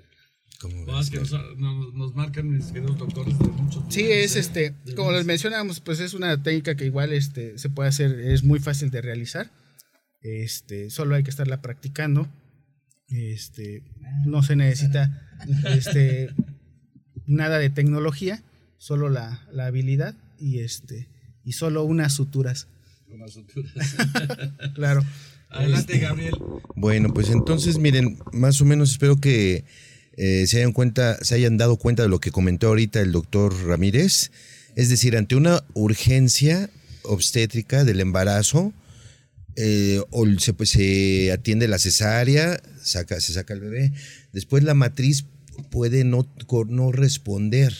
¿Cómo 0.61 0.85
Más 0.87 1.09
ves? 1.09 1.29
que 1.29 1.35
nos, 1.35 1.57
nos, 1.57 1.93
nos 1.93 2.15
marcan 2.15 2.49
mis 2.49 2.65
queridos 2.65 2.97
doctores 2.97 3.39
de 3.39 3.45
mucho 3.47 3.81
Sí, 3.87 4.01
es 4.03 4.35
este, 4.35 4.73
como 4.97 5.13
les 5.13 5.25
mencionamos, 5.25 5.79
pues 5.79 6.01
es 6.01 6.13
una 6.13 6.43
técnica 6.43 6.75
que 6.75 6.83
igual 6.85 7.13
este, 7.13 7.57
se 7.57 7.69
puede 7.69 7.87
hacer, 7.87 8.19
es 8.19 8.43
muy 8.43 8.59
fácil 8.59 8.91
de 8.91 9.01
realizar. 9.01 9.49
Este, 10.21 10.89
solo 10.89 11.15
hay 11.15 11.23
que 11.23 11.29
estarla 11.29 11.61
practicando. 11.61 12.27
Este, 13.11 13.83
no 14.25 14.43
se 14.43 14.55
necesita 14.55 15.27
este, 15.75 16.29
nada 17.25 17.57
de 17.57 17.69
tecnología, 17.69 18.43
solo 18.77 19.09
la, 19.09 19.47
la 19.51 19.65
habilidad 19.65 20.15
y 20.39 20.59
este 20.59 21.07
y 21.49 21.53
solo 21.53 21.83
unas 21.83 22.13
suturas. 22.13 22.67
Unas 23.11 23.33
suturas. 23.33 23.73
Claro. 24.75 25.03
Adelante, 25.49 25.97
Gabriel. 25.97 26.35
Bueno, 26.75 27.11
pues 27.11 27.29
entonces 27.29 27.79
miren, 27.79 28.19
más 28.31 28.61
o 28.61 28.65
menos 28.65 28.91
espero 28.91 29.19
que 29.19 29.63
eh, 30.15 30.45
se 30.45 30.57
hayan 30.57 30.73
cuenta, 30.73 31.17
se 31.23 31.33
hayan 31.33 31.57
dado 31.57 31.77
cuenta 31.77 32.03
de 32.03 32.09
lo 32.09 32.19
que 32.19 32.29
comentó 32.29 32.67
ahorita 32.67 33.01
el 33.01 33.11
doctor 33.11 33.51
Ramírez. 33.65 34.31
Es 34.75 34.89
decir, 34.89 35.17
ante 35.17 35.35
una 35.35 35.63
urgencia 35.73 36.69
obstétrica 37.01 37.83
del 37.83 37.99
embarazo, 37.99 38.73
eh, 39.55 40.03
o 40.11 40.27
se, 40.37 40.53
pues, 40.53 40.69
se 40.69 41.31
atiende 41.31 41.67
la 41.67 41.79
cesárea, 41.79 42.61
saca, 42.89 43.19
se 43.19 43.33
saca 43.33 43.53
el 43.53 43.61
bebé. 43.61 43.93
Después 44.33 44.63
la 44.63 44.73
matriz 44.73 45.25
puede 45.69 46.03
no, 46.03 46.27
no 46.67 46.91
responder. 46.91 47.73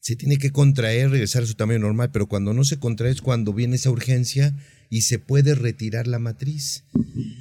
Se 0.00 0.16
tiene 0.16 0.38
que 0.38 0.50
contraer, 0.50 1.10
regresar 1.10 1.44
a 1.44 1.46
su 1.46 1.54
tamaño 1.54 1.78
normal, 1.78 2.10
pero 2.12 2.26
cuando 2.26 2.54
no 2.54 2.64
se 2.64 2.78
contrae 2.78 3.12
es 3.12 3.20
cuando 3.20 3.52
viene 3.52 3.76
esa 3.76 3.90
urgencia 3.90 4.54
y 4.90 5.02
se 5.02 5.18
puede 5.18 5.54
retirar 5.54 6.06
la 6.06 6.18
matriz. 6.18 6.84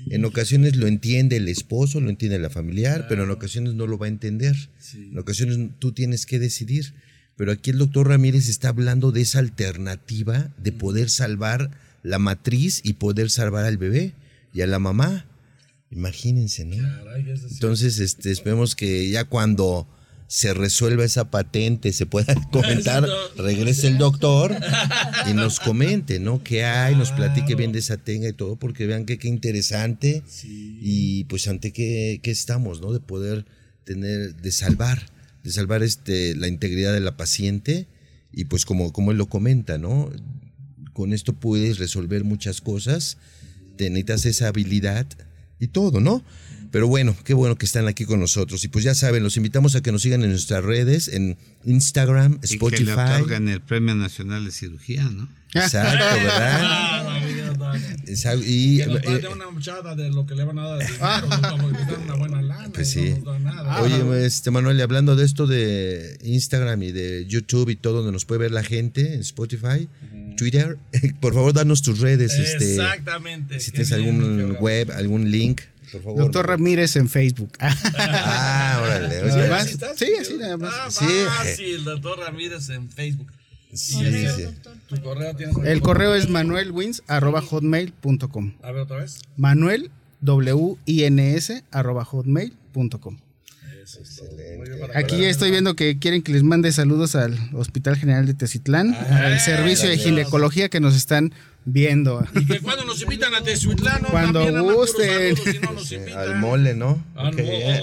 En 0.09 0.23
ocasiones 0.25 0.77
lo 0.77 0.87
entiende 0.87 1.37
el 1.37 1.49
esposo, 1.49 1.99
lo 1.99 2.09
entiende 2.09 2.39
la 2.39 2.49
familiar, 2.49 3.07
pero 3.09 3.23
en 3.23 3.31
ocasiones 3.31 3.73
no 3.73 3.87
lo 3.87 3.97
va 3.97 4.05
a 4.05 4.09
entender. 4.09 4.55
En 4.93 5.17
ocasiones 5.17 5.57
tú 5.79 5.91
tienes 5.91 6.25
que 6.25 6.39
decidir. 6.39 6.93
Pero 7.35 7.51
aquí 7.51 7.71
el 7.71 7.77
doctor 7.77 8.07
Ramírez 8.07 8.47
está 8.47 8.69
hablando 8.69 9.11
de 9.11 9.21
esa 9.21 9.39
alternativa 9.39 10.53
de 10.61 10.71
poder 10.71 11.09
salvar 11.09 11.71
la 12.03 12.19
matriz 12.19 12.81
y 12.83 12.93
poder 12.93 13.29
salvar 13.29 13.65
al 13.65 13.77
bebé 13.77 14.13
y 14.53 14.61
a 14.61 14.67
la 14.67 14.79
mamá. 14.79 15.25
Imagínense, 15.91 16.63
¿no? 16.65 16.77
Entonces, 17.51 17.99
este, 17.99 18.31
esperemos 18.31 18.75
que 18.75 19.09
ya 19.09 19.25
cuando 19.25 19.87
se 20.27 20.53
resuelva 20.53 21.03
esa 21.03 21.29
patente, 21.29 21.91
se 21.91 22.05
pueda 22.05 22.33
comentar, 22.53 23.05
regrese 23.35 23.87
el 23.87 23.97
doctor 23.97 24.55
y 25.29 25.33
nos 25.33 25.59
comente, 25.59 26.21
¿no? 26.21 26.41
¿Qué 26.41 26.63
hay? 26.63 26.95
Nos 26.95 27.11
platique 27.11 27.55
bien 27.55 27.73
de 27.73 27.79
esa 27.79 27.97
tenga 27.97 28.29
y 28.29 28.33
todo, 28.33 28.55
porque 28.55 28.87
vean 28.87 29.05
que 29.05 29.17
qué 29.17 29.27
interesante 29.27 30.23
y 30.45 31.25
pues 31.25 31.49
ante 31.49 31.73
qué, 31.73 32.21
qué 32.23 32.31
estamos, 32.31 32.79
¿no? 32.79 32.93
De 32.93 33.01
poder 33.01 33.45
tener, 33.83 34.37
de 34.37 34.51
salvar, 34.53 35.05
de 35.43 35.51
salvar 35.51 35.83
este, 35.83 36.33
la 36.37 36.47
integridad 36.47 36.93
de 36.93 37.01
la 37.01 37.17
paciente 37.17 37.87
y 38.31 38.45
pues 38.45 38.63
como, 38.63 38.93
como 38.93 39.11
él 39.11 39.17
lo 39.17 39.25
comenta, 39.25 39.77
¿no? 39.77 40.09
Con 40.93 41.11
esto 41.11 41.33
puedes 41.33 41.77
resolver 41.77 42.23
muchas 42.23 42.61
cosas, 42.61 43.17
te 43.75 43.89
necesitas 43.89 44.25
esa 44.25 44.47
habilidad 44.47 45.07
y 45.61 45.67
todo, 45.67 46.01
¿no? 46.01 46.21
Pero 46.71 46.87
bueno, 46.87 47.15
qué 47.25 47.33
bueno 47.33 47.57
que 47.57 47.65
están 47.65 47.87
aquí 47.87 48.05
con 48.05 48.19
nosotros. 48.19 48.63
Y 48.63 48.69
pues 48.69 48.83
ya 48.83 48.95
saben, 48.95 49.23
los 49.23 49.37
invitamos 49.37 49.75
a 49.75 49.81
que 49.81 49.91
nos 49.91 50.01
sigan 50.01 50.23
en 50.23 50.29
nuestras 50.29 50.63
redes, 50.63 51.09
en 51.09 51.37
Instagram, 51.65 52.33
Y 52.35 52.37
que 52.39 52.47
le 52.47 52.53
Spotify. 52.53 52.91
otorgan 52.91 53.49
el 53.49 53.61
Premio 53.61 53.93
Nacional 53.95 54.45
de 54.45 54.51
Cirugía, 54.51 55.03
¿no? 55.03 55.27
Exacto, 55.53 56.03
¿verdad? 56.15 56.61
Ah. 56.63 57.21
Exacto, 58.07 58.43
Y, 58.45 58.77
Que 58.77 58.85
nos 58.87 59.03
eh, 59.03 59.27
una 59.33 59.49
muchada 59.49 59.95
de 59.95 60.09
lo 60.09 60.25
que 60.25 60.35
le 60.35 60.43
van 60.43 60.59
a 60.59 60.67
dar 60.67 60.79
dan 60.99 62.03
una 62.03 62.15
buena 62.15 62.41
lana. 62.41 62.69
Pues 62.73 62.89
sí. 62.89 63.15
No 63.23 63.37
nada. 63.39 63.81
Oye, 63.81 64.25
este 64.25 64.51
Manuel, 64.51 64.77
y 64.77 64.81
hablando 64.81 65.15
de 65.15 65.25
esto 65.25 65.47
de 65.47 66.17
Instagram 66.23 66.81
y 66.83 66.91
de 66.91 67.25
YouTube 67.27 67.69
y 67.69 67.75
todo, 67.75 67.97
donde 67.97 68.11
nos 68.11 68.25
puede 68.25 68.39
ver 68.39 68.51
la 68.51 68.63
gente, 68.63 69.13
en 69.13 69.21
Spotify, 69.21 69.87
Twitter, 70.37 70.77
por 71.21 71.33
favor, 71.33 71.53
danos 71.53 71.81
tus 71.81 71.99
redes, 71.99 72.33
este, 72.33 72.75
Exactamente. 72.75 73.59
si 73.59 73.71
tienes 73.71 73.91
algún 73.91 74.57
web, 74.59 74.91
algún 74.91 75.31
link, 75.31 75.61
por 75.91 76.01
favor. 76.03 76.17
Doctor 76.19 76.47
Ramírez 76.47 76.95
en 76.95 77.09
Facebook. 77.09 77.51
Ah, 77.59 78.79
órale. 78.83 79.31
¿Sí 79.31 79.37
más. 79.49 79.65
estás? 79.67 79.97
Sí, 79.97 80.07
así 80.19 80.35
nada 80.37 80.57
más. 80.57 80.73
Ah, 80.73 80.89
Sí. 80.91 81.05
fácil, 81.27 81.83
doctor 81.83 82.19
Ramírez 82.19 82.69
en 82.69 82.89
Facebook. 82.89 83.31
sí, 83.73 83.95
Correo. 83.95 84.35
sí. 84.35 84.45
Tu 84.89 85.01
correo 85.01 85.35
tienes. 85.35 85.55
El 85.63 85.81
correo 85.81 86.13
es 86.15 86.29
manuelwins.hotmail.com. 86.29 88.53
A 88.63 88.71
ver 88.71 88.81
otra 88.81 88.97
vez. 88.97 89.21
Manuel, 89.37 89.91
W-I-N-S, 90.21 91.63
arroba 91.71 92.03
hotmail.com. 92.05 93.17
Aquí 94.95 95.25
estoy 95.25 95.51
viendo 95.51 95.75
que 95.75 95.99
quieren 95.99 96.21
que 96.21 96.31
les 96.31 96.43
mande 96.43 96.71
saludos 96.71 97.15
al 97.15 97.37
Hospital 97.53 97.97
General 97.97 98.25
de 98.25 98.33
Tecitlán, 98.33 98.93
al 98.93 99.39
servicio 99.39 99.89
de 99.89 99.97
ginecología 99.97 100.69
que 100.69 100.79
nos 100.79 100.95
están 100.95 101.33
viendo. 101.65 102.25
Y 102.35 102.45
que 102.45 102.59
cuando 102.59 102.85
nos 102.85 103.01
invitan 103.01 103.33
a 103.35 103.41
Tezuitlán, 103.41 104.01
¿no? 104.01 104.09
Cuando 104.09 104.63
gusten. 104.73 105.35
y 105.37 105.59
no 105.59 105.73
invitan. 105.73 106.17
Al 106.17 106.35
mole, 106.39 106.73
¿no? 106.73 107.03
Al 107.15 107.27
Ok. 107.33 107.41
mole, 107.41 107.81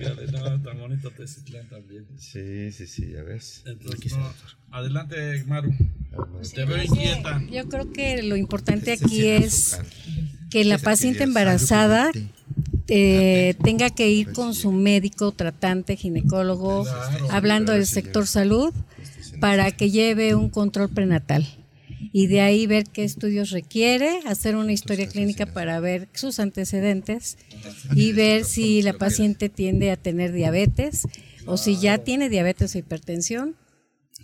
híjole, 0.00 0.26
no, 0.32 0.62
tan 0.62 0.78
bonito 0.78 1.10
Tezitlán 1.10 1.68
también. 1.68 2.06
Sí, 2.18 2.72
sí, 2.72 2.86
sí, 2.86 3.10
ya 3.12 3.22
ves. 3.22 3.62
Entonces, 3.66 4.12
no, 4.16 4.32
adelante, 4.70 5.44
Maru. 5.46 5.74
Te 6.54 6.64
veo 6.64 6.82
inquieta. 6.82 7.42
Yo 7.50 7.68
creo 7.68 7.92
que 7.92 8.22
lo 8.22 8.36
importante 8.36 8.92
aquí 8.92 9.26
es 9.26 9.78
que 10.50 10.64
la 10.64 10.78
paciente 10.78 11.24
embarazada 11.24 12.10
eh, 12.88 13.54
tenga 13.62 13.90
que 13.90 14.08
ir 14.08 14.32
con 14.32 14.54
su 14.54 14.72
médico, 14.72 15.32
tratante, 15.32 15.96
ginecólogo, 15.96 16.86
hablando 17.30 17.72
del 17.72 17.86
sector 17.86 18.26
salud, 18.26 18.72
para 19.40 19.72
que 19.72 19.90
lleve 19.90 20.34
un 20.34 20.48
control 20.48 20.88
prenatal. 20.88 21.46
Y 22.16 22.28
de 22.28 22.40
ahí 22.40 22.66
ver 22.66 22.84
qué 22.84 23.04
estudios 23.04 23.50
requiere, 23.50 24.20
hacer 24.24 24.56
una 24.56 24.72
historia 24.72 25.06
clínica 25.06 25.44
para 25.44 25.78
ver 25.80 26.08
sus 26.14 26.40
antecedentes 26.40 27.36
y 27.94 28.12
ver 28.12 28.46
si 28.46 28.80
la 28.80 28.94
paciente 28.94 29.50
tiende 29.50 29.90
a 29.90 29.98
tener 29.98 30.32
diabetes 30.32 31.06
o 31.44 31.58
si 31.58 31.78
ya 31.78 31.98
tiene 31.98 32.30
diabetes 32.30 32.74
o 32.74 32.78
hipertensión, 32.78 33.54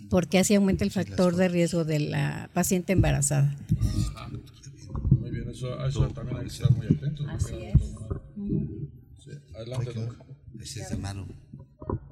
porque 0.09 0.39
así 0.39 0.55
aumenta 0.55 0.83
el 0.83 0.89
factor 0.89 1.35
de 1.35 1.49
riesgo 1.49 1.85
de 1.85 1.99
la 1.99 2.49
paciente 2.55 2.93
embarazada. 2.93 3.55
Muy 5.11 5.29
bien, 5.29 5.47
eso, 5.51 5.79
a 5.79 5.87
eso 5.87 6.07
también 6.07 6.37
hay 6.37 6.45
que 6.45 6.51
estar 6.51 6.71
muy 6.71 6.87
atentos. 6.87 7.27
Así 7.29 7.53
es. 7.61 7.73
Sí, 9.23 9.29
adelante. 9.53 9.91
Ese 10.59 10.81
es 10.81 10.89
de 10.89 10.97
Maru. 10.97 11.27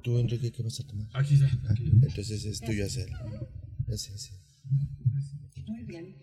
Tú, 0.04 0.20
Enrique, 0.20 0.52
¿qué 0.52 0.62
vas 0.62 0.78
a 0.78 0.86
tomar? 0.86 1.08
Aquí 1.12 1.34
está. 1.34 1.46
Aquí. 1.72 1.90
Entonces 1.90 2.44
es 2.44 2.60
tuyo 2.60 2.86
hacer. 2.86 3.08
Ese, 3.88 4.14
ese. 4.14 4.42
Bien. 5.92 6.16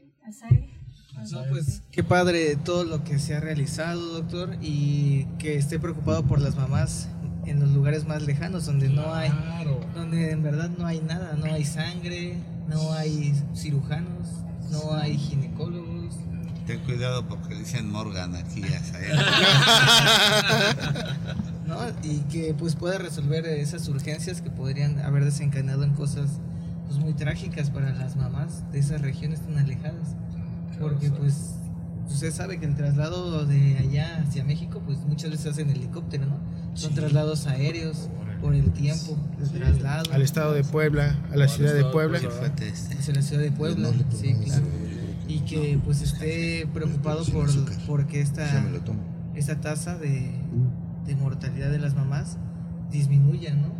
No, 1.32 1.44
pues 1.48 1.84
qué 1.92 2.04
padre 2.04 2.56
todo 2.56 2.86
lo 2.86 3.04
que 3.04 3.20
se 3.20 3.36
ha 3.36 3.40
realizado, 3.40 4.02
doctor, 4.14 4.58
y 4.62 5.26
que 5.38 5.58
esté 5.58 5.78
preocupado 5.78 6.24
por 6.24 6.42
las 6.42 6.56
mamás 6.56 7.08
en 7.46 7.60
los 7.60 7.70
lugares 7.70 8.08
más 8.08 8.24
lejanos, 8.24 8.66
donde 8.66 8.90
no 8.90 9.14
hay, 9.14 9.32
donde 9.94 10.32
en 10.32 10.42
verdad 10.42 10.72
no 10.76 10.88
hay 10.88 11.02
nada, 11.02 11.36
no 11.36 11.46
hay 11.46 11.66
sangre, 11.66 12.38
no 12.68 12.94
hay 12.94 13.36
cirujanos, 13.56 14.30
no 14.72 14.96
hay 14.96 15.20
ginecólogos. 15.20 16.16
Ten 16.66 16.80
cuidado 16.80 17.28
porque 17.28 17.54
dicen 17.54 17.92
Morgan 17.92 18.36
aquí. 18.36 18.62
¿no? 21.68 21.78
Y 22.02 22.22
que 22.32 22.56
pues 22.56 22.76
pueda 22.76 22.98
resolver 22.98 23.46
esas 23.46 23.88
urgencias 23.88 24.42
que 24.42 24.50
podrían 24.50 25.00
haber 25.02 25.26
desencadenado 25.26 25.84
en 25.84 25.94
cosas 25.94 26.40
pues 26.90 27.00
muy 27.00 27.14
trágicas 27.14 27.70
para 27.70 27.94
las 27.94 28.16
mamás 28.16 28.64
de 28.72 28.80
esas 28.80 29.02
regiones 29.02 29.42
tan 29.42 29.60
alejadas. 29.60 30.16
Porque 30.80 31.12
pues 31.12 31.54
usted 32.10 32.34
sabe 32.34 32.60
que 32.60 32.66
el 32.66 32.76
traslado 32.76 33.46
de 33.46 33.78
allá 33.78 34.24
hacia 34.28 34.44
México 34.44 34.82
pues 34.84 34.98
muchas 35.06 35.30
veces 35.30 35.44
se 35.44 35.50
hace 35.50 35.62
en 35.62 35.70
helicóptero, 35.70 36.26
¿no? 36.26 36.40
Son 36.74 36.96
traslados 36.96 37.46
aéreos 37.46 38.10
por 38.42 38.56
el 38.56 38.72
tiempo 38.72 39.18
de 39.38 39.60
traslado. 39.60 40.12
Al 40.12 40.24
estado 40.24 40.54
de 40.54 40.64
Puebla, 40.64 41.16
a 41.32 41.36
la 41.36 41.48
ciudad 41.48 41.76
de 41.76 41.84
Puebla. 41.86 42.18
Hacia 42.18 43.14
la 43.14 43.22
ciudad 43.22 43.44
de 43.44 43.52
Puebla, 43.52 43.92
sí, 44.12 44.34
claro. 44.44 44.66
Y 45.28 45.42
que 45.42 45.80
pues 45.86 46.02
esté 46.02 46.68
preocupado 46.74 47.24
por 47.26 47.50
porque 47.86 48.26
Ya 48.26 48.62
me 48.64 48.72
lo 48.72 48.78
esta, 48.78 48.86
tomo. 48.86 49.00
esta 49.36 49.62
tasa 49.62 49.96
de, 50.00 50.32
de 51.06 51.16
mortalidad 51.16 51.70
de 51.70 51.78
las 51.78 51.94
mamás 51.94 52.38
disminuya, 52.90 53.54
¿no? 53.54 53.79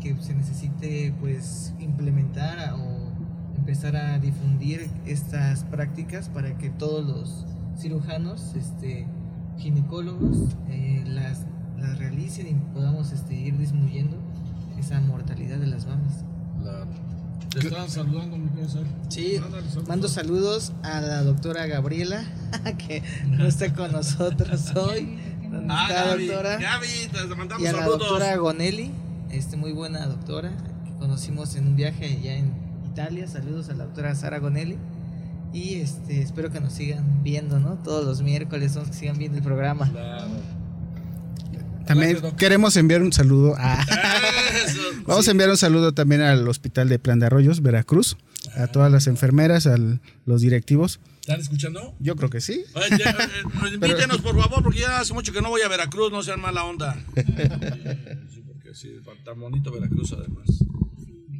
Que 0.00 0.16
se 0.20 0.34
necesite 0.34 1.12
pues 1.20 1.74
implementar 1.78 2.58
a- 2.58 2.76
o 2.76 3.10
empezar 3.56 3.96
a 3.96 4.18
difundir 4.18 4.88
estas 5.06 5.64
prácticas 5.64 6.28
para 6.30 6.56
que 6.56 6.70
todos 6.70 7.04
los 7.04 7.46
cirujanos, 7.78 8.54
este, 8.56 9.06
ginecólogos, 9.58 10.56
eh, 10.68 11.02
las, 11.06 11.40
las 11.78 11.98
realicen 11.98 12.46
y 12.48 12.54
podamos 12.74 13.12
este, 13.12 13.34
ir 13.34 13.58
disminuyendo 13.58 14.16
esa 14.78 15.00
mortalidad 15.00 15.58
de 15.58 15.66
las 15.66 15.86
mamas. 15.86 16.24
Claro. 16.62 16.86
Te 17.50 17.58
estaban 17.58 17.90
saludando, 17.90 18.38
mi 18.38 18.48
querido 18.48 18.68
Sal. 18.68 18.86
Sí, 19.08 19.36
saludos. 19.36 19.88
mando 19.88 20.08
saludos 20.08 20.72
a 20.82 21.00
la 21.00 21.22
doctora 21.22 21.66
Gabriela, 21.66 22.22
que 22.78 23.02
no 23.28 23.44
está 23.46 23.72
con 23.74 23.92
nosotros 23.92 24.72
hoy. 24.76 25.18
¿Dónde 25.50 25.66
Ah, 25.74 25.86
está, 25.88 26.04
Gaby, 26.10 26.26
doctora? 26.26 26.56
Gaby, 26.58 26.86
te 27.12 27.34
mandamos 27.34 27.62
Y 27.64 27.66
a 27.66 27.72
la 27.72 27.78
saludos. 27.80 27.98
doctora 28.00 28.36
Gonelli, 28.36 28.90
este, 29.32 29.56
muy 29.56 29.72
buena 29.72 30.06
doctora, 30.06 30.52
que 30.84 30.92
conocimos 30.98 31.54
en 31.56 31.68
un 31.68 31.76
viaje 31.76 32.06
allá 32.06 32.36
en 32.36 32.52
Italia. 32.90 33.26
Saludos 33.26 33.68
a 33.68 33.74
la 33.74 33.84
doctora 33.84 34.14
Sara 34.14 34.38
Gonelli. 34.38 34.76
Y 35.52 35.76
este, 35.76 36.22
espero 36.22 36.50
que 36.50 36.60
nos 36.60 36.72
sigan 36.72 37.22
viendo, 37.22 37.58
¿no? 37.58 37.78
Todos 37.78 38.04
los 38.04 38.22
miércoles, 38.22 38.76
¿no? 38.76 38.84
que 38.84 38.92
sigan 38.92 39.18
viendo 39.18 39.38
el 39.38 39.44
programa. 39.44 39.90
Claro. 39.90 40.28
También 41.86 42.12
Gracias, 42.12 42.34
queremos 42.34 42.76
enviar 42.76 43.02
un 43.02 43.12
saludo 43.12 43.56
a... 43.58 43.84
Vamos 45.06 45.26
a 45.26 45.30
enviar 45.32 45.50
un 45.50 45.56
saludo 45.56 45.92
también 45.92 46.20
al 46.20 46.46
Hospital 46.46 46.88
de 46.88 47.00
Plan 47.00 47.18
de 47.18 47.26
Arroyos, 47.26 47.62
Veracruz, 47.62 48.16
a 48.54 48.68
todas 48.68 48.92
las 48.92 49.08
enfermeras, 49.08 49.66
a 49.66 49.76
los 50.24 50.40
directivos. 50.40 51.00
¿Están 51.20 51.40
escuchando? 51.40 51.96
Yo 51.98 52.14
creo 52.14 52.30
que 52.30 52.40
sí. 52.40 52.62
Ya, 52.96 53.10
eh, 53.10 53.74
invítenos, 53.74 54.20
por 54.20 54.40
favor, 54.40 54.62
porque 54.62 54.80
ya 54.80 55.00
hace 55.00 55.14
mucho 55.14 55.32
que 55.32 55.42
no 55.42 55.48
voy 55.48 55.62
a 55.62 55.68
Veracruz, 55.68 56.12
no 56.12 56.22
sean 56.22 56.40
mala 56.40 56.64
onda. 56.64 56.96
Sí, 58.74 58.92
tan 59.24 59.40
bonito 59.40 59.70
Veracruz 59.72 60.12
además. 60.12 60.46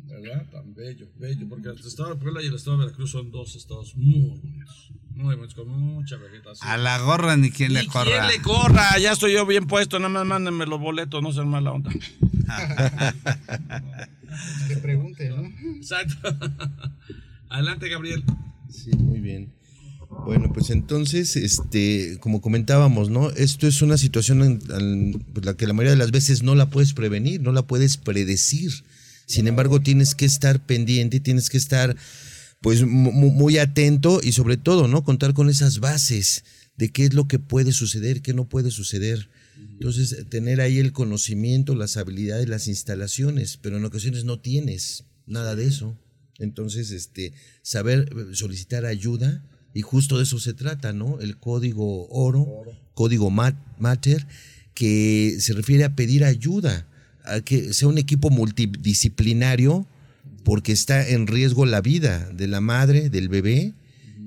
¿Verdad? 0.07 0.51
Tan 0.51 0.75
bello, 0.75 1.09
bello, 1.19 1.49
porque 1.49 1.69
el 1.69 1.79
estado 1.79 2.11
de 2.11 2.17
Puebla 2.17 2.43
y 2.43 2.47
el 2.47 2.55
estado 2.55 2.77
de 2.79 2.85
Veracruz 2.87 3.11
son 3.13 3.31
dos 3.31 3.57
estados 3.57 3.97
muy 3.97 4.21
bonitos. 4.29 4.93
Muy 5.15 5.37
mucho, 5.37 5.57
con 5.57 5.69
mucha 5.69 6.17
vegetación. 6.17 6.69
A 6.71 6.77
la 6.79 6.99
gorra 6.99 7.37
ni 7.37 7.51
quien 7.51 7.73
le 7.75 7.81
Ni 7.83 7.87
corra. 7.89 8.05
quien 8.11 8.27
le 8.27 8.41
corra, 8.43 8.99
ya 8.99 9.13
estoy 9.13 9.33
yo 9.35 9.45
bien 9.47 9.67
puesto, 9.67 9.99
nada 9.99 10.09
más 10.11 10.27
mándenme 10.27 10.67
los 10.67 10.81
boletos, 10.81 11.23
no 11.23 11.33
sean 11.33 11.49
mala 11.49 11.73
onda. 11.73 11.91
Que 14.69 14.77
pregunte, 14.77 15.29
¿no? 15.29 15.43
Exacto. 15.77 16.29
Adelante, 17.49 17.89
Gabriel. 17.89 18.23
Sí, 18.69 18.91
muy 18.97 19.21
bien. 19.21 19.53
Bueno, 20.11 20.53
pues 20.53 20.71
entonces, 20.71 21.37
este, 21.37 22.19
como 22.21 22.41
comentábamos, 22.41 23.11
¿no? 23.11 23.31
Esto 23.31 23.67
es 23.67 23.81
una 23.81 23.97
situación 23.97 24.43
en, 24.43 24.61
en 24.77 25.13
pues, 25.33 25.47
la 25.47 25.55
que 25.57 25.67
la 25.67 25.73
mayoría 25.73 25.93
de 25.93 25.99
las 25.99 26.11
veces 26.11 26.43
no 26.43 26.55
la 26.55 26.69
puedes 26.69 26.95
prevenir, 26.95 27.41
no 27.41 27.53
la 27.53 27.63
puedes 27.63 27.97
predecir. 27.97 28.73
Sin 29.27 29.47
embargo, 29.47 29.81
tienes 29.81 30.15
que 30.15 30.25
estar 30.25 30.65
pendiente, 30.67 31.21
tienes 31.21 31.49
que 31.49 31.57
estar, 31.59 31.97
pues, 32.61 32.83
mu- 32.85 33.13
mu- 33.13 33.31
muy 33.31 33.59
atento 33.59 34.21
y 34.23 34.33
sobre 34.33 34.57
todo, 34.57 34.89
¿no? 34.89 35.05
Contar 35.05 35.33
con 35.33 35.49
esas 35.49 35.79
bases 35.79 36.45
de 36.77 36.89
qué 36.91 37.05
es 37.05 37.15
lo 37.15 37.29
que 37.29 37.39
puede 37.39 37.73
suceder, 37.73 38.21
qué 38.21 38.35
no 38.35 38.49
puede 38.49 38.71
suceder. 38.71 39.29
Entonces, 39.75 40.27
tener 40.29 40.61
ahí 40.61 40.79
el 40.79 40.93
conocimiento, 40.93 41.75
las 41.75 41.97
habilidades, 41.97 42.49
las 42.49 42.67
instalaciones, 42.69 43.59
pero 43.63 43.77
en 43.79 43.85
ocasiones 43.85 44.25
no 44.25 44.41
tienes 44.41 45.05
nada 45.27 45.55
de 45.55 45.67
eso. 45.67 45.97
Entonces, 46.39 46.91
este, 46.91 47.33
saber 47.63 48.11
eh, 48.13 48.35
solicitar 48.35 48.85
ayuda, 48.87 49.45
y 49.75 49.83
justo 49.83 50.17
de 50.19 50.25
eso 50.25 50.39
se 50.39 50.53
trata, 50.55 50.93
¿no? 50.93 51.21
El 51.21 51.37
código 51.37 52.09
oro, 52.09 52.47
código 52.95 53.31
mat- 53.31 53.57
mater, 53.79 54.27
que 54.75 55.37
se 55.41 55.53
refiere 55.53 55.85
a 55.85 55.95
pedir 55.95 56.25
ayuda, 56.25 56.87
a 57.25 57.41
que 57.41 57.73
sea 57.73 57.89
un 57.89 57.99
equipo 57.99 58.31
multidisciplinario, 58.31 59.87
porque 60.45 60.73
está 60.73 61.07
en 61.09 61.27
riesgo 61.27 61.67
la 61.67 61.81
vida 61.81 62.29
de 62.35 62.49
la 62.49 62.61
madre, 62.61 63.11
del 63.11 63.29
bebé. 63.29 63.75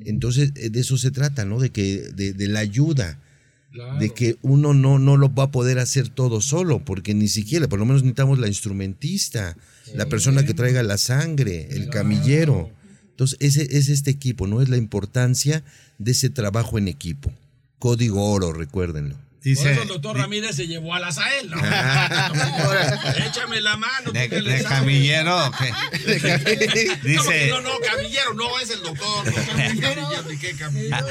Entonces, 0.05 0.51
eh, 0.55 0.69
de 0.69 0.79
eso 0.81 0.97
se 0.97 1.11
trata, 1.11 1.43
¿no? 1.45 1.59
De 1.59 1.71
que, 1.71 2.09
de, 2.15 2.33
de 2.33 2.47
la 2.47 2.59
ayuda 2.59 3.19
de 3.99 4.11
que 4.11 4.37
uno 4.43 4.73
no, 4.75 4.99
no 4.99 5.17
lo 5.17 5.33
va 5.33 5.45
a 5.45 5.51
poder 5.51 5.79
hacer 5.79 6.07
todo 6.09 6.41
solo, 6.41 6.85
porque 6.85 7.15
ni 7.15 7.27
siquiera, 7.27 7.67
por 7.67 7.79
lo 7.79 7.85
menos 7.85 8.03
necesitamos 8.03 8.37
la 8.37 8.47
instrumentista, 8.47 9.57
la 9.95 10.05
persona 10.09 10.45
que 10.45 10.53
traiga 10.53 10.83
la 10.83 10.97
sangre, 10.99 11.67
el 11.71 11.89
camillero. 11.89 12.69
Entonces, 13.14 13.38
ese 13.41 13.78
es 13.78 13.89
este 13.89 14.09
equipo, 14.09 14.47
¿no? 14.47 14.59
Es 14.64 14.70
la 14.70 14.78
importancia 14.78 15.64
de 15.99 16.14
ese 16.14 16.32
trabajo 16.32 16.80
en 16.80 16.88
equipo. 16.88 17.32
Código 17.78 18.32
oro, 18.32 18.53
recuérdenlo. 18.53 19.16
Por 19.16 19.24
Dice, 19.43 19.72
eso 19.74 19.82
el 19.84 19.88
doctor 19.89 20.18
Ramírez 20.18 20.55
se 20.55 20.68
llevó 20.68 20.95
a 20.95 20.99
la 20.99 21.11
Sael, 21.11 21.49
¿no? 21.51 21.57
Échame 23.28 23.61
la 23.61 23.78
mano. 23.78 24.11
¿de, 24.14 24.28
de 24.30 24.64
camillero 24.64 25.47
o 25.47 25.51
qué? 25.51 25.70
¿Cómo 25.70 25.91
que 26.22 26.99
Dice, 27.03 27.49
no, 27.49 27.61
no, 27.61 27.72
camillero, 27.86 28.34
no, 28.34 28.59
es 28.59 28.72
el 28.72 28.82
doctor. 28.82 29.26
doctor 29.26 29.45
camillero, 29.57 30.24
¿de 30.24 30.39
qué 30.39 30.55
camillero? 30.55 31.05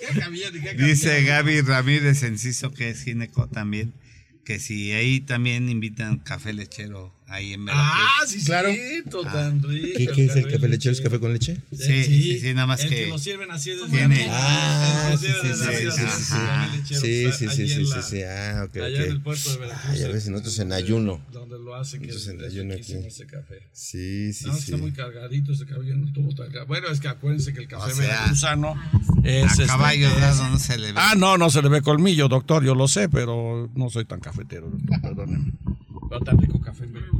¿Qué 0.00 0.18
camillero? 0.18 0.52
¿De 0.52 0.60
qué 0.60 0.66
camillero? 0.66 0.86
dice 0.86 1.24
Gaby 1.24 1.60
Ramírez 1.60 2.22
Enciso, 2.22 2.72
que 2.72 2.88
es 2.90 3.02
gineco 3.02 3.48
también, 3.48 3.92
que 4.46 4.60
si 4.60 4.92
ahí 4.92 5.20
también 5.20 5.68
invitan 5.68 6.18
café 6.18 6.54
lechero 6.54 7.17
ahí 7.28 7.52
en 7.52 7.64
Veracruz. 7.64 7.92
Ah, 7.94 8.26
sí, 8.26 8.44
Claro. 8.44 8.70
claro. 9.10 9.22
tan 9.32 9.62
rico. 9.62 9.88
¿Qué, 9.98 10.06
qué 10.08 10.24
es 10.26 10.36
el 10.36 10.50
café 10.50 10.68
lechero? 10.68 10.92
¿Es 10.92 11.00
café 11.00 11.20
con 11.20 11.32
leche? 11.32 11.58
Sí, 11.72 12.04
sí, 12.04 12.40
sí, 12.40 12.54
nada 12.54 12.66
más 12.66 12.82
el 12.84 12.88
que- 12.90 13.04
que 13.04 13.06
lo 13.08 13.18
sirven 13.18 13.50
así 13.50 13.70
desde 13.70 13.88
Tiene- 13.88 14.26
Ah, 14.30 15.10
el 15.12 15.18
sí, 15.18 15.26
sí, 15.26 15.32
sí, 15.32 15.54
sí, 15.54 15.78
sí, 15.78 15.84
la- 15.84 15.92
sí, 15.92 16.02
sí. 16.84 16.94
Sí, 16.94 17.32
sí, 17.32 17.48
sí, 17.48 17.68
sí, 17.68 17.86
sí, 17.86 18.02
sí. 18.02 18.22
Ah, 18.22 18.64
ok, 18.68 18.76
Allá 18.76 19.04
en 19.04 19.10
el 19.10 19.20
puerto 19.20 19.50
de 19.50 19.56
Veracruz. 19.58 19.84
Ah, 19.90 19.94
ya 19.96 20.08
ves, 20.08 20.28
nosotros 20.28 20.58
en 20.58 20.72
ayuno. 20.72 21.20
Donde 21.32 21.58
lo 21.58 21.74
hace, 21.74 21.98
que 21.98 22.06
es, 22.06 22.26
Entonces, 22.26 22.34
en 22.34 22.40
es 22.40 22.46
ayuno 22.52 22.74
aquí. 22.74 22.94
ese 23.06 23.26
café. 23.26 23.62
Sí, 23.72 24.32
sí, 24.32 24.46
No, 24.46 24.54
sí. 24.54 24.60
está 24.64 24.76
muy 24.76 24.92
cargadito 24.92 25.52
ese 25.52 25.66
café, 25.66 25.86
yo 25.86 25.96
no 25.96 26.12
tuvo 26.12 26.34
tan 26.34 26.48
Bueno, 26.66 26.88
es 26.88 27.00
que 27.00 27.08
acuérdense 27.08 27.52
que 27.52 27.60
el 27.60 27.68
café 27.68 27.92
O 27.92 27.94
sea, 27.94 28.06
veracruzano 28.06 28.68
a 28.74 29.28
es... 29.28 29.50
este, 29.52 29.66
caballo 29.66 30.08
es- 30.08 30.38
no 30.38 30.58
se 30.58 30.78
le 30.78 30.92
ve. 30.92 31.00
Ah, 31.00 31.14
no, 31.16 31.36
no 31.38 31.50
se 31.50 31.62
le 31.62 31.68
ve 31.68 31.82
colmillo, 31.82 32.28
doctor, 32.28 32.64
yo 32.64 32.74
lo 32.74 32.88
sé, 32.88 33.08
pero 33.08 33.70
no 33.74 33.90
soy 33.90 34.04
tan 34.06 34.20
cafetero, 34.20 34.70
doctor, 34.70 35.00
perdóneme. 35.02 35.52
Pero 36.10 36.20
tan 36.22 36.38
rico 36.38 36.58
café 36.60 36.84
en 36.84 36.94
Veracruz, 36.94 37.17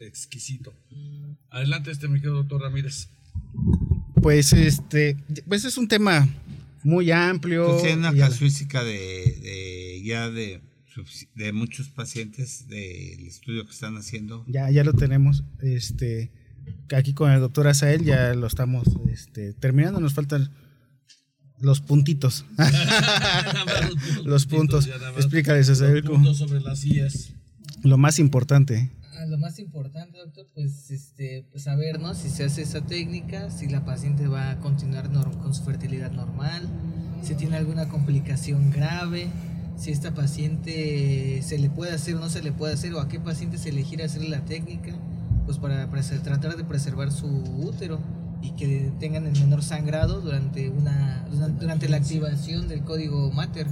exquisito. 0.00 0.74
Adelante 1.50 1.90
este, 1.90 2.08
mi 2.08 2.20
querido 2.20 2.36
doctor 2.36 2.62
Ramírez. 2.62 3.08
Pues 4.22 4.52
este, 4.52 5.16
pues 5.48 5.64
es 5.64 5.76
un 5.78 5.88
tema 5.88 6.28
muy 6.82 7.10
amplio. 7.10 7.66
Pues 7.68 7.82
tiene 7.82 7.98
una 8.08 8.14
casuística 8.14 8.82
de, 8.84 8.92
de 9.42 10.02
ya 10.04 10.30
de, 10.30 10.60
de 11.34 11.52
muchos 11.52 11.88
pacientes 11.88 12.66
del 12.68 13.26
estudio 13.26 13.64
que 13.64 13.72
están 13.72 13.96
haciendo. 13.96 14.44
Ya, 14.46 14.70
ya 14.70 14.84
lo 14.84 14.92
tenemos. 14.92 15.44
Este, 15.62 16.30
aquí 16.94 17.14
con 17.14 17.30
el 17.30 17.40
doctor 17.40 17.66
Azael 17.68 18.04
ya 18.04 18.34
lo 18.34 18.46
estamos 18.46 18.86
este, 19.10 19.52
terminando. 19.54 20.00
Nos 20.00 20.14
faltan 20.14 20.50
los 21.60 21.80
puntitos. 21.80 22.44
Los 24.24 24.46
puntos. 24.46 24.88
Explícales, 25.16 25.68
Azael, 25.68 25.96
Los 25.96 26.02
cómo- 26.04 26.16
puntos 26.16 26.38
sobre 26.38 26.60
las 26.60 26.80
sillas. 26.80 27.32
lo 27.82 27.98
más 27.98 28.18
importante. 28.18 28.90
Ah, 29.20 29.26
Lo 29.26 29.36
más 29.36 29.58
importante, 29.58 30.16
doctor, 30.18 30.46
pues, 30.54 30.90
este, 30.90 31.44
pues 31.50 31.64
saber, 31.64 32.00
¿no? 32.00 32.14
Si 32.14 32.30
se 32.30 32.44
hace 32.44 32.62
esa 32.62 32.80
técnica, 32.80 33.50
si 33.50 33.68
la 33.68 33.84
paciente 33.84 34.26
va 34.28 34.50
a 34.50 34.58
continuar 34.60 35.10
con 35.10 35.52
su 35.52 35.62
fertilidad 35.62 36.10
normal, 36.10 36.66
si 37.22 37.34
tiene 37.34 37.56
alguna 37.56 37.88
complicación 37.88 38.70
grave, 38.70 39.28
si 39.76 39.90
esta 39.90 40.14
paciente 40.14 41.42
se 41.42 41.58
le 41.58 41.68
puede 41.68 41.92
hacer 41.92 42.16
o 42.16 42.20
no 42.20 42.30
se 42.30 42.42
le 42.42 42.52
puede 42.52 42.72
hacer, 42.72 42.94
o 42.94 43.00
a 43.00 43.08
qué 43.08 43.20
paciente 43.20 43.58
se 43.58 43.68
elegir 43.68 44.02
hacerle 44.02 44.30
la 44.30 44.44
técnica, 44.46 44.92
pues 45.44 45.58
para 45.58 45.86
tratar 46.22 46.56
de 46.56 46.64
preservar 46.64 47.12
su 47.12 47.26
útero 47.26 48.00
y 48.40 48.52
que 48.52 48.90
tengan 49.00 49.26
el 49.26 49.32
menor 49.32 49.62
sangrado 49.62 50.22
durante 50.22 50.70
una 50.70 51.26
durante 51.30 51.90
la 51.90 51.98
activación. 51.98 52.68
del 52.68 52.84
código 52.84 53.30
mater. 53.32 53.66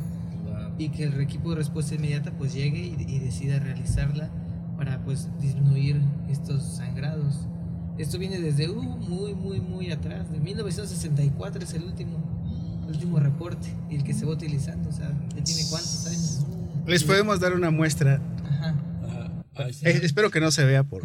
Y 0.76 0.90
que 0.90 1.04
el 1.04 1.20
equipo 1.20 1.50
de 1.50 1.56
respuesta 1.56 1.94
inmediata 1.94 2.32
pues 2.32 2.52
llegue 2.52 2.80
y, 2.80 3.06
y 3.08 3.18
decida 3.18 3.58
realizarla 3.58 4.30
para 4.78 4.98
pues 5.04 5.28
disminuir 5.40 6.00
estos 6.30 6.62
sangrados. 6.76 7.34
Esto 7.98 8.18
viene 8.18 8.40
desde 8.40 8.70
uh, 8.70 8.80
muy 8.82 9.34
muy 9.34 9.60
muy 9.60 9.90
atrás, 9.90 10.30
de 10.32 10.38
1964 10.38 11.64
es 11.64 11.74
el 11.74 11.82
último 11.82 12.24
el 12.86 12.94
último 12.94 13.18
reporte 13.18 13.68
y 13.90 13.96
el 13.96 14.04
que 14.04 14.14
se 14.14 14.24
va 14.24 14.32
utilizando, 14.32 14.88
o 14.88 14.92
sea, 14.92 15.08
ya 15.36 15.44
tiene 15.44 15.62
cuántos 15.68 16.06
años. 16.06 16.46
Les 16.86 17.04
podemos 17.04 17.38
dar 17.38 17.52
una 17.52 17.70
muestra. 17.70 18.18
Ajá. 18.48 18.74
Ajá. 19.06 19.68
Eh, 19.82 20.00
espero 20.04 20.30
que 20.30 20.40
no 20.40 20.50
se 20.50 20.64
vea 20.64 20.84
por. 20.84 21.02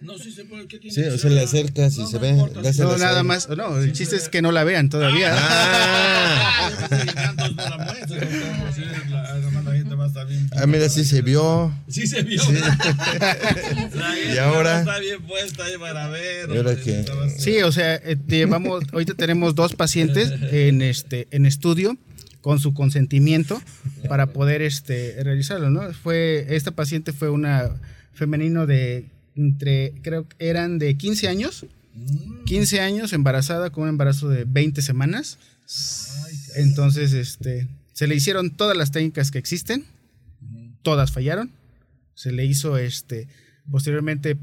No, 0.00 0.16
sí 0.18 0.30
se 0.30 0.44
puede. 0.44 0.68
¿Qué 0.68 0.78
tiene 0.78 0.94
Sí, 0.94 1.02
o 1.02 1.18
sea, 1.18 1.30
le 1.30 1.40
acercas 1.40 1.96
y 1.96 2.02
No, 2.02 2.06
se 2.06 2.14
no 2.16 2.20
ve. 2.20 2.28
importa, 2.28 2.60
No, 2.78 2.98
nada 2.98 3.22
más. 3.24 3.48
No, 3.48 3.78
el 3.78 3.92
chiste 3.92 4.14
es 4.14 4.28
que 4.28 4.42
no 4.42 4.52
la 4.52 4.62
vean 4.62 4.88
todavía. 4.88 5.34
Ah, 5.36 6.70
Sí, 6.88 7.06
tantos 7.14 7.52
no 10.14 10.24
bien- 10.26 10.50
ah, 10.56 10.66
mira, 10.66 10.88
sí 10.88 11.04
se 11.04 11.22
vio. 11.22 11.72
Sí 11.88 12.06
se 12.06 12.22
vio. 12.22 12.42
Y 14.34 14.38
ahora- 14.38 14.80
Está 14.80 14.98
bien 14.98 15.22
puesta 15.22 15.64
ahí 15.64 15.78
para 15.78 16.08
ver. 16.08 16.50
¿Y 16.52 16.56
ahora 16.56 16.76
qué? 16.76 17.04
Sí, 17.38 17.58
o 17.62 17.72
sea, 17.72 17.94
eh, 17.96 18.16
llevamos, 18.26 18.84
ahorita 18.92 19.14
tenemos 19.14 19.54
dos 19.54 19.74
pacientes 19.74 20.32
en 20.52 20.82
este, 20.82 21.28
en 21.30 21.46
estudio 21.46 21.96
con 22.40 22.60
su 22.60 22.74
consentimiento 22.74 23.60
para 24.08 24.26
poder 24.28 24.62
este 24.62 25.16
realizarlo, 25.22 25.70
¿no? 25.70 25.92
Fue, 25.92 26.46
esta 26.50 26.70
paciente 26.70 27.12
fue 27.12 27.28
una 27.30 27.70
femenino 28.12 28.66
de 28.66 29.06
entre, 29.34 29.92
creo 30.02 30.28
que 30.28 30.48
eran 30.48 30.78
de 30.78 30.96
15 30.96 31.28
años, 31.28 31.66
15 32.46 32.80
años 32.80 33.12
embarazada 33.12 33.70
con 33.70 33.84
un 33.84 33.88
embarazo 33.90 34.28
de 34.28 34.44
20 34.44 34.80
semanas. 34.82 35.38
Entonces, 36.54 37.12
este, 37.12 37.66
se 37.92 38.06
le 38.06 38.14
hicieron 38.14 38.50
todas 38.50 38.76
las 38.76 38.90
técnicas 38.92 39.30
que 39.30 39.38
existen, 39.38 39.84
todas 40.86 41.10
fallaron. 41.10 41.50
Se 42.14 42.30
le 42.30 42.44
hizo, 42.44 42.78
este, 42.78 43.26
posteriormente 43.68 44.36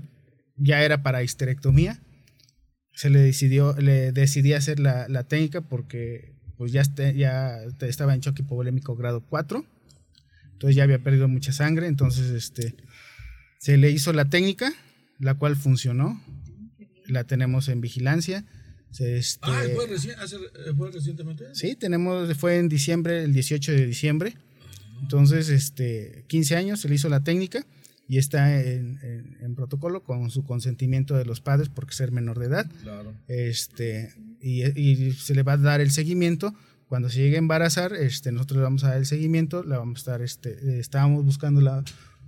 ya 0.58 0.84
era 0.84 1.02
para 1.04 1.24
histerectomía 1.24 2.00
se 2.96 3.10
le 3.10 3.20
decidió, 3.20 3.74
le 3.80 4.12
decidí 4.12 4.54
hacer 4.54 4.80
la, 4.80 5.08
la 5.08 5.24
técnica 5.24 5.62
porque 5.62 6.36
pues 6.58 6.72
ya, 6.74 6.82
este- 6.82 7.16
ya 7.16 7.64
estaba 7.82 8.14
en 8.14 8.22
choque 8.22 8.44
hipovolémico 8.44 8.96
grado 8.96 9.22
4. 9.28 9.66
Entonces 10.52 10.76
ya 10.76 10.84
había 10.84 11.00
perdido 11.02 11.28
mucha 11.28 11.52
sangre. 11.54 11.88
Entonces 11.88 12.30
este 12.32 12.76
se 13.60 13.78
le 13.78 13.90
hizo 13.90 14.14
la 14.14 14.26
técnica, 14.30 14.72
la 15.18 15.34
cual 15.34 15.56
funcionó. 15.56 16.22
La 17.08 17.24
tenemos 17.24 17.68
en 17.70 17.82
vigilancia. 17.82 18.46
Este, 18.92 19.40
Ah, 19.42 19.64
¿fue, 19.76 19.88
reci- 19.90 20.16
hace- 20.20 20.36
eh, 20.36 20.74
¿fue 20.78 20.92
recientemente? 20.92 21.46
Sí, 21.56 21.76
tenemos, 21.76 22.38
fue 22.38 22.58
en 22.60 22.70
diciembre, 22.70 23.24
el 23.24 23.34
18 23.34 23.72
de 23.72 23.88
diciembre. 23.88 24.36
Entonces, 25.04 25.50
este, 25.50 26.24
15 26.28 26.56
años 26.56 26.80
se 26.82 26.90
le 26.90 26.96
hizo 26.96 27.10
la 27.10 27.20
técnica 27.24 27.66
y 28.08 28.18
está 28.18 28.60
en, 28.62 29.00
en- 29.04 29.38
en 29.42 29.56
protocolo 29.56 30.04
con 30.04 30.30
su 30.32 30.44
consentimiento 30.44 31.16
de 31.16 31.26
los 31.26 31.42
padres 31.42 31.70
porque 31.70 31.94
ser 31.94 32.12
menor 32.12 32.40
de 32.40 32.46
edad. 32.48 32.70
Claro. 32.82 33.14
Este, 33.28 34.14
y, 34.42 34.64
y 34.80 35.12
se 35.14 35.36
le 35.36 35.44
va 35.44 35.54
a 35.54 35.58
dar 35.58 35.82
el 35.82 35.92
seguimiento. 35.92 36.54
Cuando 36.88 37.10
se 37.10 37.20
llegue 37.20 37.36
a 37.36 37.40
embarazar, 37.40 37.94
este, 37.94 38.32
nosotros 38.32 38.58
le 38.58 38.64
vamos 38.64 38.84
a 38.84 38.90
dar 38.90 38.98
el 38.98 39.06
seguimiento, 39.06 39.64
la 39.64 39.78
vamos 39.78 39.98
a 39.98 40.02
estar, 40.02 40.22
este, 40.22 40.80
estábamos 40.80 41.26
buscando 41.26 41.60
la 41.62 41.84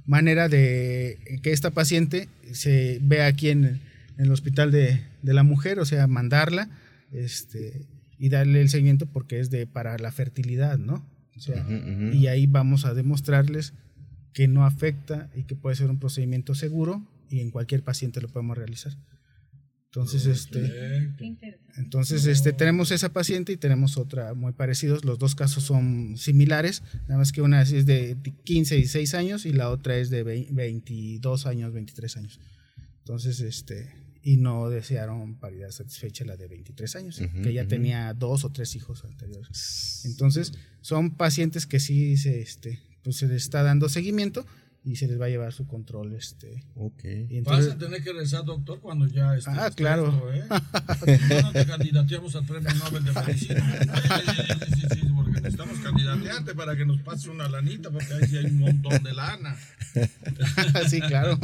manera 0.06 0.50
de 0.50 1.18
que 1.44 1.52
esta 1.52 1.72
paciente 1.72 2.30
se 2.52 3.00
vea 3.02 3.28
aquí 3.28 3.50
en, 3.50 3.66
en 3.66 3.80
el 4.18 4.32
hospital 4.32 4.72
de, 4.72 5.02
de, 5.22 5.34
la 5.34 5.44
mujer, 5.44 5.80
o 5.80 5.86
sea, 5.86 6.08
mandarla 6.08 6.70
este, 7.12 7.86
y 8.18 8.30
darle 8.30 8.62
el 8.62 8.70
seguimiento 8.70 9.06
porque 9.06 9.40
es 9.40 9.50
de 9.50 9.68
para 9.68 9.98
la 9.98 10.12
fertilidad, 10.12 10.78
¿no? 10.78 11.06
O 11.36 11.40
sea, 11.40 11.68
y 12.14 12.28
ahí 12.28 12.48
vamos 12.48 12.86
a 12.86 12.94
demostrarles 12.94 13.74
que 14.34 14.48
no 14.48 14.66
afecta 14.66 15.30
y 15.36 15.44
que 15.44 15.56
puede 15.56 15.76
ser 15.76 15.90
un 15.90 16.00
procedimiento 16.00 16.56
seguro 16.56 17.06
y 17.30 17.40
en 17.40 17.52
cualquier 17.52 17.84
paciente 17.84 18.22
lo 18.22 18.30
podemos 18.30 18.58
realizar. 18.58 18.94
Entonces, 19.96 20.26
este, 20.26 21.14
entonces, 21.78 22.26
este, 22.26 22.52
tenemos 22.52 22.92
esa 22.92 23.14
paciente 23.14 23.54
y 23.54 23.58
tenemos 23.58 23.96
otra 23.98 24.34
muy 24.34 24.52
parecidos. 24.52 25.06
Los 25.06 25.20
dos 25.20 25.36
casos 25.36 25.64
son 25.64 26.18
similares, 26.18 26.84
nada 27.08 27.20
más 27.20 27.32
que 27.32 27.42
una 27.42 27.62
es 27.62 27.86
de 27.86 28.18
15 28.44 28.78
y 28.78 28.88
6 28.88 29.14
años 29.14 29.46
y 29.46 29.54
la 29.54 29.70
otra 29.70 29.96
es 29.96 30.10
de 30.10 30.24
22 30.24 31.46
años, 31.46 31.72
23 31.72 32.18
años. 32.18 32.42
Entonces, 33.00 33.40
este, 33.40 33.90
y 34.22 34.36
no 34.36 34.70
desearon 34.70 35.36
paridad 35.36 35.72
satisfecha 35.72 36.26
la 36.26 36.36
de 36.36 36.48
23 36.50 36.96
años, 36.98 37.22
que 37.42 37.54
ya 37.54 37.66
tenía 37.66 38.14
dos 38.14 38.44
o 38.44 38.52
tres 38.52 38.76
hijos 38.76 39.06
anteriores. 39.06 40.02
Entonces, 40.04 40.52
son 40.86 41.10
pacientes 41.10 41.66
que 41.66 41.80
sí 41.80 42.16
se, 42.16 42.42
este, 42.42 42.80
pues 43.02 43.16
se 43.16 43.28
les 43.28 43.42
está 43.42 43.64
dando 43.64 43.90
seguimiento 43.90 44.46
y 44.84 44.98
se 44.98 45.08
les 45.08 45.20
va 45.20 45.26
a 45.26 45.30
llevar 45.30 45.52
su 45.52 45.66
control. 45.66 46.14
Este. 46.14 46.64
Okay. 46.76 47.42
Vas 47.42 47.70
a 47.70 47.76
tener 47.76 48.04
que 48.04 48.12
regresar, 48.12 48.46
doctor, 48.46 48.82
cuando 48.82 49.08
ya 49.08 49.36
esté. 49.36 49.50
Ah, 49.50 49.72
claro. 49.76 50.32
Esto, 50.32 51.08
¿eh? 51.08 51.42
no 51.42 51.52
te 51.54 51.66
candidateamos 51.66 52.36
al 52.36 52.46
premio 52.46 52.72
Nobel 52.76 53.04
de 53.04 53.12
Medicina. 53.14 53.80
Sí, 54.76 54.82
sí, 54.82 54.88
sí, 54.94 55.08
porque 55.16 55.32
necesitamos 55.32 55.80
candidatearte 55.80 56.54
para 56.54 56.76
que 56.76 56.86
nos 56.86 57.02
pase 57.02 57.32
una 57.32 57.50
lanita, 57.50 57.90
porque 57.90 58.14
ahí 58.14 58.28
sí 58.28 58.38
hay 58.38 58.46
un 58.46 58.60
montón 58.60 59.02
de 59.02 59.14
lana. 59.14 59.58
sí, 60.88 61.02
claro. 61.02 61.40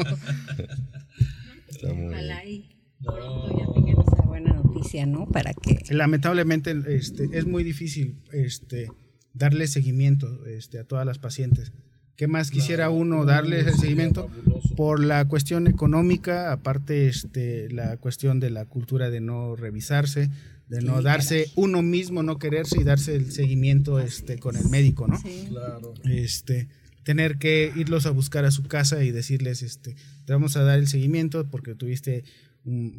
Ojalá 1.84 2.46
y 2.46 2.70
pronto 3.04 3.58
ya 3.58 3.74
tengan 3.74 4.06
esa 4.06 4.22
buena 4.22 4.54
noticia, 4.54 5.08
¿no? 5.08 5.26
Para 5.26 5.52
que. 5.56 5.80
Lamentablemente 5.89 6.76
este, 6.89 7.28
es 7.34 7.48
muy 7.48 7.64
difícil 7.64 8.22
este, 8.32 8.88
darle 9.34 9.68
seguimiento 9.68 10.46
este, 10.46 10.80
a 10.80 10.84
todas 10.84 11.06
las 11.06 11.20
pacientes. 11.20 11.72
¿Qué 12.16 12.28
más 12.28 12.52
quisiera 12.52 12.90
uno 12.90 13.26
darle 13.26 13.62
ese 13.62 13.74
seguimiento? 13.74 14.30
Por 14.76 15.04
la 15.04 15.28
cuestión 15.28 15.66
económica, 15.66 16.52
aparte 16.52 17.08
este, 17.08 17.70
la 17.72 17.98
cuestión 17.98 18.40
de 18.40 18.52
la 18.52 18.66
cultura 18.66 19.10
de 19.10 19.22
no 19.22 19.56
revisarse, 19.56 20.30
de 20.68 20.82
no 20.82 21.02
darse 21.02 21.52
uno 21.56 21.82
mismo, 21.82 22.22
no 22.22 22.38
quererse 22.38 22.80
y 22.80 22.84
darse 22.84 23.16
el 23.16 23.32
seguimiento 23.32 24.00
este, 24.00 24.38
con 24.38 24.56
el 24.56 24.70
médico, 24.70 25.08
¿no? 25.08 25.20
Claro. 25.50 25.94
Este, 26.06 26.68
tener 27.04 27.38
que 27.38 27.74
irlos 27.76 28.06
a 28.06 28.12
buscar 28.12 28.46
a 28.46 28.52
su 28.52 28.64
casa 28.64 29.04
y 29.04 29.12
decirles, 29.12 29.64
este, 29.64 29.96
te 30.26 30.34
vamos 30.34 30.56
a 30.58 30.64
dar 30.64 30.80
el 30.80 30.88
seguimiento 30.88 31.50
porque 31.50 31.76
tuviste 31.76 32.24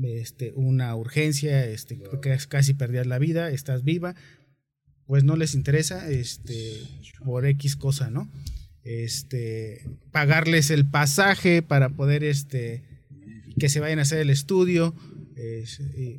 este, 0.02 0.52
una 0.56 0.94
urgencia, 0.96 1.64
este, 1.66 2.00
que 2.20 2.36
casi 2.48 2.74
perdías 2.74 3.06
la 3.06 3.18
vida, 3.18 3.50
estás 3.50 3.84
viva, 3.84 4.16
pues 5.06 5.24
no 5.24 5.36
les 5.36 5.54
interesa, 5.54 6.10
este, 6.10 6.82
por 7.24 7.46
X 7.46 7.76
cosa, 7.76 8.10
¿no? 8.10 8.30
este, 8.84 9.88
pagarles 10.10 10.70
el 10.70 10.86
pasaje 10.86 11.62
para 11.62 11.90
poder 11.90 12.24
este, 12.24 12.82
que 13.58 13.68
se 13.68 13.80
vayan 13.80 13.98
a 13.98 14.02
hacer 14.02 14.18
el 14.18 14.30
estudio. 14.30 14.94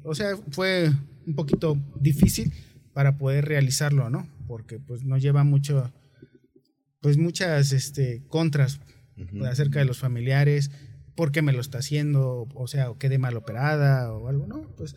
o 0.03 0.15
sea, 0.15 0.37
fue 0.49 0.91
un 1.25 1.35
poquito 1.35 1.77
difícil 1.99 2.51
para 2.93 3.17
poder 3.17 3.45
realizarlo, 3.45 4.09
¿no? 4.09 4.27
Porque 4.47 4.79
pues 4.79 5.03
nos 5.03 5.21
lleva 5.21 5.43
mucho, 5.43 5.91
pues 7.01 7.17
muchas 7.17 7.71
este, 7.71 8.23
contras 8.27 8.79
acerca 9.45 9.79
de 9.79 9.85
los 9.85 9.99
familiares, 9.99 10.71
por 11.15 11.31
qué 11.31 11.41
me 11.41 11.53
lo 11.53 11.61
está 11.61 11.79
haciendo, 11.79 12.47
o 12.53 12.67
sea, 12.67 12.89
o 12.89 12.97
quedé 12.97 13.17
mal 13.19 13.37
operada 13.37 14.11
o 14.11 14.27
algo, 14.27 14.47
¿no? 14.47 14.67
Pues 14.75 14.95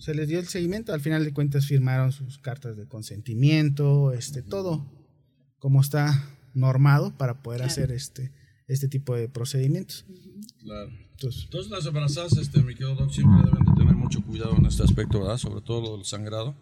se 0.00 0.14
les 0.14 0.28
dio 0.28 0.38
el 0.38 0.48
seguimiento, 0.48 0.94
al 0.94 1.00
final 1.00 1.24
de 1.24 1.32
cuentas 1.32 1.66
firmaron 1.66 2.10
sus 2.10 2.38
cartas 2.38 2.76
de 2.76 2.88
consentimiento, 2.88 4.12
este, 4.12 4.42
todo 4.42 4.90
como 5.58 5.82
está 5.82 6.26
normado 6.54 7.16
para 7.16 7.42
poder 7.42 7.62
hacer 7.62 7.92
este, 7.92 8.32
este 8.66 8.88
tipo 8.88 9.14
de 9.14 9.28
procedimientos. 9.28 10.06
Claro. 10.62 10.90
Entonces, 11.10 11.44
Entonces, 11.44 11.70
las 11.70 11.84
embarazadas, 11.84 12.32
este, 12.38 12.62
mi 12.62 12.74
querido 12.74 12.94
doc, 12.94 13.10
siempre 13.10 13.42
deben 13.44 13.66
de 13.66 13.72
tener 13.76 13.94
mucho 13.94 14.22
cuidado 14.22 14.56
en 14.56 14.64
este 14.64 14.82
aspecto, 14.82 15.20
¿verdad? 15.20 15.36
Sobre 15.36 15.60
todo 15.60 15.82
lo 15.82 15.96
del 15.98 16.06
sangrado. 16.06 16.56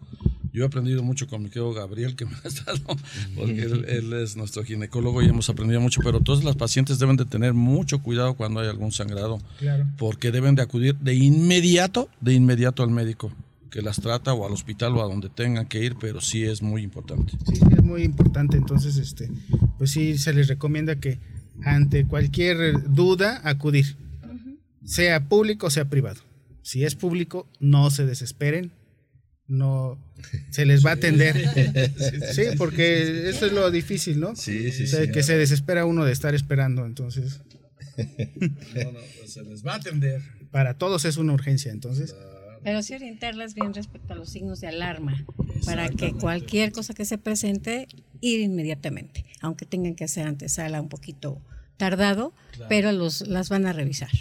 Yo 0.51 0.63
he 0.63 0.67
aprendido 0.67 1.03
mucho 1.03 1.27
con 1.27 1.43
mi 1.43 1.49
querido 1.49 1.73
Gabriel, 1.73 2.15
que 2.15 2.25
me 2.25 2.31
ha 2.43 2.47
estado, 2.47 2.79
porque 3.35 3.61
él, 3.61 4.13
es 4.13 4.35
nuestro 4.35 4.63
ginecólogo 4.63 5.21
y 5.21 5.25
hemos 5.25 5.49
aprendido 5.49 5.81
mucho, 5.81 6.01
pero 6.03 6.21
todas 6.21 6.43
las 6.43 6.55
pacientes 6.55 6.99
deben 6.99 7.17
de 7.17 7.25
tener 7.25 7.53
mucho 7.53 8.01
cuidado 8.01 8.35
cuando 8.35 8.59
hay 8.59 8.67
algún 8.67 8.91
sangrado, 8.91 9.39
claro. 9.59 9.85
porque 9.97 10.31
deben 10.31 10.55
de 10.55 10.61
acudir 10.61 10.95
de 10.97 11.15
inmediato, 11.15 12.09
de 12.21 12.33
inmediato 12.33 12.83
al 12.83 12.89
médico 12.89 13.31
que 13.69 13.81
las 13.81 13.97
trata 14.01 14.33
o 14.33 14.45
al 14.45 14.53
hospital 14.53 14.97
o 14.97 15.03
a 15.03 15.07
donde 15.07 15.29
tengan 15.29 15.67
que 15.67 15.83
ir, 15.83 15.95
pero 15.99 16.21
sí 16.21 16.43
es 16.43 16.61
muy 16.61 16.81
importante. 16.81 17.33
Sí, 17.45 17.59
es 17.71 17.83
muy 17.83 18.03
importante, 18.03 18.57
entonces 18.57 18.97
este, 18.97 19.29
pues 19.77 19.91
sí 19.91 20.17
se 20.17 20.33
les 20.33 20.47
recomienda 20.47 20.95
que 20.95 21.19
ante 21.63 22.05
cualquier 22.05 22.91
duda 22.93 23.41
acudir, 23.43 23.95
sea 24.83 25.25
público 25.25 25.67
o 25.67 25.69
sea 25.69 25.85
privado. 25.85 26.21
Si 26.61 26.83
es 26.83 26.95
público, 26.95 27.47
no 27.59 27.89
se 27.89 28.05
desesperen, 28.05 28.71
no 29.49 29.97
se 30.49 30.65
les 30.65 30.85
va 30.85 30.91
a 30.91 30.93
atender. 30.93 31.35
sí, 32.33 32.43
porque 32.57 33.29
eso 33.29 33.47
es 33.47 33.51
lo 33.51 33.69
difícil, 33.71 34.19
¿no? 34.19 34.35
Sí, 34.35 34.71
sí, 34.71 35.11
Que 35.11 35.23
se 35.23 35.37
desespera 35.37 35.85
uno 35.85 36.05
de 36.05 36.13
estar 36.13 36.33
esperando, 36.33 36.85
entonces. 36.85 37.41
no, 37.97 38.91
no, 38.91 38.99
pues 39.17 39.33
se 39.33 39.43
les 39.43 39.65
va 39.65 39.73
a 39.73 39.75
atender. 39.75 40.21
Para 40.51 40.75
todos 40.75 41.05
es 41.05 41.17
una 41.17 41.33
urgencia, 41.33 41.71
entonces. 41.71 42.15
Pero 42.63 42.83
sí 42.83 42.93
orientarlas 42.93 43.53
bien 43.53 43.73
respecto 43.73 44.13
a 44.13 44.15
los 44.15 44.29
signos 44.29 44.59
de 44.61 44.67
alarma, 44.67 45.25
para 45.65 45.89
que 45.89 46.13
cualquier 46.13 46.71
cosa 46.71 46.93
que 46.93 47.05
se 47.05 47.17
presente, 47.17 47.87
ir 48.21 48.41
inmediatamente, 48.41 49.25
aunque 49.41 49.65
tengan 49.65 49.95
que 49.95 50.03
hacer 50.03 50.27
antesala 50.27 50.81
un 50.81 50.89
poquito 50.89 51.41
tardado, 51.77 52.33
pero 52.67 52.91
los, 52.91 53.25
las 53.27 53.47
van 53.49 53.65
a 53.65 53.73
revisar. 53.73 54.11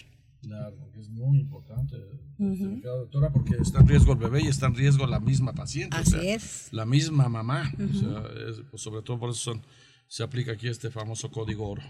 Claro, 0.43 0.77
es 0.99 1.09
muy 1.09 1.41
importante, 1.41 1.97
doctora, 2.39 3.31
porque 3.33 3.57
está 3.61 3.81
en 3.81 3.89
riesgo 3.89 4.13
el 4.13 4.19
bebé 4.19 4.43
y 4.43 4.47
está 4.47 4.67
en 4.67 4.75
riesgo 4.75 5.07
la 5.07 5.21
misma 5.21 5.53
paciente. 5.53 5.97
Así 5.97 6.17
es. 6.29 6.69
La 6.73 6.87
misma 6.87 7.29
mamá. 7.29 7.73
Pues, 7.77 8.83
sobre 8.83 9.03
todo 9.03 9.19
por 9.19 9.31
eso 9.31 9.61
se 10.07 10.23
aplica 10.23 10.53
aquí 10.53 10.69
este 10.69 10.91
famoso 10.91 11.31
código 11.31 11.69
oro. 11.69 11.83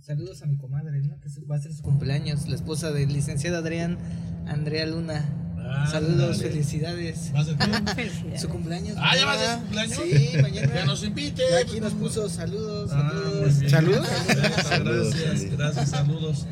Saludos 0.00 0.42
a 0.42 0.46
mi 0.46 0.56
comadre, 0.56 1.02
¿no? 1.02 1.18
Que 1.20 1.28
va 1.50 1.56
a 1.56 1.58
ser 1.60 1.72
su 1.72 1.82
cumpleaños, 1.82 2.48
la 2.48 2.54
esposa 2.54 2.92
del 2.92 3.12
licenciado 3.12 3.56
Adrián, 3.56 3.98
Andrea 4.46 4.86
Luna. 4.86 5.45
Ah, 5.68 5.86
Saludos, 5.90 6.42
felicidades. 6.42 7.32
¿Vas 7.32 7.48
a 7.48 7.56
felicidades. 7.94 8.40
Su 8.40 8.48
cumpleaños. 8.48 8.96
Ah, 8.98 9.16
ya 9.16 9.26
va 9.26 9.32
a 9.32 9.38
ser 9.38 9.50
su 9.50 9.60
cumpleaños. 9.60 9.96
Sí, 9.96 10.38
mañana. 10.40 10.72
Que 10.72 10.84
nos 10.86 11.04
invite. 11.04 11.42
Y 11.50 11.54
aquí 11.62 11.80
nos 11.80 11.92
puso 11.94 12.28
saludos. 12.28 12.90
Ah, 12.92 13.10
saludos. 13.68 13.70
¿Saludos? 13.70 14.08
Gracias, 14.28 15.50
gracias, 15.56 15.90
saludos. 15.90 16.46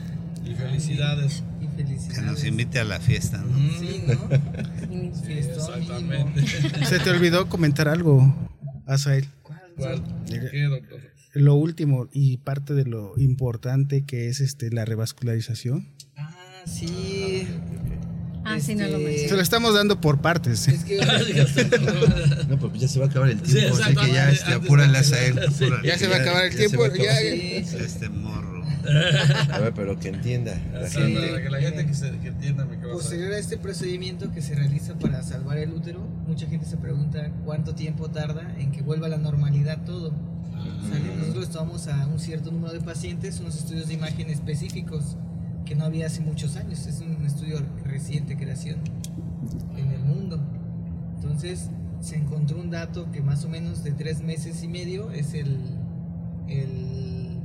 Y 0.45 0.55
felicidades. 0.55 1.43
Y 1.61 1.67
felicidades. 1.77 2.19
Que 2.19 2.23
nos 2.23 2.45
invite 2.45 2.81
a 2.81 2.85
la 2.85 3.01
fiesta, 3.01 3.39
¿no? 3.39 3.57
Sí, 3.79 4.05
¿no? 4.07 4.15
Sí, 5.25 5.33
exactamente. 5.33 6.45
Se 6.87 6.99
te 6.99 7.11
olvidó 7.11 7.49
comentar 7.49 7.89
algo, 7.89 8.35
Asael. 8.87 9.29
¿Cuál? 9.43 9.61
¿Cuál? 9.77 10.03
¿Qué, 10.27 10.63
doctor? 10.63 11.01
lo 11.35 11.57
último 11.57 12.09
y 12.13 12.37
parte 12.39 12.75
de 12.75 12.85
lo 12.85 13.19
importante 13.19 14.05
que 14.05 14.29
es 14.29 14.41
este 14.41 14.71
la 14.71 14.85
revascularización. 14.85 15.89
Ah, 16.17 16.31
sí. 16.65 17.49
Ah, 17.49 17.94
sí, 18.61 18.75
no 18.75 18.87
lo 18.87 18.99
este. 18.99 19.29
Se 19.29 19.37
lo 19.37 19.43
estamos 19.43 19.75
dando 19.75 20.01
por 20.01 20.19
partes. 20.19 20.69
Es 20.69 20.85
que... 20.85 20.99
no, 22.49 22.59
pues 22.59 22.81
ya 22.81 22.89
se 22.89 22.99
va 22.99 23.07
a 23.07 23.09
acabar 23.09 23.31
el 23.31 23.41
tiempo. 23.41 23.77
Sí, 23.77 23.83
así 23.83 23.95
que 23.95 24.13
ya 24.13 24.31
este, 24.31 24.53
apúrale 24.53 24.99
a 24.99 25.01
él. 25.01 25.41
Ya 25.85 25.99
se 25.99 26.09
va 26.09 26.17
a 26.17 26.21
acabar 26.21 26.45
el 26.45 26.57
tiempo. 26.57 26.87
Ya, 26.95 27.21
Este 27.21 28.09
morro. 28.09 28.65
A 29.53 29.59
ver, 29.61 29.73
pero 29.75 29.99
que 29.99 30.09
entienda 30.09 30.61
la 30.73 30.89
gente. 30.89 31.29
Para 31.29 31.43
que 31.43 31.51
la 31.51 31.61
gente 31.61 31.87
que, 31.87 31.95
se, 31.95 32.11
que 32.19 32.29
entienda 32.29 32.67
Posterior 32.93 33.33
a 33.33 33.39
este 33.39 33.57
procedimiento 33.57 34.31
que 34.31 34.43
se 34.43 34.55
realiza 34.55 34.95
para 34.99 35.23
salvar 35.23 35.59
el 35.59 35.73
útero, 35.73 36.01
mucha 36.27 36.47
gente 36.47 36.67
se 36.67 36.77
pregunta 36.77 37.31
cuánto 37.45 37.75
tiempo 37.75 38.11
tarda 38.11 38.55
en 38.59 38.73
que 38.73 38.83
vuelva 38.83 39.07
a 39.07 39.11
la 39.11 39.19
normalidad 39.19 39.85
todo. 39.85 40.13
Nosotros 41.19 41.51
tomamos 41.51 41.89
a 41.89 42.07
un 42.07 42.21
cierto 42.21 42.51
número 42.51 42.73
de 42.73 42.81
pacientes 42.81 43.41
unos 43.41 43.57
estudios 43.57 43.89
de 43.89 43.95
imagen 43.95 44.31
específicos 44.31 45.17
que 45.75 45.81
no 45.81 45.87
había 45.87 46.07
hace 46.07 46.21
muchos 46.21 46.57
años. 46.57 46.87
Es 46.87 47.01
un 47.01 47.25
estudio 47.27 47.59
reciente 47.85 48.37
creación 48.37 48.79
en 49.77 49.91
el 49.91 50.01
mundo. 50.01 50.41
Entonces 51.17 51.69
se 52.01 52.17
encontró 52.17 52.61
un 52.61 52.71
dato 52.71 53.11
que 53.11 53.21
más 53.21 53.45
o 53.45 53.49
menos 53.49 53.83
de 53.83 53.93
tres 53.93 54.23
meses 54.23 54.63
y 54.63 54.69
medio 54.69 55.11
es 55.11 55.35
el, 55.35 55.59
el 56.49 57.41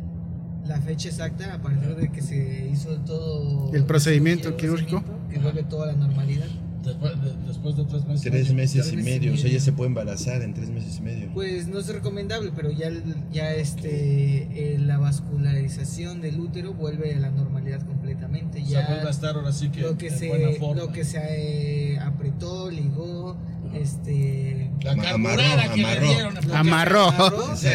la 0.65 0.79
fecha 0.81 1.09
exacta 1.09 1.55
a 1.55 1.61
partir 1.61 1.95
de 1.95 2.09
que 2.09 2.21
se 2.21 2.69
hizo 2.71 2.97
todo 2.99 3.73
el 3.73 3.85
procedimiento 3.85 4.55
quirúrgico 4.55 5.03
que 5.31 5.39
vuelve 5.39 5.63
toda 5.63 5.87
la 5.87 5.93
normalidad. 5.93 6.45
Después 6.83 7.75
de, 7.75 7.83
tres 7.83 8.05
meses. 8.05 8.31
Tres 8.31 8.53
meses 8.53 8.93
y 8.93 8.97
medio, 8.97 9.33
o 9.33 9.37
sea, 9.37 9.51
ya 9.51 9.59
se 9.59 9.71
puede 9.73 9.89
embarazar 9.89 10.41
en 10.41 10.53
tres 10.53 10.69
meses 10.69 10.97
y 10.99 11.01
medio. 11.01 11.29
Pues 11.33 11.67
no 11.67 11.79
es 11.79 11.87
recomendable, 11.87 12.51
pero 12.55 12.71
ya, 12.71 12.89
ya 13.31 13.53
este, 13.53 14.73
eh, 14.73 14.77
la 14.79 14.97
vascularización 14.97 16.21
del 16.21 16.39
útero 16.39 16.73
vuelve 16.73 17.13
a 17.15 17.19
la 17.19 17.31
normalidad 17.31 17.85
completamente. 17.85 18.63
Ya 18.63 18.87
vuelve 18.87 19.07
a 19.07 19.11
estar 19.11 19.35
ahora 19.35 19.51
sí 19.51 19.69
que, 19.69 19.81
lo 19.81 19.97
que 19.97 20.09
se, 20.09 20.29
Lo 20.75 20.91
que 20.91 21.03
se 21.03 21.19
eh, 21.19 21.99
apretó, 21.99 22.71
ligó, 22.71 23.37
este... 23.73 24.71
La 24.81 24.95
carburada 24.95 25.73
que 25.73 25.81
le 25.81 25.99
dieron. 25.99 26.53
Amarró. 26.53 27.11
¿Se, 27.55 27.69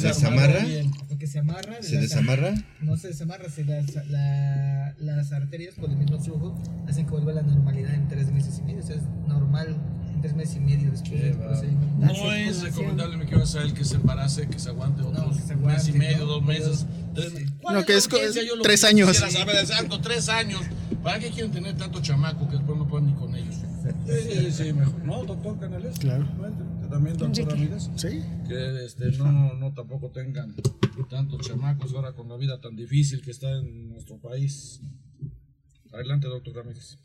desamarra? 0.00 0.64
Se 0.64 0.87
¿Se 1.80 1.98
desamarra? 1.98 2.54
No 2.80 2.96
se 2.96 3.08
desamarra, 3.08 3.48
se 3.48 3.64
las, 3.64 3.94
la, 4.08 4.94
las 4.98 5.32
arterias 5.32 5.74
por 5.74 5.90
el 5.90 5.96
mismo 5.96 6.20
flujo 6.20 6.60
hacen 6.88 7.06
que 7.06 7.12
vuelva 7.12 7.32
a 7.32 7.34
la 7.36 7.42
normalidad 7.42 7.94
en 7.94 8.08
tres 8.08 8.30
meses 8.30 8.58
y 8.58 8.62
medio. 8.62 8.80
O 8.80 8.86
sea, 8.86 8.96
es 8.96 9.02
normal 9.26 9.76
en 10.14 10.20
tres 10.20 10.34
meses 10.34 10.56
y 10.56 10.60
medio 10.60 10.90
después 10.90 11.22
del 11.22 11.36
procedimiento. 11.36 11.86
No 11.98 12.32
es 12.32 12.62
recomendable, 12.62 13.16
me 13.16 13.26
quiero 13.26 13.46
saber 13.46 13.72
que 13.72 13.84
se 13.84 13.96
embarace, 13.96 14.48
que 14.48 14.58
se 14.58 14.70
aguante 14.70 15.02
otros 15.02 15.48
no, 15.50 15.66
mes 15.66 15.88
y 15.88 15.92
medio, 15.92 16.26
dos 16.26 16.42
meses. 16.42 16.86
Tres, 17.14 17.32
no, 17.62 17.84
que 17.84 17.96
es 17.96 18.08
tres 18.62 18.84
años. 18.84 19.16
Saber, 19.16 19.56
exacto, 19.56 20.00
tres 20.00 20.28
años. 20.28 20.60
¿Para 21.02 21.18
qué 21.18 21.30
quieren 21.30 21.52
tener 21.52 21.76
tanto 21.76 22.00
chamaco 22.00 22.48
que 22.48 22.56
después 22.56 22.78
no 22.78 22.88
pueden 22.88 23.06
ni 23.08 23.14
con 23.14 23.34
ellos? 23.34 23.56
Sí, 24.06 24.50
sí, 24.52 24.72
mejor. 24.72 25.02
No, 25.04 25.24
doctor 25.24 25.58
Canales. 25.58 25.98
Claro. 25.98 26.26
También, 26.90 27.16
doctor 27.16 27.48
Ramírez. 27.48 27.90
Sí. 27.96 28.22
Que 28.46 28.84
este, 28.84 29.12
no, 29.18 29.54
no 29.54 29.72
tampoco 29.74 30.10
tengan 30.10 30.54
tantos 31.10 31.46
chamacos 31.46 31.92
ahora 31.94 32.12
con 32.12 32.28
la 32.28 32.36
vida 32.36 32.60
tan 32.60 32.76
difícil 32.76 33.22
que 33.22 33.30
está 33.30 33.50
en 33.58 33.90
nuestro 33.90 34.18
país. 34.18 34.80
Adelante, 35.92 36.26
doctor 36.26 36.56
Ramírez. 36.56 36.98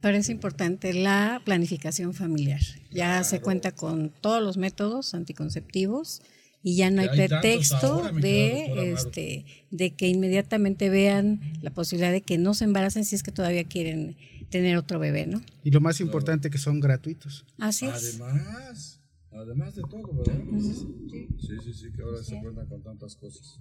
Parece 0.00 0.32
importante 0.32 0.92
la 0.92 1.40
planificación 1.44 2.14
familiar. 2.14 2.60
Ya 2.90 3.24
se 3.24 3.40
cuenta 3.40 3.72
con 3.72 4.10
todos 4.10 4.42
los 4.42 4.56
métodos 4.56 5.14
anticonceptivos 5.14 6.22
y 6.62 6.76
ya 6.76 6.90
no 6.90 7.00
hay, 7.00 7.08
pretexto 7.08 8.10
de 8.12 8.92
este 8.92 9.44
de 9.70 9.94
que 9.94 10.08
inmediatamente 10.08 10.90
vean 10.90 11.40
la 11.62 11.70
posibilidad 11.70 12.12
de 12.12 12.22
que 12.22 12.38
no 12.38 12.54
se 12.54 12.64
embaracen 12.64 13.04
si 13.04 13.14
es 13.14 13.22
que 13.22 13.32
todavía 13.32 13.64
quieren 13.64 14.16
tener 14.50 14.76
otro 14.76 14.98
bebé, 14.98 15.26
¿no? 15.26 15.42
Y 15.62 15.70
lo 15.70 15.80
más 15.80 16.00
importante 16.00 16.50
que 16.50 16.58
son 16.58 16.80
gratuitos. 16.80 17.44
Así 17.58 17.86
es. 17.86 18.20
Además, 18.20 19.00
además 19.30 19.74
de 19.74 19.82
todo, 19.82 20.12
¿verdad? 20.14 20.40
Sí, 20.60 21.56
sí, 21.62 21.72
sí, 21.72 21.92
que 21.94 22.02
ahora 22.02 22.22
se 22.22 22.40
cuentan 22.40 22.66
con 22.66 22.82
tantas 22.82 23.16
cosas. 23.16 23.60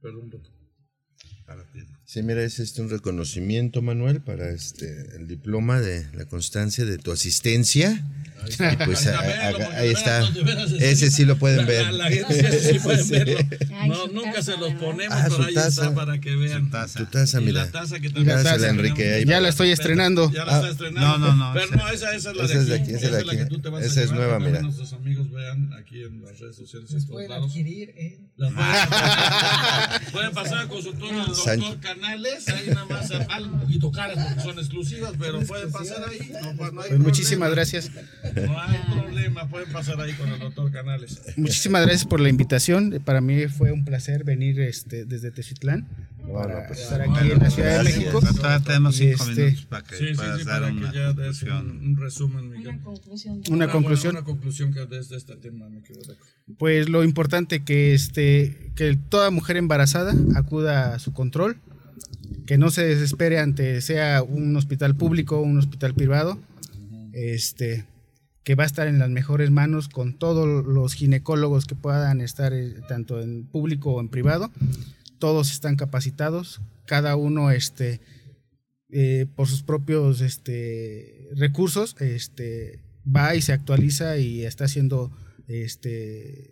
Perdón, 0.00 0.30
doctor. 0.30 0.60
Sí, 2.04 2.22
mira, 2.22 2.42
es 2.42 2.58
este 2.60 2.80
un 2.80 2.90
reconocimiento, 2.90 3.82
Manuel, 3.82 4.20
para 4.20 4.50
este 4.50 5.16
el 5.16 5.26
diploma 5.26 5.80
de 5.80 6.06
la 6.14 6.24
constancia 6.26 6.84
de 6.84 6.98
tu 6.98 7.12
asistencia. 7.12 8.04
Pues 8.84 9.06
ahí 9.06 9.90
está. 9.90 10.28
Ese 10.78 11.10
sí 11.10 11.24
lo 11.24 11.36
pueden 11.36 11.66
ver. 11.66 11.92
La, 11.92 12.10
gente 12.10 12.60
sí 12.60 12.78
pueden 12.78 13.08
verlo. 13.10 13.38
No, 13.86 14.06
nunca 14.08 14.42
se 14.42 14.56
los 14.56 14.72
ponemos, 14.74 15.16
ah, 15.16 15.26
pero 15.28 15.44
ahí 15.44 15.54
está 15.54 15.94
para 15.94 16.20
que 16.20 16.36
vean. 16.36 16.64
Tu 16.64 16.70
taza, 16.70 16.98
tu 16.98 17.06
taza 17.06 17.40
mira. 17.40 17.64
la 17.64 17.70
taza 17.70 18.00
que 18.00 18.10
también. 18.10 18.38
Gracias, 18.38 18.62
Enrique. 18.62 19.24
ya 19.26 19.40
la 19.40 19.48
estoy 19.48 19.70
estrenando. 19.70 20.30
Ya 20.32 20.44
la 20.44 20.56
está 20.56 20.70
estrenando. 20.70 21.18
No, 21.18 21.18
no, 21.18 21.36
no. 21.36 21.52
Pero 21.54 21.76
no, 21.76 21.88
esa, 21.88 22.14
esa 22.14 22.30
es 22.30 22.36
la 22.36 22.46
de 22.46 22.74
aquí. 22.74 22.92
Esa 22.92 23.18
es 23.18 23.26
la 23.26 23.36
que 23.36 23.46
tú 23.46 23.60
te 23.60 23.68
vas 23.68 23.82
a 23.82 23.86
Esa 23.86 24.02
es 24.02 24.12
nueva, 24.12 24.38
mira. 24.38 24.62
Nuestros 24.62 24.92
amigos 24.92 25.30
vean 25.30 25.72
aquí 25.74 26.02
en 26.02 26.22
las 26.22 26.38
redes 26.38 26.56
sociales. 26.56 26.90
Los 26.90 27.06
pueden 27.06 27.32
adquirir 27.32 27.94
en... 27.96 28.30
Pueden 30.12 30.32
pasar 30.32 30.58
al 30.60 30.68
consultorio 30.68 31.18
del 31.26 31.34
doctor 31.34 31.80
Canales, 31.80 32.48
ahí 32.48 32.68
nada 32.68 32.86
más 32.86 33.10
caras 33.92 34.18
porque 34.26 34.40
son 34.40 34.58
exclusivas, 34.58 35.12
pero 35.18 35.40
pueden 35.40 35.70
pasar 35.70 36.04
ahí. 36.08 36.32
Pues 36.56 36.98
muchísimas 36.98 37.50
gracias. 37.50 37.90
No 38.34 38.60
hay 38.60 38.78
problema, 38.92 39.48
pueden 39.48 39.72
pasar 39.72 40.00
ahí 40.00 40.12
con 40.14 40.28
el 40.28 40.38
doctor 40.38 40.70
Canales. 40.70 41.20
Muchísimas 41.36 41.82
gracias 41.82 42.04
por 42.04 42.20
la 42.20 42.28
invitación. 42.28 43.00
Para 43.04 43.20
mí 43.20 43.46
fue 43.48 43.72
un 43.72 43.84
placer 43.84 44.24
venir 44.24 44.60
este, 44.60 45.04
desde 45.04 45.30
Tezitlán 45.30 45.86
para 46.32 46.66
pues, 46.66 46.80
estar 46.80 47.00
aquí 47.00 47.30
en 47.30 47.38
la 47.38 47.50
Ciudad 47.50 47.78
de 47.78 47.84
México. 47.84 48.20
Todavía 48.20 48.60
tenemos 48.64 48.96
cinco 48.96 49.24
este, 49.24 49.44
minutos 49.44 49.66
para 49.66 49.82
que 49.84 49.96
sí, 49.96 50.04
puedas 50.14 50.38
sí, 50.38 50.44
dar 50.44 50.60
para 50.60 50.72
una 50.72 50.90
que 50.90 50.98
ya 50.98 51.06
conclusión. 51.06 51.70
Un, 51.70 51.88
un, 51.88 51.96
resumen, 51.96 52.50
Miguel. 52.50 52.68
Una 52.68 52.82
conclusión. 52.82 53.34
Una, 53.34 53.56
una 53.56 53.68
conclusión. 53.68 54.16
Una 54.16 54.24
conclusión 54.24 54.72
que 54.72 54.86
desde 54.86 55.16
este 55.16 55.36
tema 55.36 55.68
me 55.68 55.82
quedo 55.82 56.00
de 56.00 56.16
Pues 56.58 56.88
lo 56.88 57.04
importante 57.04 57.64
que 57.64 57.94
este 57.94 58.72
que 58.74 58.96
toda 58.96 59.30
mujer 59.30 59.56
embarazada 59.56 60.14
acuda 60.34 60.94
a 60.94 60.98
su 60.98 61.12
control, 61.12 61.58
que 62.46 62.58
no 62.58 62.70
se 62.70 62.84
desespere 62.84 63.38
ante 63.38 63.80
sea 63.80 64.22
un 64.22 64.56
hospital 64.56 64.94
público 64.96 65.38
o 65.38 65.42
un 65.42 65.58
hospital 65.58 65.94
privado. 65.94 66.38
Este 67.12 67.84
que 68.44 68.54
va 68.54 68.64
a 68.64 68.66
estar 68.66 68.88
en 68.88 68.98
las 68.98 69.10
mejores 69.10 69.50
manos 69.50 69.88
con 69.88 70.14
todos 70.14 70.66
los 70.66 70.94
ginecólogos 70.94 71.66
que 71.66 71.74
puedan 71.74 72.20
estar 72.20 72.52
eh, 72.52 72.74
tanto 72.88 73.20
en 73.20 73.44
público 73.44 73.92
o 73.92 74.00
en 74.00 74.08
privado. 74.08 74.50
Todos 75.18 75.52
están 75.52 75.76
capacitados, 75.76 76.60
cada 76.86 77.16
uno 77.16 77.50
este, 77.50 78.00
eh, 78.88 79.26
por 79.36 79.46
sus 79.46 79.62
propios 79.62 80.22
este, 80.22 81.28
recursos 81.34 81.96
este, 82.00 82.80
va 83.04 83.34
y 83.34 83.42
se 83.42 83.52
actualiza 83.52 84.16
y 84.16 84.44
está 84.44 84.64
haciendo 84.64 85.12
este, 85.46 86.50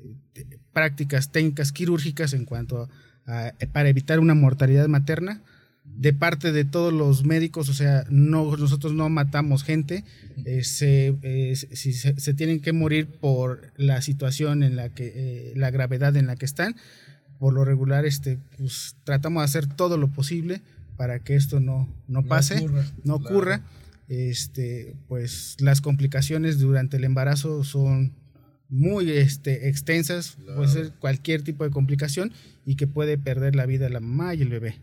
prácticas 0.73 1.33
técnicas 1.33 1.73
quirúrgicas 1.73 2.35
en 2.35 2.45
cuanto 2.45 2.89
a, 3.27 3.53
para 3.73 3.89
evitar 3.89 4.21
una 4.21 4.35
mortalidad 4.35 4.89
materna 4.89 5.43
de 5.99 6.13
parte 6.13 6.53
de 6.53 6.65
todos 6.65 6.93
los 6.93 7.25
médicos, 7.25 7.69
o 7.69 7.75
sea, 7.75 8.05
no, 8.09 8.57
nosotros 8.57 8.93
no 8.93 9.09
matamos 9.09 9.65
gente, 9.65 10.05
eh, 10.45 10.63
se, 10.63 11.17
eh, 11.23 11.57
si 11.57 11.93
se, 11.93 12.35
tienen 12.35 12.61
que 12.61 12.73
morir 12.73 13.09
por 13.09 13.73
la 13.77 14.01
situación 14.01 14.63
en 14.63 14.77
la 14.77 14.91
que, 14.91 15.13
eh, 15.15 15.53
la 15.57 15.73
gravedad 15.73 16.17
en 16.17 16.29
la 16.29 16.37
que 16.37 16.47
están, 16.47 16.77
por 17.41 17.53
lo 17.53 17.65
regular, 17.65 18.07
este, 18.07 18.39
pues 18.57 18.95
tratamos 19.03 19.41
de 19.41 19.45
hacer 19.47 19.67
todo 19.67 19.97
lo 19.97 20.07
posible 20.07 20.63
para 20.97 21.19
que 21.19 21.35
esto 21.35 21.59
no, 21.59 21.93
no 22.07 22.25
pase, 22.25 22.65
no 23.03 23.17
ocurra. 23.17 23.63
Este, 24.09 24.95
pues 25.07 25.57
las 25.59 25.81
complicaciones 25.81 26.59
durante 26.59 26.97
el 26.97 27.05
embarazo 27.05 27.63
son 27.63 28.15
muy 28.69 29.11
este, 29.11 29.69
extensas, 29.69 30.39
puede 30.55 30.69
ser 30.69 30.93
cualquier 30.93 31.43
tipo 31.43 31.65
de 31.65 31.71
complicación 31.71 32.33
y 32.65 32.77
que 32.77 32.87
puede 32.87 33.19
perder 33.19 33.57
la 33.57 33.67
vida 33.67 33.89
la 33.89 34.01
mamá 34.01 34.35
y 34.35 34.43
el 34.43 34.49
bebé. 34.49 34.77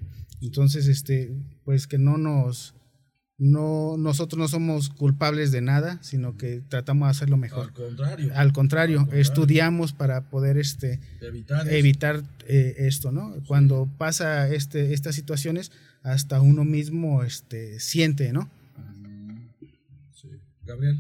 Entonces, 0.46 0.88
este, 0.88 1.32
pues 1.64 1.88
que 1.88 1.98
no 1.98 2.18
nos, 2.18 2.76
no, 3.38 3.98
nosotros 3.98 4.40
no 4.40 4.48
somos 4.48 4.90
culpables 4.90 5.52
de 5.52 5.62
nada, 5.62 6.00
sino 6.02 6.38
que 6.38 6.62
tratamos 6.70 7.08
de 7.08 7.12
hacerlo 7.12 7.38
mejor. 7.38 7.68
Al 7.68 7.74
contrario. 7.74 8.32
Al 8.36 8.54
contrario, 8.54 9.08
estudiamos 9.12 9.94
para 9.94 10.30
poder 10.30 10.58
este, 10.58 11.00
evitar, 11.70 12.24
eh, 12.48 12.76
esto, 12.78 13.12
¿no? 13.12 13.36
Cuando 13.48 13.90
pasa 13.98 14.48
este, 14.54 14.94
estas 14.94 15.16
situaciones, 15.16 15.72
hasta 16.04 16.40
uno 16.40 16.64
mismo 16.64 17.24
este, 17.24 17.80
siente, 17.80 18.32
¿no? 18.32 18.50
Sí. 20.14 20.30
Gabriel. 20.64 21.00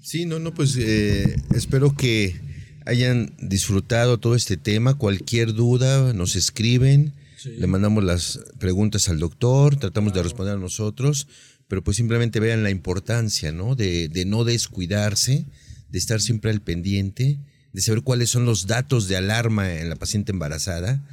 Sí, 0.00 0.26
no, 0.26 0.38
no, 0.38 0.52
pues 0.52 0.76
eh, 0.76 1.36
espero 1.54 1.94
que 1.94 2.40
hayan 2.84 3.32
disfrutado 3.38 4.18
todo 4.18 4.34
este 4.34 4.56
tema. 4.56 4.94
Cualquier 4.94 5.54
duda, 5.54 6.12
nos 6.12 6.36
escriben 6.36 7.12
le 7.44 7.66
mandamos 7.66 8.04
las 8.04 8.40
preguntas 8.58 9.08
al 9.08 9.18
doctor, 9.18 9.76
tratamos 9.76 10.12
de 10.12 10.22
responder 10.22 10.54
a 10.54 10.58
nosotros, 10.58 11.28
pero 11.68 11.82
pues 11.82 11.96
simplemente 11.96 12.40
vean 12.40 12.62
la 12.62 12.70
importancia, 12.70 13.52
¿no? 13.52 13.74
De, 13.74 14.24
no 14.26 14.44
descuidarse, 14.44 15.46
de 15.88 15.98
estar 15.98 16.20
siempre 16.20 16.50
al 16.50 16.60
pendiente, 16.60 17.38
de 17.72 17.80
saber 17.80 18.02
cuáles 18.02 18.30
son 18.30 18.44
los 18.44 18.66
datos 18.66 19.08
de 19.08 19.16
alarma 19.16 19.74
en 19.74 19.88
la 19.88 19.96
paciente 19.96 20.32
embarazada. 20.32 21.04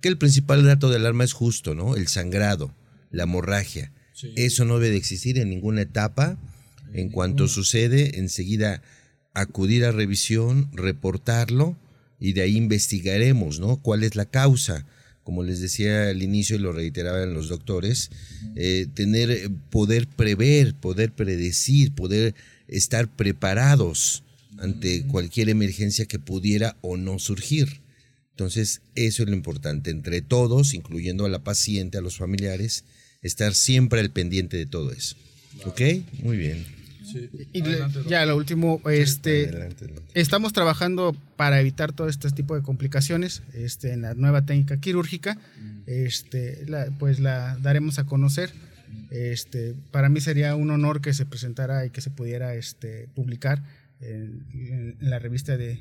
Que 0.00 0.08
el 0.08 0.18
principal 0.18 0.64
dato 0.64 0.88
de 0.88 0.96
alarma 0.96 1.24
es 1.24 1.32
justo, 1.32 1.74
¿no? 1.74 1.96
El 1.96 2.08
sangrado, 2.08 2.74
la 3.10 3.24
hemorragia. 3.24 3.92
Eso 4.36 4.64
no 4.64 4.78
debe 4.78 4.90
de 4.90 4.96
existir 4.96 5.38
en 5.38 5.50
ninguna 5.50 5.82
etapa. 5.82 6.38
En 6.92 7.10
cuanto 7.10 7.48
sucede, 7.48 8.18
enseguida 8.18 8.82
acudir 9.34 9.84
a 9.84 9.92
revisión, 9.92 10.70
reportarlo 10.72 11.76
y 12.18 12.32
de 12.32 12.42
ahí 12.42 12.56
investigaremos, 12.56 13.60
¿no? 13.60 13.76
¿Cuál 13.76 14.02
es 14.02 14.16
la 14.16 14.24
causa? 14.24 14.86
Como 15.28 15.42
les 15.42 15.60
decía 15.60 16.08
al 16.08 16.22
inicio 16.22 16.56
y 16.56 16.58
lo 16.58 16.72
reiteraban 16.72 17.34
los 17.34 17.50
doctores, 17.50 18.10
eh, 18.56 18.86
tener, 18.94 19.30
eh, 19.30 19.50
poder 19.68 20.06
prever, 20.08 20.72
poder 20.72 21.12
predecir, 21.12 21.92
poder 21.92 22.34
estar 22.66 23.14
preparados 23.14 24.24
ante 24.56 25.02
cualquier 25.02 25.50
emergencia 25.50 26.06
que 26.06 26.18
pudiera 26.18 26.78
o 26.80 26.96
no 26.96 27.18
surgir. 27.18 27.82
Entonces, 28.30 28.80
eso 28.94 29.22
es 29.22 29.28
lo 29.28 29.34
importante, 29.36 29.90
entre 29.90 30.22
todos, 30.22 30.72
incluyendo 30.72 31.26
a 31.26 31.28
la 31.28 31.44
paciente, 31.44 31.98
a 31.98 32.00
los 32.00 32.16
familiares, 32.16 32.84
estar 33.20 33.54
siempre 33.54 34.00
al 34.00 34.10
pendiente 34.10 34.56
de 34.56 34.64
todo 34.64 34.92
eso. 34.92 35.14
¿Ok? 35.66 35.82
Muy 36.22 36.38
bien. 36.38 36.77
Y 37.52 37.62
ya 38.08 38.26
lo 38.26 38.36
último, 38.36 38.80
este, 38.90 39.50
estamos 40.14 40.52
trabajando 40.52 41.16
para 41.36 41.60
evitar 41.60 41.92
todo 41.92 42.08
este 42.08 42.30
tipo 42.30 42.54
de 42.54 42.62
complicaciones 42.62 43.42
este, 43.54 43.92
en 43.92 44.02
la 44.02 44.14
nueva 44.14 44.42
técnica 44.42 44.78
quirúrgica. 44.78 45.38
Este, 45.86 46.66
pues 46.98 47.20
la 47.20 47.56
daremos 47.60 47.98
a 47.98 48.04
conocer. 48.04 48.52
Este, 49.10 49.74
para 49.90 50.08
mí 50.08 50.20
sería 50.20 50.54
un 50.54 50.70
honor 50.70 51.00
que 51.00 51.14
se 51.14 51.26
presentara 51.26 51.86
y 51.86 51.90
que 51.90 52.00
se 52.00 52.10
pudiera 52.10 52.54
este, 52.54 53.08
publicar 53.14 53.62
en, 54.00 54.96
la 55.00 55.18
revista 55.18 55.56
de 55.56 55.80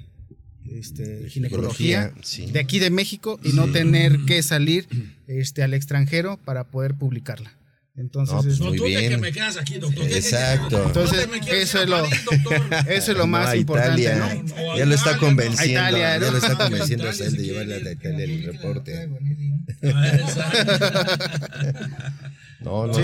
este, 0.70 1.30
ginecología, 1.30 2.14
de 2.52 2.60
aquí 2.60 2.80
de 2.80 2.90
México 2.90 3.40
y 3.44 3.54
no 3.54 3.72
tener 3.72 4.20
que 4.26 4.42
salir 4.44 4.88
este, 5.28 5.64
al 5.64 5.74
extranjero 5.74 6.38
para 6.38 6.66
poder 6.66 6.96
publicarla. 6.96 7.57
Entonces, 7.98 8.36
no, 8.36 8.43
pues 8.43 8.60
muy 8.60 8.80
bien. 8.80 9.10
que 9.10 9.18
me 9.18 9.32
quedas 9.32 9.58
aquí, 9.58 9.80
doctor. 9.80 10.06
Exacto. 10.06 10.84
Entonces, 10.86 11.28
eso 11.52 11.82
es 11.82 11.89
lo, 11.89 12.06
eso 12.06 13.12
es 13.12 13.18
lo 13.18 13.26
más 13.26 13.56
importante, 13.56 14.16
¿no? 14.16 14.78
Ya 14.78 14.86
lo 14.86 14.93
está 14.93 15.18
convenciendo. 15.18 15.98
Ya 15.98 16.20
lo 16.20 16.38
está 16.38 16.56
convenciendo 16.60 17.08
a 17.08 17.12
él 17.12 17.36
de 17.36 17.43
llevarle 17.43 17.76
a 17.76 17.91
Italia 17.91 18.24
el 18.24 18.43
reporte. 18.43 19.08
no, 22.60 22.86
no, 22.86 22.93
sí. 22.93 23.02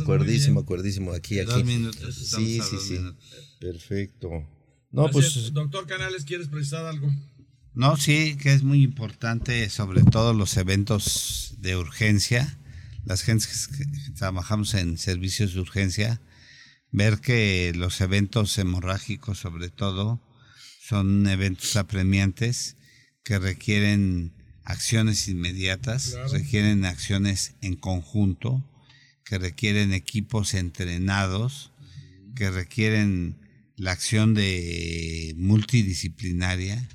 acuerdísimo, 0.00 0.58
acuerdísimo. 0.60 1.12
Aquí, 1.12 1.38
aquí. 1.38 1.52
Dos 1.52 1.64
minutos. 1.64 2.16
Sí, 2.16 2.60
sí, 2.60 2.78
sí. 2.80 2.98
Perfecto. 3.60 4.30
No, 4.90 5.08
pues. 5.10 5.52
Doctor 5.52 5.86
Canales, 5.86 6.24
¿quieres 6.24 6.48
precisar 6.48 6.84
algo? 6.86 7.08
No, 7.72 7.96
sí, 7.96 8.36
que 8.36 8.52
es 8.52 8.64
muy 8.64 8.82
importante, 8.82 9.70
sobre 9.70 10.02
todo 10.02 10.34
los 10.34 10.56
eventos 10.56 11.54
de 11.58 11.76
urgencia 11.76 12.58
las 13.04 13.22
gentes 13.22 13.68
que 13.68 13.84
trabajamos 14.16 14.74
en 14.74 14.98
servicios 14.98 15.54
de 15.54 15.60
urgencia, 15.60 16.20
ver 16.90 17.20
que 17.20 17.72
los 17.74 18.00
eventos 18.00 18.56
hemorrágicos 18.58 19.38
sobre 19.38 19.68
todo 19.68 20.20
son 20.80 21.26
eventos 21.26 21.76
apremiantes 21.76 22.76
que 23.24 23.38
requieren 23.38 24.32
acciones 24.64 25.28
inmediatas, 25.28 26.16
requieren 26.30 26.84
acciones 26.84 27.54
en 27.62 27.76
conjunto, 27.76 28.64
que 29.24 29.38
requieren 29.38 29.92
equipos 29.92 30.54
entrenados, 30.54 31.72
que 32.36 32.50
requieren 32.50 33.38
la 33.76 33.92
acción 33.92 34.34
de 34.34 35.34
multidisciplinaria, 35.36 36.88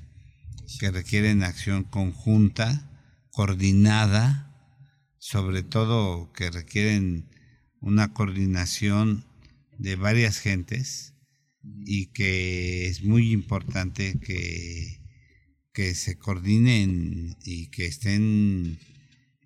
que 0.78 0.90
requieren 0.90 1.42
acción 1.42 1.84
conjunta, 1.84 2.88
coordinada, 3.32 4.49
sobre 5.20 5.62
todo 5.62 6.32
que 6.32 6.50
requieren 6.50 7.28
una 7.80 8.12
coordinación 8.14 9.24
de 9.78 9.94
varias 9.94 10.38
gentes 10.38 11.14
y 11.84 12.06
que 12.06 12.86
es 12.86 13.04
muy 13.04 13.30
importante 13.30 14.18
que, 14.18 14.98
que 15.74 15.94
se 15.94 16.16
coordinen 16.16 17.36
y 17.44 17.66
que 17.68 17.84
estén 17.84 18.78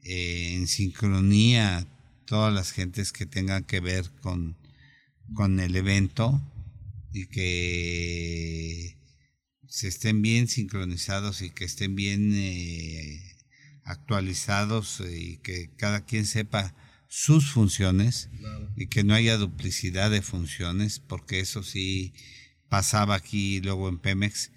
eh, 0.05 0.55
en 0.55 0.69
sincronía 0.69 1.89
todas 2.25 2.55
las 2.55 2.71
gentes 2.71 3.13
que 3.13 3.27
tengan 3.27 3.65
que 3.65 3.81
ver 3.81 4.09
con, 4.23 4.57
con 5.35 5.59
el 5.59 5.75
evento 5.75 6.41
y 7.13 7.27
que 7.27 8.97
se 9.67 9.89
estén 9.89 10.23
bien 10.23 10.47
sincronizados 10.47 11.43
y 11.43 11.51
que 11.51 11.65
estén 11.65 11.97
bien 11.97 12.33
eh, 12.33 13.24
actualizados 13.85 15.01
eh, 15.01 15.19
y 15.19 15.37
que 15.39 15.71
cada 15.77 16.05
quien 16.05 16.27
sepa 16.27 16.75
sus 17.09 17.51
funciones 17.51 18.29
y 18.77 18.89
que 18.89 19.05
no 19.05 19.15
haya 19.15 19.37
duplicidad 19.37 20.11
de 20.11 20.23
funciones, 20.23 20.99
porque 20.99 21.39
eso 21.39 21.63
sí 21.63 22.13
pasaba 22.69 23.15
aquí 23.15 23.61
luego 23.61 23.89
en 23.89 23.99
Pemex, 23.99 24.51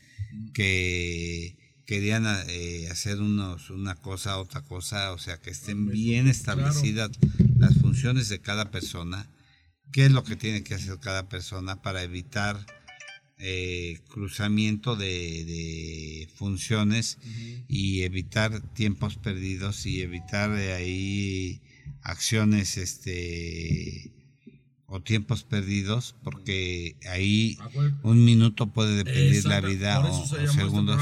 que 0.54 1.56
querían 1.86 2.26
eh, 2.48 2.88
hacer 2.90 3.22
unos 3.22 3.70
una 3.70 3.96
cosa, 3.96 4.40
otra 4.40 4.62
cosa, 4.62 5.14
o 5.14 5.20
sea, 5.20 5.40
que 5.40 5.52
estén 5.52 5.88
bien 5.88 6.28
establecidas 6.28 7.12
las 7.58 7.78
funciones 7.78 8.28
de 8.28 8.42
cada 8.42 8.72
persona, 8.72 9.30
qué 9.92 10.06
es 10.06 10.12
lo 10.12 10.24
que 10.24 10.36
tiene 10.36 10.64
que 10.64 10.74
hacer 10.74 11.00
cada 11.00 11.30
persona 11.30 11.82
para 11.82 12.02
evitar 12.02 12.66
eh, 13.40 14.00
cruzamiento 14.10 14.96
de, 14.96 16.28
funciones 16.36 17.20
y 17.68 18.02
evitar 18.02 18.62
tiempos 18.74 19.18
perdidos 19.18 19.86
y 19.86 20.02
evitar 20.02 20.52
de 20.52 20.74
ahí 20.74 21.62
acciones 22.02 22.78
este 22.78 24.12
o 24.88 25.02
tiempos 25.02 25.44
perdidos 25.44 26.16
porque 26.24 26.96
ahí 27.10 27.60
un 28.04 28.26
minuto 28.26 28.68
puede 28.68 29.04
depender 29.04 29.46
la 29.46 29.62
vida 29.62 30.00
o, 30.00 30.24
este 30.24 30.48
segundos. 30.48 31.02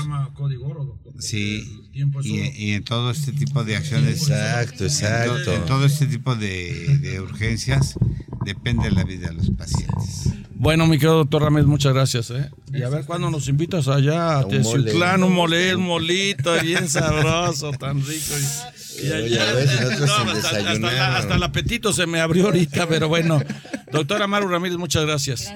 sí 1.20 1.88
y, 2.24 2.72
en 2.72 2.84
todo 2.84 3.12
este 3.12 3.32
tipo 3.32 3.64
de 3.64 3.78
acciones 3.78 4.24
exacto 4.24 4.86
exacto. 4.86 5.54
en, 5.54 5.66
todo 5.66 5.86
este 5.86 6.08
tipo 6.08 6.36
de, 6.36 6.98
de 6.98 7.22
urgencias 7.22 7.98
depende 8.44 8.92
la 8.92 9.04
vida 9.04 9.30
de 9.30 9.36
los 9.36 9.52
pacientes 9.52 10.45
bueno, 10.58 10.88
mi 10.88 10.98
querido 10.98 11.18
doctor 11.18 11.44
Ramírez, 11.44 11.68
muchas 11.68 11.94
gracias. 11.94 12.32
¿eh? 12.32 12.50
Y 12.74 12.82
a 12.82 12.90
ver 12.90 13.06
cuándo 13.06 13.30
nos 13.30 13.50
invitas 13.50 13.90
allá 13.90 14.40
a 14.40 14.48
Tezuitlán, 14.48 15.24
un 15.24 15.34
mole, 15.34 15.76
un 15.76 15.84
molito 15.84 16.54
bien 16.62 16.88
sabroso, 16.88 17.72
tan 17.72 17.98
rico. 18.06 18.34
Y, 19.04 19.38
hasta, 19.38 21.36
el 21.36 21.44
apetito 21.44 21.92
se 21.92 22.06
me 22.08 22.22
abrió 22.22 22.46
ahorita, 22.46 22.88
pero 22.88 23.10
bueno. 23.10 23.42
Doctor 23.92 24.22
Amaru 24.22 24.48
Ramírez, 24.48 24.78
muchas 24.78 25.06
gracias. 25.06 25.54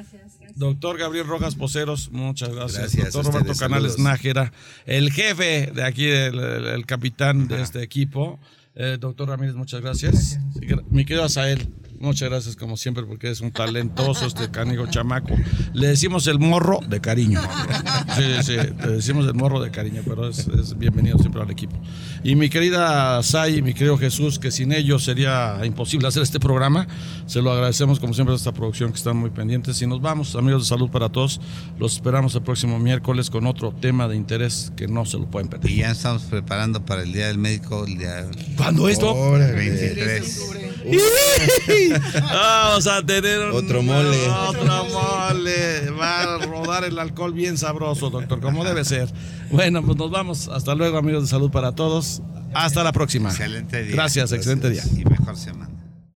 Doctor 0.56 0.98
Gabriel 0.98 1.26
Rojas 1.26 1.56
Poceros, 1.56 2.12
muchas 2.12 2.50
gracias. 2.50 2.92
Doctor 3.14 3.34
Roberto 3.34 3.54
Canales 3.58 3.98
Nájera, 3.98 4.52
el 4.86 5.14
jefe 5.14 5.72
de 5.74 5.84
aquí, 5.84 6.08
el, 6.08 6.86
capitán 6.86 7.48
de 7.48 7.62
este 7.62 7.82
equipo. 7.82 8.38
Eh, 8.76 8.98
doctor 9.00 9.30
Ramírez, 9.30 9.56
muchas 9.56 9.80
gracias. 9.80 10.40
Mi 10.90 11.06
querido 11.06 11.24
Asael. 11.24 11.70
Muchas 12.00 12.30
gracias, 12.30 12.56
como 12.56 12.78
siempre, 12.78 13.04
porque 13.04 13.30
es 13.30 13.42
un 13.42 13.52
talentoso 13.52 14.26
este 14.26 14.50
canigo 14.50 14.88
chamaco. 14.88 15.36
Le 15.74 15.88
decimos 15.88 16.28
el 16.28 16.40
morro 16.40 16.80
de 16.88 17.02
cariño. 17.02 17.42
Sí, 18.16 18.24
sí, 18.44 18.54
le 18.54 18.92
decimos 18.94 19.26
el 19.28 19.34
morro 19.34 19.60
de 19.60 19.70
cariño, 19.70 20.02
pero 20.06 20.30
es, 20.30 20.78
bienvenido 20.78 21.18
siempre 21.20 21.42
al 21.42 21.52
equipo. 21.52 21.76
Y 22.24 22.36
mi 22.36 22.50
querida 22.50 23.22
Sai, 23.22 23.62
mi 23.62 23.74
querido 23.74 23.98
Jesús, 23.98 24.40
que 24.40 24.50
sin 24.50 24.72
ellos 24.72 25.04
sería 25.04 25.60
imposible 25.66 26.08
hacer 26.08 26.24
este 26.24 26.40
programa, 26.40 26.88
se 27.26 27.42
lo 27.42 27.52
agradecemos, 27.52 28.00
como 28.00 28.14
siempre, 28.14 28.34
a 28.34 28.38
esta 28.38 28.54
producción 28.54 28.92
que 28.92 28.98
están 28.98 29.18
muy 29.18 29.30
pendientes. 29.30 29.82
Y 29.82 29.88
nos 29.88 30.02
vamos, 30.02 30.36
amigos 30.36 30.64
de 30.64 30.70
salud 30.70 30.90
para 30.90 31.10
todos. 31.10 31.42
Los 31.78 31.94
esperamos 31.94 32.34
el 32.36 32.44
próximo 32.44 32.80
miércoles 32.80 33.30
con 33.30 33.46
otro 33.46 33.74
tema 33.74 34.08
de 34.08 34.16
interés 34.16 34.72
que 34.78 34.88
no 34.88 35.06
se 35.06 35.18
lo 35.18 35.30
pueden 35.30 35.50
perder. 35.50 35.70
Y 35.70 35.78
ya 35.78 35.92
estamos 35.92 36.24
preparando 36.24 36.86
para 36.86 37.04
el 37.04 37.12
Día 37.12 37.28
del 37.28 37.38
Médico. 37.38 37.86
El 37.86 37.98
día... 37.98 38.26
¿Cuándo 38.58 38.88
esto? 38.88 39.32
23. 39.32 40.69
Vamos 42.22 42.88
a 42.88 43.06
tener 43.06 43.40
otro 43.42 43.82
mole. 43.84 44.30
Otro 44.48 44.86
mole. 44.86 45.90
Va 45.92 46.36
a 46.36 46.38
rodar 46.38 46.84
el 46.84 46.98
alcohol 47.00 47.34
bien 47.34 47.58
sabroso, 47.58 48.10
doctor, 48.10 48.40
como 48.40 48.64
debe 48.64 48.86
ser. 48.86 49.10
Bueno, 49.52 49.84
pues 49.84 49.98
nos 49.98 50.12
vamos. 50.12 50.48
Hasta 50.48 50.76
luego, 50.76 50.98
amigos 50.98 51.24
de 51.24 51.30
salud 51.30 51.52
para 51.52 51.74
todos. 51.74 52.22
Hasta 52.54 52.84
la 52.84 52.92
próxima. 52.92 53.30
Excelente 53.30 53.84
día. 53.84 53.96
Gracias, 53.96 54.32
excelente 54.32 54.70
día. 54.70 54.84
Y 54.96 55.06
mejor 55.06 55.38
semana. 55.38 55.79